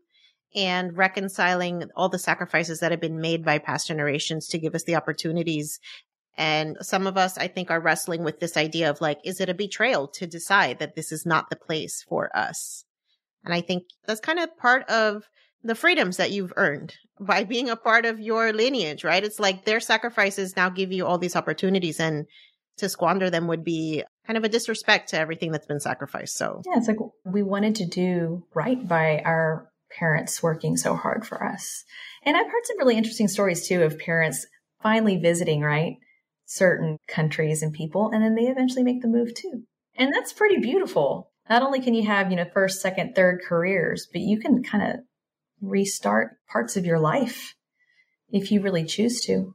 and 0.55 0.97
reconciling 0.97 1.85
all 1.95 2.09
the 2.09 2.19
sacrifices 2.19 2.81
that 2.81 2.91
have 2.91 3.01
been 3.01 3.21
made 3.21 3.45
by 3.45 3.59
past 3.59 3.87
generations 3.87 4.49
to 4.49 4.59
give 4.59 4.75
us 4.75 4.85
the 4.85 4.97
opportunities 4.97 5.79
and 6.41 6.79
some 6.81 7.07
of 7.07 7.19
us, 7.19 7.37
I 7.37 7.49
think, 7.49 7.71
are 7.71 7.81
wrestling 7.81 8.25
with 8.25 8.41
this 8.41 8.57
idea 8.57 8.89
of 8.89 9.03
like, 9.03 9.19
is 9.25 9.41
it 9.43 9.51
a 9.51 9.55
betrayal 9.55 10.09
to 10.09 10.27
decide 10.27 10.79
that 10.79 10.95
this 10.95 11.13
is 11.13 11.27
not 11.27 11.51
the 11.51 11.57
place 11.57 12.03
for 12.09 12.35
us? 12.35 12.87
And 13.45 13.53
I 13.53 13.61
think 13.61 13.85
that's 14.07 14.21
kind 14.21 14.39
of 14.39 14.57
part 14.57 14.89
of 14.89 15.29
the 15.63 15.75
freedoms 15.75 16.17
that 16.17 16.31
you've 16.31 16.53
earned 16.57 16.95
by 17.19 17.45
being 17.45 17.69
a 17.69 17.77
part 17.77 18.07
of 18.07 18.19
your 18.19 18.53
lineage, 18.53 19.05
right? 19.05 19.23
It's 19.23 19.39
like 19.39 19.65
their 19.65 19.81
sacrifices 19.81 20.57
now 20.57 20.71
give 20.71 20.91
you 20.93 21.07
all 21.07 21.19
these 21.19 21.37
opportunities 21.37 22.01
and 22.01 22.27
to 22.79 22.89
squander 22.89 23.29
them 23.29 23.47
would 23.47 23.63
be 23.63 24.03
kind 24.27 24.39
of 24.39 24.45
a 24.45 24.49
disrespect 24.49 25.11
to 25.11 25.19
everything 25.19 25.53
that's 25.53 25.67
been 25.67 25.81
sacrificed. 25.81 26.37
So, 26.37 26.63
yeah, 26.67 26.79
it's 26.79 26.89
like 26.89 26.97
we 27.25 27.43
wanted 27.43 27.75
to 27.77 27.87
do 27.87 28.47
right 28.55 28.87
by 28.87 29.21
our 29.25 29.69
parents 29.99 30.43
working 30.43 30.77
so 30.77 30.97
hard 30.97 31.27
for 31.27 31.45
us. 31.45 31.85
And 32.25 32.37
I've 32.37 32.47
heard 32.47 32.65
some 32.65 32.79
really 32.79 32.97
interesting 32.97 33.29
stories 33.29 33.67
too 33.67 33.83
of 33.83 33.99
parents 33.99 34.47
finally 34.83 35.19
visiting, 35.19 35.61
right? 35.61 35.97
Certain 36.47 36.97
countries 37.07 37.63
and 37.63 37.73
people, 37.73 38.11
and 38.13 38.25
then 38.25 38.35
they 38.35 38.47
eventually 38.47 38.83
make 38.83 39.03
the 39.03 39.09
move 39.09 39.35
too. 39.35 39.65
And 39.97 40.13
that's 40.15 40.33
pretty 40.33 40.59
beautiful. 40.59 41.31
Not 41.49 41.63
only 41.63 41.81
can 41.81 41.95
you 41.95 42.07
have, 42.07 42.31
you 42.31 42.37
know, 42.37 42.47
first, 42.55 42.81
second, 42.81 43.15
third 43.15 43.41
careers, 43.47 44.07
but 44.11 44.23
you 44.23 44.39
can 44.39 44.63
kind 44.63 44.91
of 44.91 45.01
restart 45.61 46.37
parts 46.49 46.77
of 46.77 46.87
your 46.87 46.99
life 46.99 47.55
if 48.31 48.51
you 48.51 48.61
really 48.61 48.85
choose 48.85 49.21
to. 49.23 49.55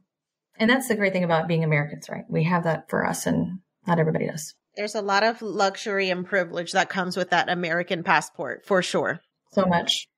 And 0.58 0.70
that's 0.70 0.88
the 0.88 0.96
great 0.96 1.12
thing 1.12 1.24
about 1.24 1.48
being 1.48 1.64
Americans, 1.64 2.08
right? 2.08 2.24
We 2.28 2.44
have 2.44 2.64
that 2.64 2.88
for 2.88 3.06
us 3.06 3.26
and 3.26 3.58
not 3.86 3.98
everybody 3.98 4.26
does. 4.26 4.54
There's 4.76 4.94
a 4.94 5.02
lot 5.02 5.22
of 5.22 5.40
luxury 5.42 6.10
and 6.10 6.26
privilege 6.26 6.72
that 6.72 6.88
comes 6.88 7.16
with 7.16 7.30
that 7.30 7.48
American 7.48 8.02
passport 8.02 8.64
for 8.66 8.82
sure. 8.82 9.20
So 9.52 9.64
much. 9.64 10.08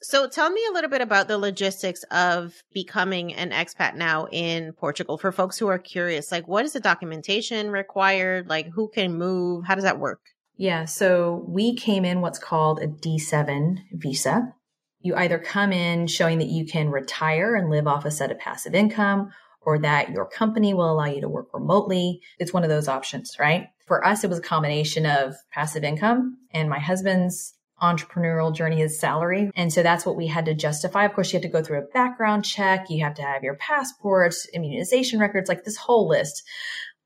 So 0.00 0.28
tell 0.28 0.50
me 0.50 0.64
a 0.68 0.72
little 0.72 0.90
bit 0.90 1.00
about 1.00 1.26
the 1.26 1.38
logistics 1.38 2.04
of 2.04 2.54
becoming 2.72 3.34
an 3.34 3.50
expat 3.50 3.96
now 3.96 4.28
in 4.30 4.72
Portugal 4.72 5.18
for 5.18 5.32
folks 5.32 5.58
who 5.58 5.66
are 5.66 5.78
curious. 5.78 6.30
Like 6.30 6.46
what 6.46 6.64
is 6.64 6.72
the 6.72 6.80
documentation 6.80 7.70
required? 7.70 8.48
Like 8.48 8.68
who 8.74 8.88
can 8.88 9.14
move? 9.14 9.64
How 9.66 9.74
does 9.74 9.84
that 9.84 9.98
work? 9.98 10.20
Yeah, 10.56 10.86
so 10.86 11.44
we 11.46 11.74
came 11.74 12.04
in 12.04 12.20
what's 12.20 12.38
called 12.38 12.80
a 12.80 12.88
D7 12.88 13.78
visa. 13.92 14.54
You 15.00 15.14
either 15.14 15.38
come 15.38 15.72
in 15.72 16.06
showing 16.06 16.38
that 16.38 16.48
you 16.48 16.66
can 16.66 16.90
retire 16.90 17.54
and 17.54 17.70
live 17.70 17.86
off 17.86 18.04
a 18.04 18.10
set 18.10 18.30
of 18.30 18.38
passive 18.38 18.74
income 18.74 19.30
or 19.60 19.78
that 19.78 20.10
your 20.10 20.26
company 20.26 20.74
will 20.74 20.90
allow 20.90 21.06
you 21.06 21.20
to 21.20 21.28
work 21.28 21.52
remotely. 21.52 22.20
It's 22.38 22.52
one 22.52 22.64
of 22.64 22.70
those 22.70 22.88
options, 22.88 23.36
right? 23.38 23.68
For 23.86 24.04
us, 24.04 24.24
it 24.24 24.30
was 24.30 24.38
a 24.38 24.42
combination 24.42 25.06
of 25.06 25.34
passive 25.52 25.84
income 25.84 26.38
and 26.52 26.68
my 26.68 26.78
husband's 26.78 27.54
entrepreneurial 27.82 28.54
journey 28.54 28.80
is 28.80 28.98
salary. 28.98 29.50
And 29.54 29.72
so 29.72 29.82
that's 29.82 30.04
what 30.04 30.16
we 30.16 30.26
had 30.26 30.46
to 30.46 30.54
justify. 30.54 31.04
Of 31.04 31.12
course, 31.12 31.32
you 31.32 31.36
have 31.36 31.42
to 31.42 31.48
go 31.48 31.62
through 31.62 31.78
a 31.78 31.92
background 31.92 32.44
check. 32.44 32.90
You 32.90 33.04
have 33.04 33.14
to 33.14 33.22
have 33.22 33.44
your 33.44 33.54
passports, 33.54 34.48
immunization 34.52 35.20
records, 35.20 35.48
like 35.48 35.64
this 35.64 35.76
whole 35.76 36.08
list. 36.08 36.42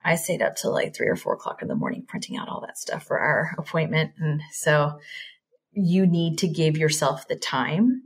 I 0.04 0.16
stayed 0.16 0.42
up 0.42 0.56
till 0.56 0.72
like 0.72 0.94
three 0.94 1.08
or 1.08 1.16
four 1.16 1.34
o'clock 1.34 1.62
in 1.62 1.68
the 1.68 1.74
morning 1.74 2.04
printing 2.08 2.36
out 2.36 2.48
all 2.48 2.62
that 2.62 2.78
stuff 2.78 3.04
for 3.04 3.18
our 3.18 3.54
appointment. 3.58 4.12
And 4.18 4.40
so 4.50 4.98
you 5.72 6.06
need 6.06 6.38
to 6.38 6.48
give 6.48 6.76
yourself 6.76 7.26
the 7.28 7.36
time. 7.36 8.02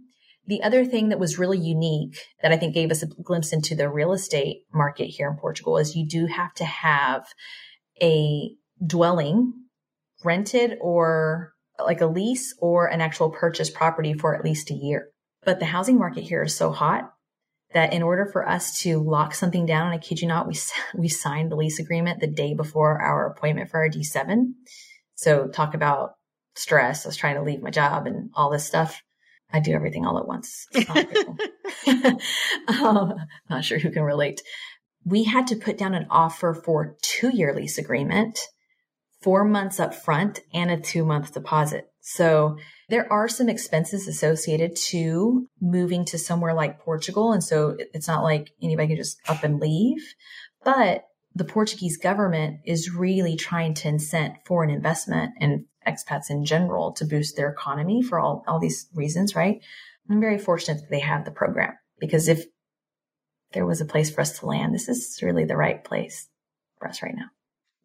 The 0.46 0.62
other 0.62 0.84
thing 0.84 1.08
that 1.08 1.18
was 1.18 1.38
really 1.38 1.58
unique 1.58 2.18
that 2.40 2.52
I 2.52 2.56
think 2.56 2.74
gave 2.74 2.90
us 2.90 3.02
a 3.02 3.06
glimpse 3.06 3.52
into 3.52 3.74
the 3.74 3.88
real 3.88 4.12
estate 4.12 4.62
market 4.72 5.06
here 5.06 5.28
in 5.28 5.36
Portugal 5.36 5.76
is 5.76 5.96
you 5.96 6.06
do 6.06 6.26
have 6.26 6.54
to 6.54 6.64
have 6.64 7.26
a 8.00 8.54
dwelling 8.84 9.52
rented 10.24 10.78
or 10.80 11.52
like 11.84 12.00
a 12.00 12.06
lease 12.06 12.54
or 12.60 12.86
an 12.86 13.00
actual 13.00 13.30
purchase 13.30 13.70
property 13.70 14.14
for 14.14 14.34
at 14.34 14.44
least 14.44 14.70
a 14.70 14.74
year. 14.74 15.08
But 15.44 15.58
the 15.58 15.66
housing 15.66 15.98
market 15.98 16.22
here 16.22 16.42
is 16.42 16.54
so 16.54 16.72
hot 16.72 17.12
that 17.74 17.92
in 17.92 18.02
order 18.02 18.26
for 18.32 18.48
us 18.48 18.78
to 18.80 19.02
lock 19.02 19.34
something 19.34 19.66
down, 19.66 19.86
and 19.86 19.94
I 19.94 19.98
kid 19.98 20.20
you 20.20 20.28
not, 20.28 20.46
we, 20.46 20.56
we 20.96 21.08
signed 21.08 21.50
the 21.50 21.56
lease 21.56 21.78
agreement 21.78 22.20
the 22.20 22.26
day 22.26 22.54
before 22.54 23.00
our 23.00 23.26
appointment 23.26 23.70
for 23.70 23.80
our 23.80 23.88
D7. 23.88 24.52
So 25.14 25.48
talk 25.48 25.74
about 25.74 26.12
stress. 26.56 27.04
I 27.04 27.08
was 27.08 27.16
trying 27.16 27.36
to 27.36 27.42
leave 27.42 27.62
my 27.62 27.70
job 27.70 28.06
and 28.06 28.30
all 28.34 28.50
this 28.50 28.64
stuff. 28.64 29.02
I 29.52 29.60
do 29.60 29.72
everything 29.72 30.04
all 30.04 30.18
at 30.18 30.26
once. 30.26 30.66
um, 32.68 33.14
not 33.48 33.64
sure 33.64 33.78
who 33.78 33.90
can 33.90 34.02
relate. 34.02 34.42
We 35.04 35.24
had 35.24 35.46
to 35.48 35.56
put 35.56 35.78
down 35.78 35.94
an 35.94 36.06
offer 36.10 36.52
for 36.52 36.96
two 37.02 37.30
year 37.34 37.54
lease 37.54 37.78
agreement, 37.78 38.40
four 39.22 39.44
months 39.44 39.78
up 39.78 39.94
front 39.94 40.40
and 40.52 40.70
a 40.70 40.80
two 40.80 41.04
month 41.04 41.32
deposit. 41.32 41.88
So 42.00 42.58
there 42.88 43.12
are 43.12 43.28
some 43.28 43.48
expenses 43.48 44.06
associated 44.06 44.76
to 44.90 45.48
moving 45.60 46.04
to 46.06 46.18
somewhere 46.18 46.54
like 46.54 46.80
Portugal. 46.80 47.32
And 47.32 47.42
so 47.42 47.76
it's 47.78 48.06
not 48.06 48.22
like 48.22 48.50
anybody 48.62 48.88
can 48.88 48.96
just 48.96 49.18
up 49.28 49.42
and 49.42 49.60
leave, 49.60 50.14
but 50.64 51.04
the 51.34 51.44
Portuguese 51.44 51.96
government 51.96 52.60
is 52.64 52.94
really 52.94 53.36
trying 53.36 53.74
to 53.74 53.88
incent 53.88 54.36
foreign 54.46 54.70
investment 54.70 55.32
and 55.40 55.66
expats 55.86 56.30
in 56.30 56.44
general 56.44 56.92
to 56.92 57.04
boost 57.04 57.36
their 57.36 57.50
economy 57.50 58.02
for 58.02 58.18
all, 58.18 58.44
all 58.46 58.58
these 58.58 58.88
reasons, 58.94 59.34
right? 59.34 59.60
I'm 60.10 60.20
very 60.20 60.38
fortunate 60.38 60.80
that 60.80 60.90
they 60.90 61.00
have 61.00 61.24
the 61.24 61.30
program 61.30 61.74
because 61.98 62.28
if 62.28 62.44
there 63.52 63.66
was 63.66 63.80
a 63.80 63.86
place 63.86 64.10
for 64.10 64.20
us 64.20 64.38
to 64.38 64.46
land, 64.46 64.74
this 64.74 64.88
is 64.88 65.20
really 65.22 65.44
the 65.44 65.56
right 65.56 65.82
place 65.82 66.28
for 66.78 66.88
us 66.88 67.02
right 67.02 67.14
now. 67.14 67.26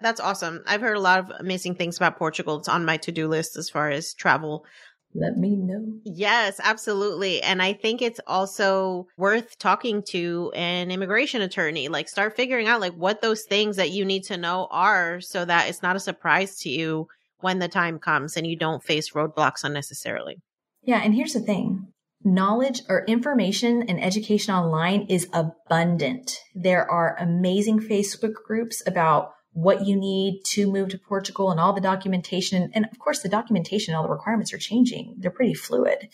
That's 0.01 0.19
awesome. 0.19 0.63
I've 0.65 0.81
heard 0.81 0.97
a 0.97 1.01
lot 1.01 1.19
of 1.19 1.31
amazing 1.39 1.75
things 1.75 1.97
about 1.97 2.17
Portugal. 2.17 2.57
It's 2.57 2.67
on 2.67 2.85
my 2.85 2.97
to 2.97 3.11
do 3.11 3.27
list 3.27 3.55
as 3.55 3.69
far 3.69 3.89
as 3.89 4.13
travel. 4.13 4.65
Let 5.13 5.37
me 5.37 5.55
know. 5.55 5.99
Yes, 6.05 6.59
absolutely. 6.63 7.41
And 7.41 7.61
I 7.61 7.73
think 7.73 8.01
it's 8.01 8.21
also 8.25 9.07
worth 9.17 9.57
talking 9.59 10.03
to 10.09 10.51
an 10.55 10.89
immigration 10.89 11.41
attorney. 11.41 11.89
Like, 11.89 12.07
start 12.07 12.35
figuring 12.35 12.67
out 12.67 12.79
like 12.79 12.93
what 12.93 13.21
those 13.21 13.43
things 13.43 13.75
that 13.75 13.91
you 13.91 14.05
need 14.05 14.23
to 14.25 14.37
know 14.37 14.67
are 14.71 15.19
so 15.19 15.43
that 15.45 15.69
it's 15.69 15.83
not 15.83 15.97
a 15.97 15.99
surprise 15.99 16.57
to 16.59 16.69
you 16.69 17.07
when 17.41 17.59
the 17.59 17.67
time 17.67 17.99
comes 17.99 18.37
and 18.37 18.47
you 18.47 18.55
don't 18.55 18.83
face 18.83 19.11
roadblocks 19.11 19.63
unnecessarily. 19.63 20.37
Yeah. 20.83 21.01
And 21.03 21.13
here's 21.13 21.33
the 21.33 21.39
thing 21.39 21.87
knowledge 22.23 22.81
or 22.87 23.03
information 23.05 23.83
and 23.89 24.03
education 24.03 24.53
online 24.53 25.07
is 25.09 25.27
abundant. 25.33 26.39
There 26.53 26.89
are 26.89 27.17
amazing 27.19 27.79
Facebook 27.79 28.33
groups 28.45 28.83
about 28.85 29.31
what 29.53 29.85
you 29.85 29.97
need 29.97 30.41
to 30.45 30.71
move 30.71 30.89
to 30.89 30.97
Portugal 30.97 31.51
and 31.51 31.59
all 31.59 31.73
the 31.73 31.81
documentation. 31.81 32.71
And 32.73 32.85
of 32.85 32.99
course, 32.99 33.21
the 33.21 33.29
documentation, 33.29 33.93
all 33.93 34.03
the 34.03 34.09
requirements 34.09 34.53
are 34.53 34.57
changing. 34.57 35.15
They're 35.17 35.31
pretty 35.31 35.53
fluid. 35.53 36.09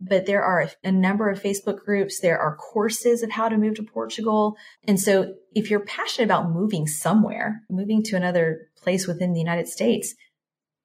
But 0.00 0.26
there 0.26 0.42
are 0.42 0.70
a 0.82 0.90
number 0.90 1.28
of 1.28 1.42
Facebook 1.42 1.84
groups. 1.84 2.20
There 2.20 2.38
are 2.38 2.56
courses 2.56 3.22
of 3.22 3.30
how 3.30 3.48
to 3.48 3.58
move 3.58 3.74
to 3.74 3.82
Portugal. 3.82 4.56
And 4.88 4.98
so 4.98 5.34
if 5.54 5.70
you're 5.70 5.84
passionate 5.84 6.24
about 6.24 6.50
moving 6.50 6.86
somewhere, 6.86 7.62
moving 7.68 8.02
to 8.04 8.16
another 8.16 8.70
place 8.82 9.06
within 9.06 9.34
the 9.34 9.40
United 9.40 9.68
States, 9.68 10.14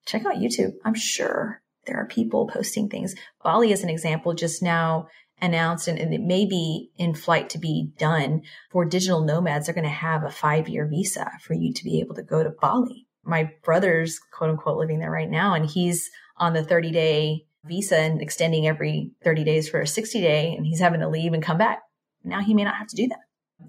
check 0.06 0.26
out 0.26 0.36
YouTube. 0.36 0.74
I'm 0.84 0.96
sure 0.96 1.62
there 1.86 1.98
are 1.98 2.08
people 2.08 2.48
posting 2.48 2.90
things. 2.90 3.16
Bali, 3.44 3.72
as 3.74 3.84
an 3.84 3.90
example, 3.90 4.34
just 4.34 4.64
now 4.64 5.08
announced 5.42 5.88
and, 5.88 6.00
it 6.00 6.22
may 6.22 6.46
be 6.46 6.90
in 6.98 7.14
flight 7.14 7.50
to 7.50 7.60
be 7.60 7.92
done 7.98 8.42
for 8.72 8.86
digital 8.86 9.22
nomads. 9.22 9.66
They're 9.66 9.76
going 9.76 9.84
to 9.84 9.90
have 9.90 10.24
a 10.24 10.32
five 10.32 10.70
year 10.70 10.88
visa 10.88 11.30
for 11.42 11.54
you 11.54 11.74
to 11.74 11.84
be 11.84 12.00
able 12.00 12.16
to 12.16 12.24
go 12.24 12.44
to 12.44 12.50
Bali. 12.50 13.08
My 13.24 13.52
brother's 13.64 14.20
quote 14.32 14.52
unquote 14.52 14.78
living 14.78 15.00
there 15.00 15.12
right 15.12 15.30
now, 15.30 15.54
and 15.54 15.66
he's 15.66 16.10
on 16.38 16.54
the 16.54 16.64
30 16.64 16.92
day 16.92 17.46
visa 17.66 17.98
and 17.98 18.22
extending 18.22 18.68
every 18.68 19.12
30 19.24 19.44
days 19.44 19.68
for 19.68 19.82
a 19.82 19.88
60 19.88 20.22
day, 20.22 20.54
and 20.56 20.66
he's 20.66 20.80
having 20.80 21.00
to 21.00 21.10
leave 21.10 21.34
and 21.34 21.44
come 21.44 21.58
back. 21.58 21.82
Now 22.24 22.42
he 22.42 22.54
may 22.54 22.64
not 22.64 22.76
have 22.76 22.88
to 22.88 22.96
do 22.96 23.08
that. 23.08 23.20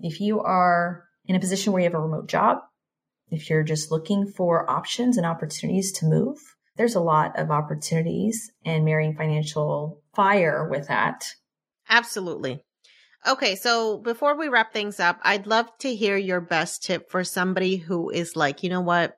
If 0.02 0.20
you 0.20 0.40
are 0.40 1.04
in 1.26 1.36
a 1.36 1.40
position 1.40 1.72
where 1.72 1.80
you 1.80 1.88
have 1.88 1.94
a 1.94 2.00
remote 2.00 2.28
job, 2.28 2.58
if 3.30 3.50
you're 3.50 3.64
just 3.64 3.90
looking 3.90 4.26
for 4.26 4.68
options 4.70 5.16
and 5.16 5.26
opportunities 5.26 5.92
to 5.92 6.06
move, 6.06 6.38
there's 6.76 6.94
a 6.94 7.00
lot 7.00 7.38
of 7.38 7.50
opportunities 7.50 8.52
and 8.64 8.84
marrying 8.84 9.16
financial 9.16 10.02
fire 10.14 10.68
with 10.68 10.88
that. 10.88 11.24
Absolutely. 11.88 12.62
Okay, 13.26 13.56
so 13.56 13.98
before 13.98 14.36
we 14.36 14.48
wrap 14.48 14.72
things 14.72 15.00
up, 15.00 15.18
I'd 15.22 15.46
love 15.46 15.66
to 15.78 15.94
hear 15.94 16.16
your 16.16 16.40
best 16.40 16.84
tip 16.84 17.10
for 17.10 17.24
somebody 17.24 17.76
who 17.76 18.10
is 18.10 18.36
like, 18.36 18.62
you 18.62 18.70
know 18.70 18.82
what? 18.82 19.16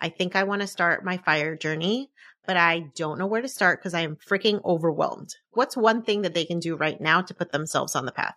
I 0.00 0.10
think 0.10 0.36
I 0.36 0.44
want 0.44 0.60
to 0.60 0.68
start 0.68 1.04
my 1.04 1.16
fire 1.16 1.56
journey, 1.56 2.10
but 2.46 2.56
I 2.56 2.84
don't 2.94 3.18
know 3.18 3.26
where 3.26 3.42
to 3.42 3.48
start 3.48 3.80
because 3.80 3.94
I 3.94 4.02
am 4.02 4.16
freaking 4.16 4.64
overwhelmed. 4.64 5.34
What's 5.50 5.76
one 5.76 6.02
thing 6.02 6.22
that 6.22 6.34
they 6.34 6.44
can 6.44 6.60
do 6.60 6.76
right 6.76 7.00
now 7.00 7.22
to 7.22 7.34
put 7.34 7.50
themselves 7.50 7.96
on 7.96 8.06
the 8.06 8.12
path? 8.12 8.36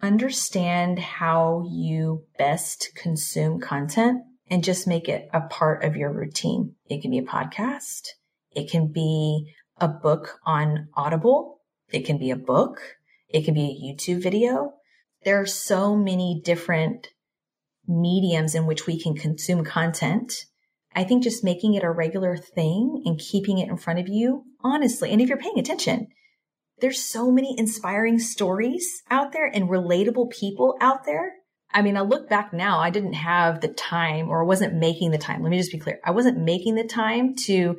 Understand 0.00 0.98
how 0.98 1.66
you 1.68 2.24
best 2.38 2.90
consume 2.94 3.58
content 3.58 4.22
and 4.48 4.64
just 4.64 4.86
make 4.86 5.08
it 5.08 5.28
a 5.32 5.40
part 5.40 5.84
of 5.84 5.96
your 5.96 6.12
routine. 6.12 6.74
It 6.88 7.02
can 7.02 7.10
be 7.10 7.18
a 7.18 7.22
podcast. 7.22 8.08
It 8.54 8.70
can 8.70 8.88
be 8.92 9.52
a 9.80 9.88
book 9.88 10.38
on 10.44 10.88
Audible. 10.94 11.60
It 11.92 12.06
can 12.06 12.18
be 12.18 12.30
a 12.30 12.36
book. 12.36 12.80
It 13.28 13.44
can 13.44 13.54
be 13.54 13.64
a 13.64 14.14
YouTube 14.14 14.22
video. 14.22 14.74
There 15.24 15.40
are 15.40 15.46
so 15.46 15.96
many 15.96 16.40
different 16.44 17.08
mediums 17.88 18.54
in 18.54 18.66
which 18.66 18.86
we 18.86 19.00
can 19.00 19.14
consume 19.14 19.64
content. 19.64 20.46
I 20.94 21.04
think 21.04 21.22
just 21.22 21.44
making 21.44 21.74
it 21.74 21.84
a 21.84 21.90
regular 21.90 22.36
thing 22.36 23.02
and 23.04 23.18
keeping 23.18 23.58
it 23.58 23.68
in 23.68 23.76
front 23.76 23.98
of 23.98 24.08
you, 24.08 24.44
honestly, 24.62 25.10
and 25.10 25.20
if 25.20 25.28
you're 25.28 25.38
paying 25.38 25.58
attention, 25.58 26.08
there's 26.80 27.02
so 27.02 27.30
many 27.30 27.54
inspiring 27.58 28.18
stories 28.18 29.02
out 29.10 29.32
there 29.32 29.46
and 29.46 29.68
relatable 29.68 30.30
people 30.30 30.76
out 30.80 31.04
there 31.04 31.32
I 31.72 31.82
mean, 31.82 31.96
I 31.96 32.00
look 32.00 32.28
back 32.28 32.52
now, 32.52 32.78
I 32.78 32.90
didn't 32.90 33.14
have 33.14 33.60
the 33.60 33.68
time 33.68 34.28
or 34.28 34.44
wasn't 34.44 34.74
making 34.74 35.10
the 35.10 35.18
time. 35.18 35.42
Let 35.42 35.50
me 35.50 35.58
just 35.58 35.72
be 35.72 35.78
clear. 35.78 36.00
I 36.04 36.12
wasn't 36.12 36.38
making 36.38 36.74
the 36.74 36.84
time 36.86 37.34
to 37.46 37.76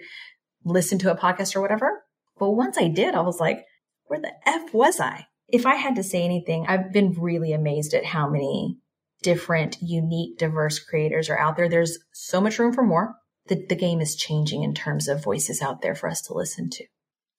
listen 0.64 1.00
to 1.00 1.12
a 1.12 1.18
podcast 1.18 1.56
or 1.56 1.62
whatever. 1.62 2.04
But 2.38 2.52
once 2.52 2.78
I 2.78 2.90
did, 2.90 3.16
I 3.16 3.22
was 3.22 3.40
like, 3.40 3.66
where 4.06 4.20
the 4.20 4.34
F 4.46 4.74
was 4.74 5.00
I? 5.00 5.26
If 5.48 5.66
I 5.66 5.76
had 5.76 5.96
to 5.96 6.04
say 6.04 6.24
anything, 6.24 6.66
I've 6.68 6.92
been 6.92 7.14
really 7.14 7.54
amazed 7.54 7.94
at 7.94 8.06
how 8.06 8.30
many 8.30 8.78
different, 9.24 9.78
unique, 9.82 10.38
diverse 10.38 10.80
creators 10.80 11.30
are 11.30 11.40
out 11.40 11.58
there. 11.58 11.70
There's 11.70 11.98
so 12.14 12.40
much 12.42 12.60
room 12.60 12.74
for 12.74 12.84
more. 12.84 13.16
The, 13.48 13.66
the 13.68 13.76
game 13.76 14.02
is 14.02 14.16
changing 14.16 14.64
in 14.64 14.74
terms 14.74 15.08
of 15.08 15.24
voices 15.24 15.62
out 15.62 15.82
there 15.82 15.96
for 15.96 16.10
us 16.10 16.22
to 16.24 16.34
listen 16.34 16.70
to. 16.72 16.86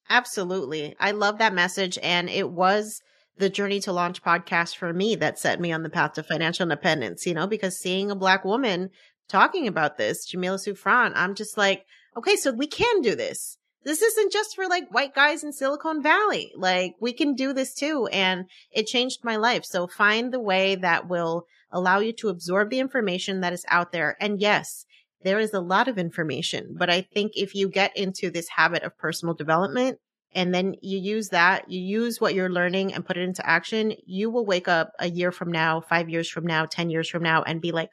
Absolutely. 0.09 0.97
I 0.99 1.11
love 1.11 1.39
that 1.39 1.53
message. 1.53 1.99
And 2.03 2.31
it 2.31 2.51
was 2.51 3.01
the 3.39 3.49
Journey 3.49 3.81
to 3.81 3.93
Launch 3.93 4.23
podcast 4.23 4.77
for 4.77 4.93
me 4.93 5.15
that 5.17 5.39
set 5.39 5.61
me 5.61 5.73
on 5.73 5.83
the 5.83 5.91
path 5.91 6.15
to 6.15 6.23
financial 6.23 6.65
independence, 6.65 7.27
you 7.27 7.35
know, 7.35 7.47
because 7.47 7.79
seeing 7.79 8.11
a 8.11 8.17
black 8.17 8.45
woman 8.45 8.91
talking 9.29 9.67
about 9.67 9.97
this, 9.97 10.25
Jamila 10.25 10.59
Souffrant, 10.59 11.13
I'm 11.17 11.35
just 11.35 11.57
like, 11.57 11.85
okay, 12.17 12.37
so 12.37 12.53
we 12.53 12.67
can 12.67 13.01
do 13.01 13.15
this. 13.15 13.57
This 13.85 14.03
isn't 14.03 14.33
just 14.33 14.57
for 14.57 14.67
like 14.67 14.93
white 14.93 15.15
guys 15.15 15.45
in 15.45 15.53
Silicon 15.53 16.03
Valley. 16.03 16.53
Like 16.57 16.95
we 17.01 17.13
can 17.13 17.35
do 17.35 17.53
this 17.53 17.75
too. 17.75 18.09
And 18.13 18.47
it 18.73 18.87
changed 18.87 19.21
my 19.23 19.37
life. 19.37 19.65
So 19.65 19.87
find 19.87 20.33
the 20.33 20.41
way 20.41 20.75
that 20.75 21.09
will 21.09 21.47
allow 21.71 22.01
you 22.01 22.13
to 22.15 22.29
absorb 22.29 22.71
the 22.71 22.81
information 22.81 23.41
that 23.41 23.53
is 23.53 23.65
out 23.69 23.93
there. 23.93 24.17
And 24.21 24.41
yes, 24.41 24.85
there 25.23 25.39
is 25.39 25.55
a 25.55 25.61
lot 25.61 25.89
of 25.89 25.99
information, 25.99 26.75
but 26.79 26.91
I 26.91 27.01
think 27.01 27.33
if 27.35 27.55
you 27.55 27.69
get 27.69 27.97
into 27.97 28.31
this 28.31 28.49
habit 28.49 28.83
of 28.83 28.97
personal 28.99 29.35
development, 29.35 29.99
and 30.35 30.55
then 30.55 30.75
you 30.83 30.99
use 30.99 31.31
that, 31.31 31.71
you 31.71 31.81
use 31.81 32.21
what 32.21 32.35
you're 32.35 32.51
learning 32.51 32.93
and 32.93 33.05
put 33.05 33.17
it 33.17 33.23
into 33.23 33.49
action, 33.49 33.95
you 34.07 34.31
will 34.31 34.45
wake 34.45 34.69
up 34.69 34.93
a 34.99 35.09
year 35.09 35.33
from 35.33 35.51
now, 35.51 35.81
five 35.81 36.09
years 36.09 36.29
from 36.29 36.47
now, 36.47 36.67
10 36.67 36.91
years 36.91 37.09
from 37.09 37.23
now, 37.23 37.43
and 37.43 37.61
be 37.61 37.73
like, 37.73 37.91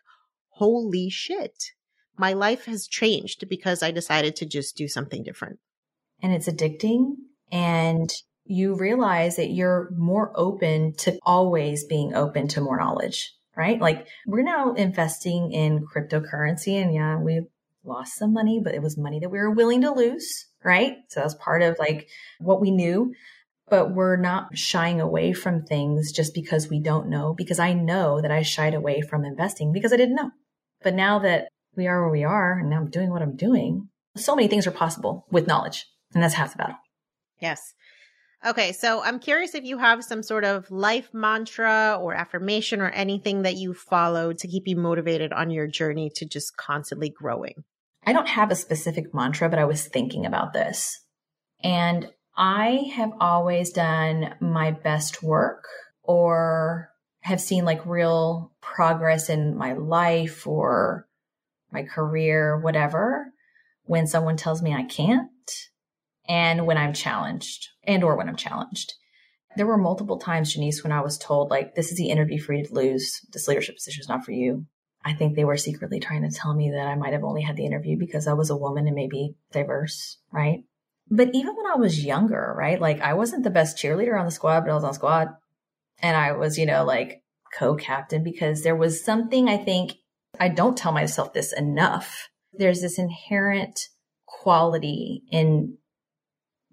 holy 0.50 1.10
shit, 1.10 1.72
my 2.18 2.34
life 2.34 2.66
has 2.66 2.88
changed 2.88 3.48
because 3.50 3.82
I 3.82 3.92
decided 3.92 4.36
to 4.38 4.46
just 4.46 4.76
do 4.76 4.88
something 4.88 5.24
different. 5.24 5.60
And 6.22 6.34
it's 6.34 6.48
addicting. 6.48 7.16
And 7.52 8.12
you 8.46 8.76
realize 8.76 9.38
that 9.38 9.50
you're 9.50 9.90
more 9.96 10.32
open 10.36 10.94
to 10.98 11.18
always 11.24 11.84
being 11.84 12.14
open 12.14 12.48
to 12.50 12.62
more 12.62 12.78
knowledge, 12.78 13.34
right? 13.56 13.80
Like 13.80 14.08
we're 14.28 14.44
now 14.44 14.74
investing 14.74 15.52
in 15.52 15.86
cryptocurrency 15.86 16.82
and 16.82 16.94
yeah, 16.94 17.18
we 17.18 17.42
lost 17.84 18.18
some 18.18 18.34
money, 18.34 18.62
but 18.64 18.74
it 18.74 18.82
was 18.82 18.98
money 18.98 19.20
that 19.20 19.30
we 19.30 19.40
were 19.40 19.52
willing 19.52 19.82
to 19.82 19.92
lose, 19.92 20.48
right? 20.66 20.98
So 21.10 21.22
that's 21.22 21.36
part 21.36 21.62
of 21.62 21.78
like 21.80 22.10
what 22.40 22.60
we 22.60 22.72
knew, 22.72 23.14
but 23.70 23.94
we're 23.94 24.18
not 24.18 24.58
shying 24.58 25.00
away 25.00 25.32
from 25.32 25.64
things 25.64 26.12
just 26.12 26.34
because 26.34 26.70
we 26.70 26.80
don't 26.80 27.08
know, 27.08 27.34
because 27.34 27.60
I 27.60 27.74
know 27.74 28.20
that 28.22 28.32
I 28.32 28.42
shied 28.42 28.74
away 28.74 29.02
from 29.02 29.24
investing 29.24 29.72
because 29.72 29.94
I 29.94 29.98
didn't 29.98 30.16
know. 30.16 30.32
But 30.84 30.96
now 30.96 31.20
that 31.20 31.48
we 31.76 31.88
are 31.88 32.02
where 32.02 32.12
we 32.12 32.24
are 32.24 32.60
and 32.60 32.70
now 32.70 32.78
I'm 32.78 32.90
doing 32.90 33.12
what 33.12 33.22
I'm 33.22 33.36
doing, 33.36 33.90
so 34.18 34.36
many 34.36 34.48
things 34.48 34.66
are 34.66 34.72
possible 34.72 35.26
with 35.30 35.48
knowledge. 35.48 35.86
And 36.14 36.24
that's 36.24 36.34
half 36.34 36.52
the 36.54 36.58
battle. 36.58 36.78
Yes. 37.40 37.74
Okay, 38.46 38.74
so 38.74 39.02
I'm 39.02 39.20
curious 39.20 39.56
if 39.56 39.64
you 39.64 39.80
have 39.80 40.04
some 40.04 40.22
sort 40.22 40.46
of 40.46 40.70
life 40.70 41.10
mantra 41.14 41.98
or 42.00 42.14
affirmation 42.14 42.80
or 42.80 42.90
anything 42.90 43.42
that 43.42 43.56
you 43.56 43.74
follow 43.74 44.34
to 44.34 44.48
keep 44.48 44.68
you 44.68 44.76
motivated 44.76 45.34
on 45.34 45.50
your 45.50 45.68
journey 45.68 46.12
to 46.16 46.26
just 46.26 46.56
constantly 46.56 47.10
growing. 47.10 47.64
I 48.06 48.14
don't 48.14 48.28
have 48.28 48.52
a 48.52 48.56
specific 48.56 49.14
mantra, 49.14 49.50
but 49.50 49.60
I 49.60 49.66
was 49.66 49.88
thinking 49.88 50.26
about 50.26 50.54
this. 50.54 51.00
And 51.64 52.12
I 52.38 52.92
have 52.96 53.12
always 53.20 53.72
done 53.72 54.36
my 54.40 54.72
best 54.72 55.24
work 55.24 55.66
or 56.04 56.90
have 57.22 57.42
seen 57.42 57.66
like 57.66 57.86
real 57.86 58.52
progress 58.62 59.30
in 59.30 59.58
my 59.58 59.74
life 59.74 60.46
or 60.46 61.08
my 61.72 61.84
career, 61.84 62.60
whatever, 62.60 63.32
when 63.84 64.06
someone 64.06 64.38
tells 64.38 64.62
me 64.62 64.74
I 64.74 64.84
can't 64.84 65.30
and 66.28 66.68
when 66.68 66.78
I'm 66.78 66.94
challenged 66.94 67.70
and 67.84 68.04
or 68.04 68.16
when 68.16 68.30
I'm 68.30 68.36
challenged. 68.36 68.94
There 69.56 69.66
were 69.66 69.78
multiple 69.78 70.20
times, 70.20 70.56
Jannese, 70.56 70.84
when 70.84 70.92
I 70.92 71.02
was 71.02 71.18
told 71.18 71.50
like, 71.50 71.76
this 71.76 71.92
is 71.92 71.98
the 71.98 72.10
interview 72.10 72.40
for 72.40 72.54
you 72.54 72.66
to 72.66 72.74
lose. 72.74 73.22
This 73.32 73.48
leadership 73.48 73.76
position 73.76 74.02
is 74.02 74.10
not 74.10 74.26
for 74.26 74.32
you. 74.32 74.66
I 75.06 75.14
think 75.14 75.36
they 75.36 75.46
were 75.46 75.56
secretly 75.56 76.00
trying 76.00 76.24
to 76.24 76.36
tell 76.36 76.56
me 76.56 76.72
that 76.72 76.88
I 76.88 76.96
might 76.96 77.14
have 77.14 77.24
only 77.24 77.44
had 77.44 77.56
the 77.56 77.66
interview 77.66 77.96
because 77.96 78.28
I 78.28 78.34
was 78.34 78.50
a 78.50 78.58
woman 78.58 78.88
and 78.88 78.96
maybe 78.96 79.36
diverse, 79.52 80.18
right? 80.34 80.64
But 81.12 81.30
even 81.34 81.56
when 81.56 81.68
I 81.68 81.76
was 81.76 82.04
younger, 82.04 82.56
right? 82.58 82.82
Like 82.82 83.02
I 83.02 83.14
wasn't 83.14 83.44
the 83.44 83.52
best 83.52 83.78
cheerleader 83.78 84.20
on 84.20 84.26
the 84.26 84.32
squad, 84.32 84.62
but 84.62 84.72
I 84.72 84.74
was 84.74 84.84
on 84.84 84.96
squad 84.96 85.30
and 86.02 86.18
I 86.18 86.32
was, 86.32 86.58
you 86.58 86.66
know, 86.66 86.84
like 86.84 87.22
co-captain 87.58 88.24
because 88.24 88.64
there 88.64 88.76
was 88.76 89.06
something 89.06 89.48
I 89.48 89.58
think 89.58 89.94
I 90.40 90.50
don't 90.50 90.76
tell 90.76 90.92
myself 90.92 91.34
this 91.34 91.54
enough. 91.54 92.30
There's 92.52 92.82
this 92.82 92.98
inherent 92.98 93.80
quality 94.26 95.22
in 95.32 95.78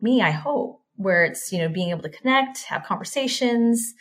me, 0.01 0.22
I 0.22 0.30
hope, 0.30 0.80
where 0.97 1.24
it's, 1.24 1.53
you 1.53 1.59
know, 1.59 1.68
being 1.68 1.91
able 1.91 2.03
to 2.03 2.09
connect, 2.09 2.64
have 2.64 2.85
conversations, 2.85 3.93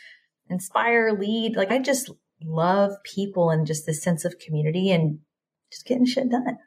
inspire, 0.48 1.12
lead. 1.12 1.54
Like 1.54 1.70
I 1.70 1.78
just 1.78 2.10
love 2.46 2.92
people 3.04 3.50
and 3.50 3.66
just 3.66 3.86
this 3.86 4.02
sense 4.02 4.24
of 4.24 4.38
community 4.38 4.90
and 4.90 5.18
just 5.70 5.86
getting 5.86 6.06
shit 6.06 6.30
done. 6.30 6.58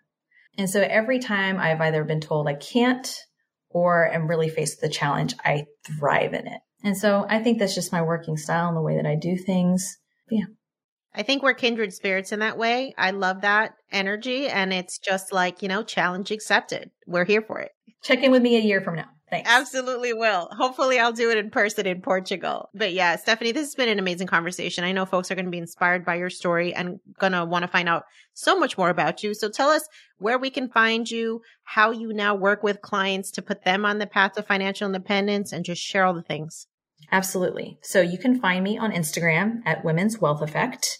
And 0.57 0.69
so 0.69 0.81
every 0.81 1.19
time 1.19 1.59
I've 1.59 1.81
either 1.81 2.03
been 2.03 2.21
told 2.21 2.47
I 2.47 2.53
can't 2.53 3.13
or 3.69 4.07
am 4.11 4.27
really 4.27 4.49
faced 4.49 4.81
with 4.81 4.89
a 4.89 4.93
challenge, 4.93 5.35
I 5.43 5.65
thrive 5.85 6.33
in 6.33 6.47
it. 6.47 6.61
And 6.83 6.97
so 6.97 7.25
I 7.27 7.39
think 7.39 7.59
that's 7.59 7.75
just 7.75 7.91
my 7.91 8.01
working 8.01 8.37
style 8.37 8.67
and 8.67 8.77
the 8.77 8.81
way 8.81 8.95
that 8.95 9.05
I 9.05 9.15
do 9.15 9.37
things. 9.37 9.97
But 10.29 10.37
yeah. 10.37 10.45
I 11.13 11.23
think 11.23 11.43
we're 11.43 11.53
kindred 11.53 11.93
spirits 11.93 12.31
in 12.31 12.39
that 12.39 12.57
way. 12.57 12.93
I 12.97 13.11
love 13.11 13.41
that 13.41 13.73
energy. 13.91 14.47
And 14.47 14.73
it's 14.73 14.99
just 14.99 15.31
like, 15.31 15.61
you 15.61 15.67
know, 15.67 15.81
challenge 15.81 16.31
accepted. 16.31 16.91
We're 17.07 17.25
here 17.25 17.41
for 17.41 17.59
it. 17.59 17.71
Check 18.03 18.21
in 18.21 18.31
with 18.31 18.41
me 18.41 18.57
a 18.57 18.61
year 18.61 18.81
from 18.81 18.95
now. 18.95 19.07
Thanks. 19.29 19.49
Absolutely 19.49 20.13
will. 20.13 20.47
Hopefully, 20.51 20.99
I'll 20.99 21.11
do 21.11 21.31
it 21.31 21.37
in 21.39 21.49
person 21.49 21.87
in 21.87 22.01
Portugal. 22.01 22.69
But 22.75 22.93
yeah, 22.93 23.15
Stephanie, 23.15 23.53
this 23.53 23.67
has 23.67 23.75
been 23.75 23.89
an 23.89 23.97
amazing 23.97 24.27
conversation. 24.27 24.83
I 24.83 24.91
know 24.91 25.05
folks 25.05 25.31
are 25.31 25.35
going 25.35 25.45
to 25.45 25.51
be 25.51 25.57
inspired 25.57 26.05
by 26.05 26.15
your 26.15 26.29
story 26.29 26.75
and 26.75 26.99
going 27.17 27.33
to 27.33 27.43
want 27.43 27.63
to 27.63 27.67
find 27.67 27.89
out 27.89 28.03
so 28.33 28.59
much 28.59 28.77
more 28.77 28.89
about 28.89 29.23
you. 29.23 29.33
So 29.33 29.49
tell 29.49 29.69
us 29.69 29.87
where 30.19 30.37
we 30.37 30.51
can 30.51 30.69
find 30.69 31.09
you, 31.09 31.41
how 31.63 31.89
you 31.89 32.13
now 32.13 32.35
work 32.35 32.61
with 32.61 32.81
clients 32.81 33.31
to 33.31 33.41
put 33.41 33.63
them 33.63 33.83
on 33.83 33.97
the 33.97 34.05
path 34.05 34.33
to 34.33 34.43
financial 34.43 34.85
independence, 34.85 35.51
and 35.51 35.65
just 35.65 35.81
share 35.81 36.05
all 36.05 36.13
the 36.13 36.21
things. 36.21 36.67
Absolutely. 37.11 37.79
So 37.81 38.01
you 38.01 38.19
can 38.19 38.39
find 38.39 38.63
me 38.63 38.77
on 38.77 38.91
Instagram 38.91 39.61
at 39.65 39.83
Women's 39.83 40.19
Wealth 40.19 40.41
Effect. 40.41 40.99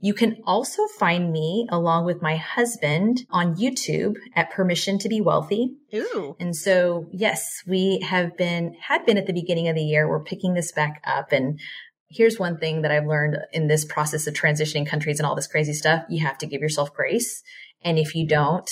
You 0.00 0.14
can 0.14 0.42
also 0.46 0.86
find 0.98 1.32
me 1.32 1.66
along 1.70 2.06
with 2.06 2.22
my 2.22 2.36
husband 2.36 3.26
on 3.30 3.56
YouTube 3.56 4.16
at 4.34 4.50
Permission 4.50 4.98
to 4.98 5.08
Be 5.08 5.20
Wealthy. 5.20 5.76
Ooh. 5.94 6.36
And 6.40 6.56
so, 6.56 7.06
yes, 7.12 7.62
we 7.66 8.00
have 8.00 8.36
been, 8.36 8.74
had 8.80 9.04
been 9.04 9.18
at 9.18 9.26
the 9.26 9.32
beginning 9.32 9.68
of 9.68 9.76
the 9.76 9.82
year. 9.82 10.08
We're 10.08 10.24
picking 10.24 10.54
this 10.54 10.72
back 10.72 11.02
up. 11.04 11.32
And 11.32 11.60
here's 12.08 12.38
one 12.38 12.58
thing 12.58 12.82
that 12.82 12.90
I've 12.90 13.06
learned 13.06 13.36
in 13.52 13.68
this 13.68 13.84
process 13.84 14.26
of 14.26 14.34
transitioning 14.34 14.86
countries 14.86 15.20
and 15.20 15.26
all 15.26 15.36
this 15.36 15.46
crazy 15.46 15.74
stuff. 15.74 16.04
You 16.08 16.24
have 16.24 16.38
to 16.38 16.46
give 16.46 16.62
yourself 16.62 16.94
grace. 16.94 17.42
And 17.82 17.98
if 17.98 18.14
you 18.14 18.26
don't, 18.26 18.70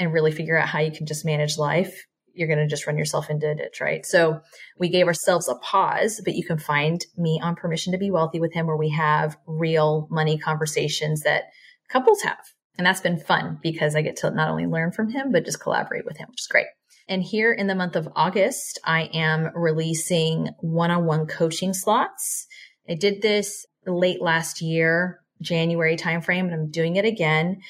and 0.00 0.14
really 0.14 0.32
figure 0.32 0.58
out 0.58 0.68
how 0.68 0.80
you 0.80 0.90
can 0.90 1.06
just 1.06 1.26
manage 1.26 1.58
life, 1.58 2.06
you're 2.34 2.48
going 2.48 2.58
to 2.58 2.66
just 2.66 2.86
run 2.86 2.98
yourself 2.98 3.30
into 3.30 3.50
a 3.50 3.54
ditch, 3.54 3.80
right? 3.80 4.04
So 4.06 4.40
we 4.78 4.88
gave 4.88 5.06
ourselves 5.06 5.48
a 5.48 5.54
pause, 5.56 6.20
but 6.24 6.34
you 6.34 6.44
can 6.44 6.58
find 6.58 7.04
me 7.16 7.40
on 7.42 7.56
Permission 7.56 7.92
to 7.92 7.98
Be 7.98 8.10
Wealthy 8.10 8.40
with 8.40 8.52
him 8.52 8.66
where 8.66 8.76
we 8.76 8.90
have 8.90 9.36
real 9.46 10.08
money 10.10 10.38
conversations 10.38 11.22
that 11.22 11.44
couples 11.88 12.22
have. 12.22 12.40
And 12.78 12.86
that's 12.86 13.00
been 13.00 13.18
fun 13.18 13.58
because 13.62 13.94
I 13.94 14.02
get 14.02 14.16
to 14.16 14.30
not 14.30 14.48
only 14.48 14.66
learn 14.66 14.92
from 14.92 15.10
him, 15.10 15.32
but 15.32 15.44
just 15.44 15.60
collaborate 15.60 16.06
with 16.06 16.16
him, 16.16 16.28
which 16.30 16.42
is 16.42 16.46
great. 16.46 16.66
And 17.08 17.22
here 17.22 17.52
in 17.52 17.66
the 17.66 17.74
month 17.74 17.96
of 17.96 18.08
August, 18.14 18.78
I 18.84 19.10
am 19.12 19.50
releasing 19.54 20.48
one 20.60 20.90
on 20.90 21.04
one 21.04 21.26
coaching 21.26 21.74
slots. 21.74 22.46
I 22.88 22.94
did 22.94 23.20
this 23.20 23.66
late 23.86 24.22
last 24.22 24.62
year, 24.62 25.20
January 25.42 25.96
timeframe, 25.96 26.44
and 26.44 26.54
I'm 26.54 26.70
doing 26.70 26.96
it 26.96 27.04
again. 27.04 27.60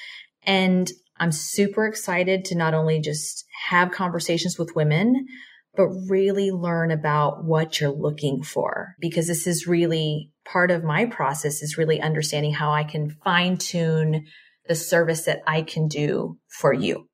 And 0.43 0.91
I'm 1.19 1.33
super 1.33 1.87
excited 1.87 2.45
to 2.47 2.55
not 2.55 2.75
only 2.75 3.01
just 3.01 3.47
have 3.69 3.93
conversations 3.93 4.59
with 4.59 4.75
women, 4.75 5.27
but 5.77 5.89
really 6.09 6.51
learn 6.51 6.91
about 6.91 7.45
what 7.45 7.81
you're 7.81 7.91
looking 7.91 8.43
for 8.43 8.95
because 9.01 9.27
this 9.27 9.47
is 9.47 9.67
really 9.67 10.33
part 10.45 10.71
of 10.71 10.83
my 10.83 11.07
process 11.07 11.63
is 11.63 11.79
really 11.79 12.01
understanding 12.01 12.53
how 12.53 12.73
I 12.73 12.85
can 12.85 13.11
fine 13.25 13.57
tune 13.57 14.27
the 14.67 14.75
service 14.75 15.25
that 15.25 15.43
I 15.47 15.63
can 15.63 15.89
do 15.89 16.39
for 16.49 16.73
you. 16.73 17.09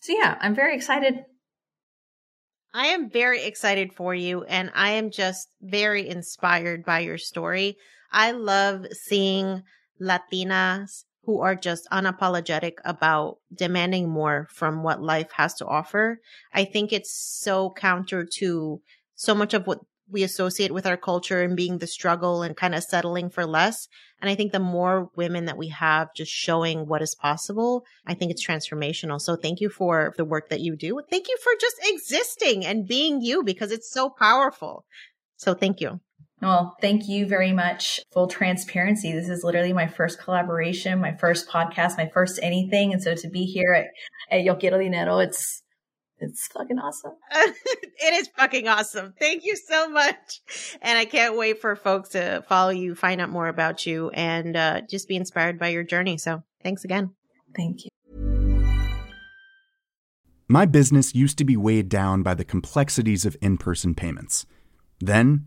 So 0.00 0.12
yeah, 0.12 0.36
I'm 0.40 0.54
very 0.54 0.74
excited. 0.74 1.24
I 2.74 2.86
am 2.88 3.10
very 3.10 3.44
excited 3.44 3.92
for 3.92 4.14
you 4.14 4.44
and 4.44 4.70
I 4.74 4.92
am 4.92 5.10
just 5.10 5.48
very 5.60 6.08
inspired 6.08 6.84
by 6.84 7.00
your 7.00 7.18
story. 7.18 7.76
I 8.10 8.32
love 8.32 8.86
seeing 8.92 9.62
Latinas 10.00 11.04
who 11.24 11.40
are 11.40 11.54
just 11.54 11.88
unapologetic 11.92 12.74
about 12.84 13.38
demanding 13.54 14.08
more 14.08 14.48
from 14.50 14.82
what 14.82 15.02
life 15.02 15.30
has 15.32 15.54
to 15.54 15.66
offer. 15.66 16.20
I 16.52 16.64
think 16.64 16.92
it's 16.92 17.12
so 17.12 17.72
counter 17.76 18.26
to 18.38 18.80
so 19.14 19.34
much 19.34 19.54
of 19.54 19.66
what 19.66 19.80
we 20.10 20.22
associate 20.22 20.72
with 20.72 20.86
our 20.86 20.96
culture 20.96 21.42
and 21.42 21.56
being 21.56 21.78
the 21.78 21.86
struggle 21.86 22.42
and 22.42 22.56
kind 22.56 22.74
of 22.74 22.82
settling 22.82 23.30
for 23.30 23.46
less. 23.46 23.88
And 24.20 24.28
I 24.28 24.34
think 24.34 24.52
the 24.52 24.58
more 24.58 25.10
women 25.16 25.46
that 25.46 25.56
we 25.56 25.68
have 25.68 26.14
just 26.14 26.30
showing 26.30 26.86
what 26.86 27.02
is 27.02 27.14
possible, 27.14 27.84
I 28.06 28.14
think 28.14 28.30
it's 28.30 28.46
transformational. 28.46 29.20
So 29.20 29.36
thank 29.36 29.60
you 29.60 29.70
for 29.70 30.12
the 30.16 30.24
work 30.24 30.50
that 30.50 30.60
you 30.60 30.76
do. 30.76 31.00
Thank 31.08 31.28
you 31.28 31.36
for 31.42 31.52
just 31.60 31.76
existing 31.82 32.66
and 32.66 32.86
being 32.86 33.20
you 33.20 33.42
because 33.42 33.72
it's 33.72 33.90
so 33.90 34.10
powerful. 34.10 34.84
So 35.36 35.54
thank 35.54 35.80
you. 35.80 36.00
Well, 36.42 36.76
thank 36.80 37.08
you 37.08 37.26
very 37.26 37.52
much. 37.52 38.00
Full 38.12 38.26
transparency. 38.26 39.12
This 39.12 39.28
is 39.28 39.44
literally 39.44 39.72
my 39.72 39.86
first 39.86 40.18
collaboration, 40.18 41.00
my 41.00 41.16
first 41.16 41.48
podcast, 41.48 41.96
my 41.96 42.10
first 42.12 42.40
anything. 42.42 42.92
And 42.92 43.00
so 43.00 43.14
to 43.14 43.28
be 43.28 43.44
here 43.44 43.72
at, 43.72 43.86
at 44.28 44.42
Yo 44.42 44.56
Quiero 44.56 44.78
Dinero, 44.80 45.20
it's, 45.20 45.62
it's 46.18 46.48
fucking 46.48 46.80
awesome. 46.80 47.12
it 47.32 48.14
is 48.14 48.28
fucking 48.36 48.66
awesome. 48.66 49.14
Thank 49.20 49.44
you 49.44 49.54
so 49.54 49.88
much. 49.88 50.40
And 50.82 50.98
I 50.98 51.04
can't 51.04 51.36
wait 51.36 51.60
for 51.60 51.76
folks 51.76 52.08
to 52.10 52.42
follow 52.48 52.70
you, 52.70 52.96
find 52.96 53.20
out 53.20 53.30
more 53.30 53.46
about 53.46 53.86
you, 53.86 54.10
and 54.10 54.56
uh, 54.56 54.80
just 54.90 55.06
be 55.06 55.14
inspired 55.14 55.60
by 55.60 55.68
your 55.68 55.84
journey. 55.84 56.18
So 56.18 56.42
thanks 56.64 56.82
again. 56.82 57.12
Thank 57.54 57.84
you. 57.84 57.90
My 60.48 60.66
business 60.66 61.14
used 61.14 61.38
to 61.38 61.44
be 61.44 61.56
weighed 61.56 61.88
down 61.88 62.24
by 62.24 62.34
the 62.34 62.44
complexities 62.44 63.24
of 63.24 63.36
in 63.40 63.58
person 63.58 63.94
payments. 63.94 64.44
Then, 64.98 65.46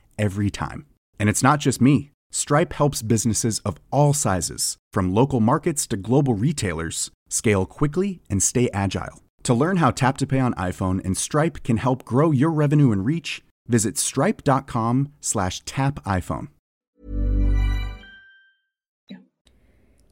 every 0.21 0.49
time. 0.49 0.85
And 1.19 1.27
it's 1.27 1.43
not 1.43 1.59
just 1.59 1.81
me. 1.81 2.11
Stripe 2.31 2.71
helps 2.71 3.01
businesses 3.01 3.59
of 3.65 3.75
all 3.91 4.13
sizes, 4.13 4.77
from 4.93 5.13
local 5.13 5.41
markets 5.41 5.85
to 5.87 5.97
global 5.97 6.35
retailers, 6.35 7.11
scale 7.27 7.65
quickly 7.65 8.21
and 8.29 8.41
stay 8.41 8.69
agile. 8.73 9.21
To 9.43 9.53
learn 9.53 9.77
how 9.77 9.91
Tap 9.91 10.17
to 10.19 10.27
Pay 10.27 10.39
on 10.39 10.53
iPhone 10.53 11.03
and 11.03 11.17
Stripe 11.17 11.63
can 11.63 11.77
help 11.77 12.05
grow 12.05 12.31
your 12.31 12.51
revenue 12.51 12.91
and 12.91 13.05
reach, 13.05 13.43
visit 13.67 13.97
stripe.com 13.97 15.11
slash 15.19 15.61
tap 15.61 16.03
iPhone. 16.05 16.47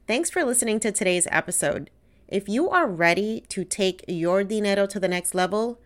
Thanks 0.06 0.28
for 0.28 0.42
listening 0.42 0.80
to 0.80 0.90
today's 0.90 1.28
episode. 1.30 1.88
If 2.26 2.48
you 2.48 2.68
are 2.68 2.88
ready 2.88 3.44
to 3.50 3.64
take 3.64 4.04
your 4.08 4.42
dinero 4.42 4.86
to 4.86 4.98
the 4.98 5.06
next 5.06 5.36
level, 5.36 5.80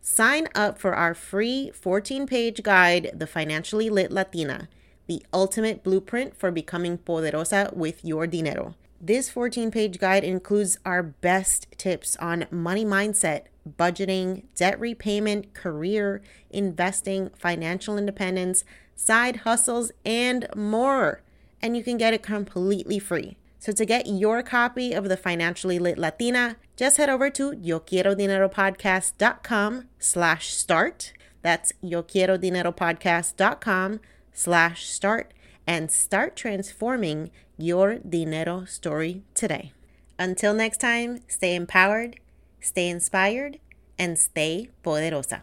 sign 0.00 0.48
up 0.54 0.78
for 0.78 0.94
our 0.94 1.14
free 1.14 1.70
14 1.70 2.26
page 2.26 2.62
guide, 2.62 3.12
The 3.14 3.26
Financially 3.26 3.90
Lit 3.90 4.10
Latina, 4.10 4.68
the 5.06 5.24
ultimate 5.32 5.82
blueprint 5.82 6.36
for 6.36 6.50
becoming 6.50 6.98
poderosa 6.98 7.72
with 7.74 8.04
your 8.04 8.26
dinero. 8.26 8.74
This 9.00 9.30
14 9.30 9.70
page 9.70 9.98
guide 9.98 10.24
includes 10.24 10.78
our 10.84 11.02
best 11.02 11.66
tips 11.78 12.16
on 12.16 12.46
money 12.50 12.84
mindset, 12.84 13.44
budgeting, 13.78 14.42
debt 14.54 14.78
repayment, 14.78 15.54
career, 15.54 16.22
investing, 16.50 17.30
financial 17.34 17.96
independence, 17.96 18.64
side 18.94 19.36
hustles, 19.36 19.90
and 20.04 20.46
more. 20.54 21.22
And 21.62 21.76
you 21.76 21.82
can 21.82 21.96
get 21.96 22.14
it 22.14 22.22
completely 22.22 22.98
free. 22.98 23.36
So 23.58 23.72
to 23.72 23.84
get 23.84 24.06
your 24.06 24.42
copy 24.42 24.92
of 24.92 25.08
the 25.08 25.16
Financially 25.16 25.78
Lit 25.78 25.98
Latina, 25.98 26.56
just 26.80 26.96
head 26.96 27.10
over 27.10 27.28
to 27.28 27.52
YoQuieroDineroPodcast.com 27.52 29.84
slash 29.98 30.54
start. 30.54 31.12
That's 31.42 31.74
YoQuieroDineroPodcast.com 31.84 34.00
slash 34.32 34.86
start 34.86 35.34
and 35.66 35.92
start 35.92 36.36
transforming 36.36 37.30
your 37.58 37.98
dinero 37.98 38.64
story 38.64 39.24
today. 39.34 39.72
Until 40.18 40.54
next 40.54 40.80
time, 40.80 41.20
stay 41.28 41.54
empowered, 41.54 42.18
stay 42.62 42.88
inspired, 42.88 43.58
and 43.98 44.18
stay 44.18 44.70
poderosa. 44.82 45.42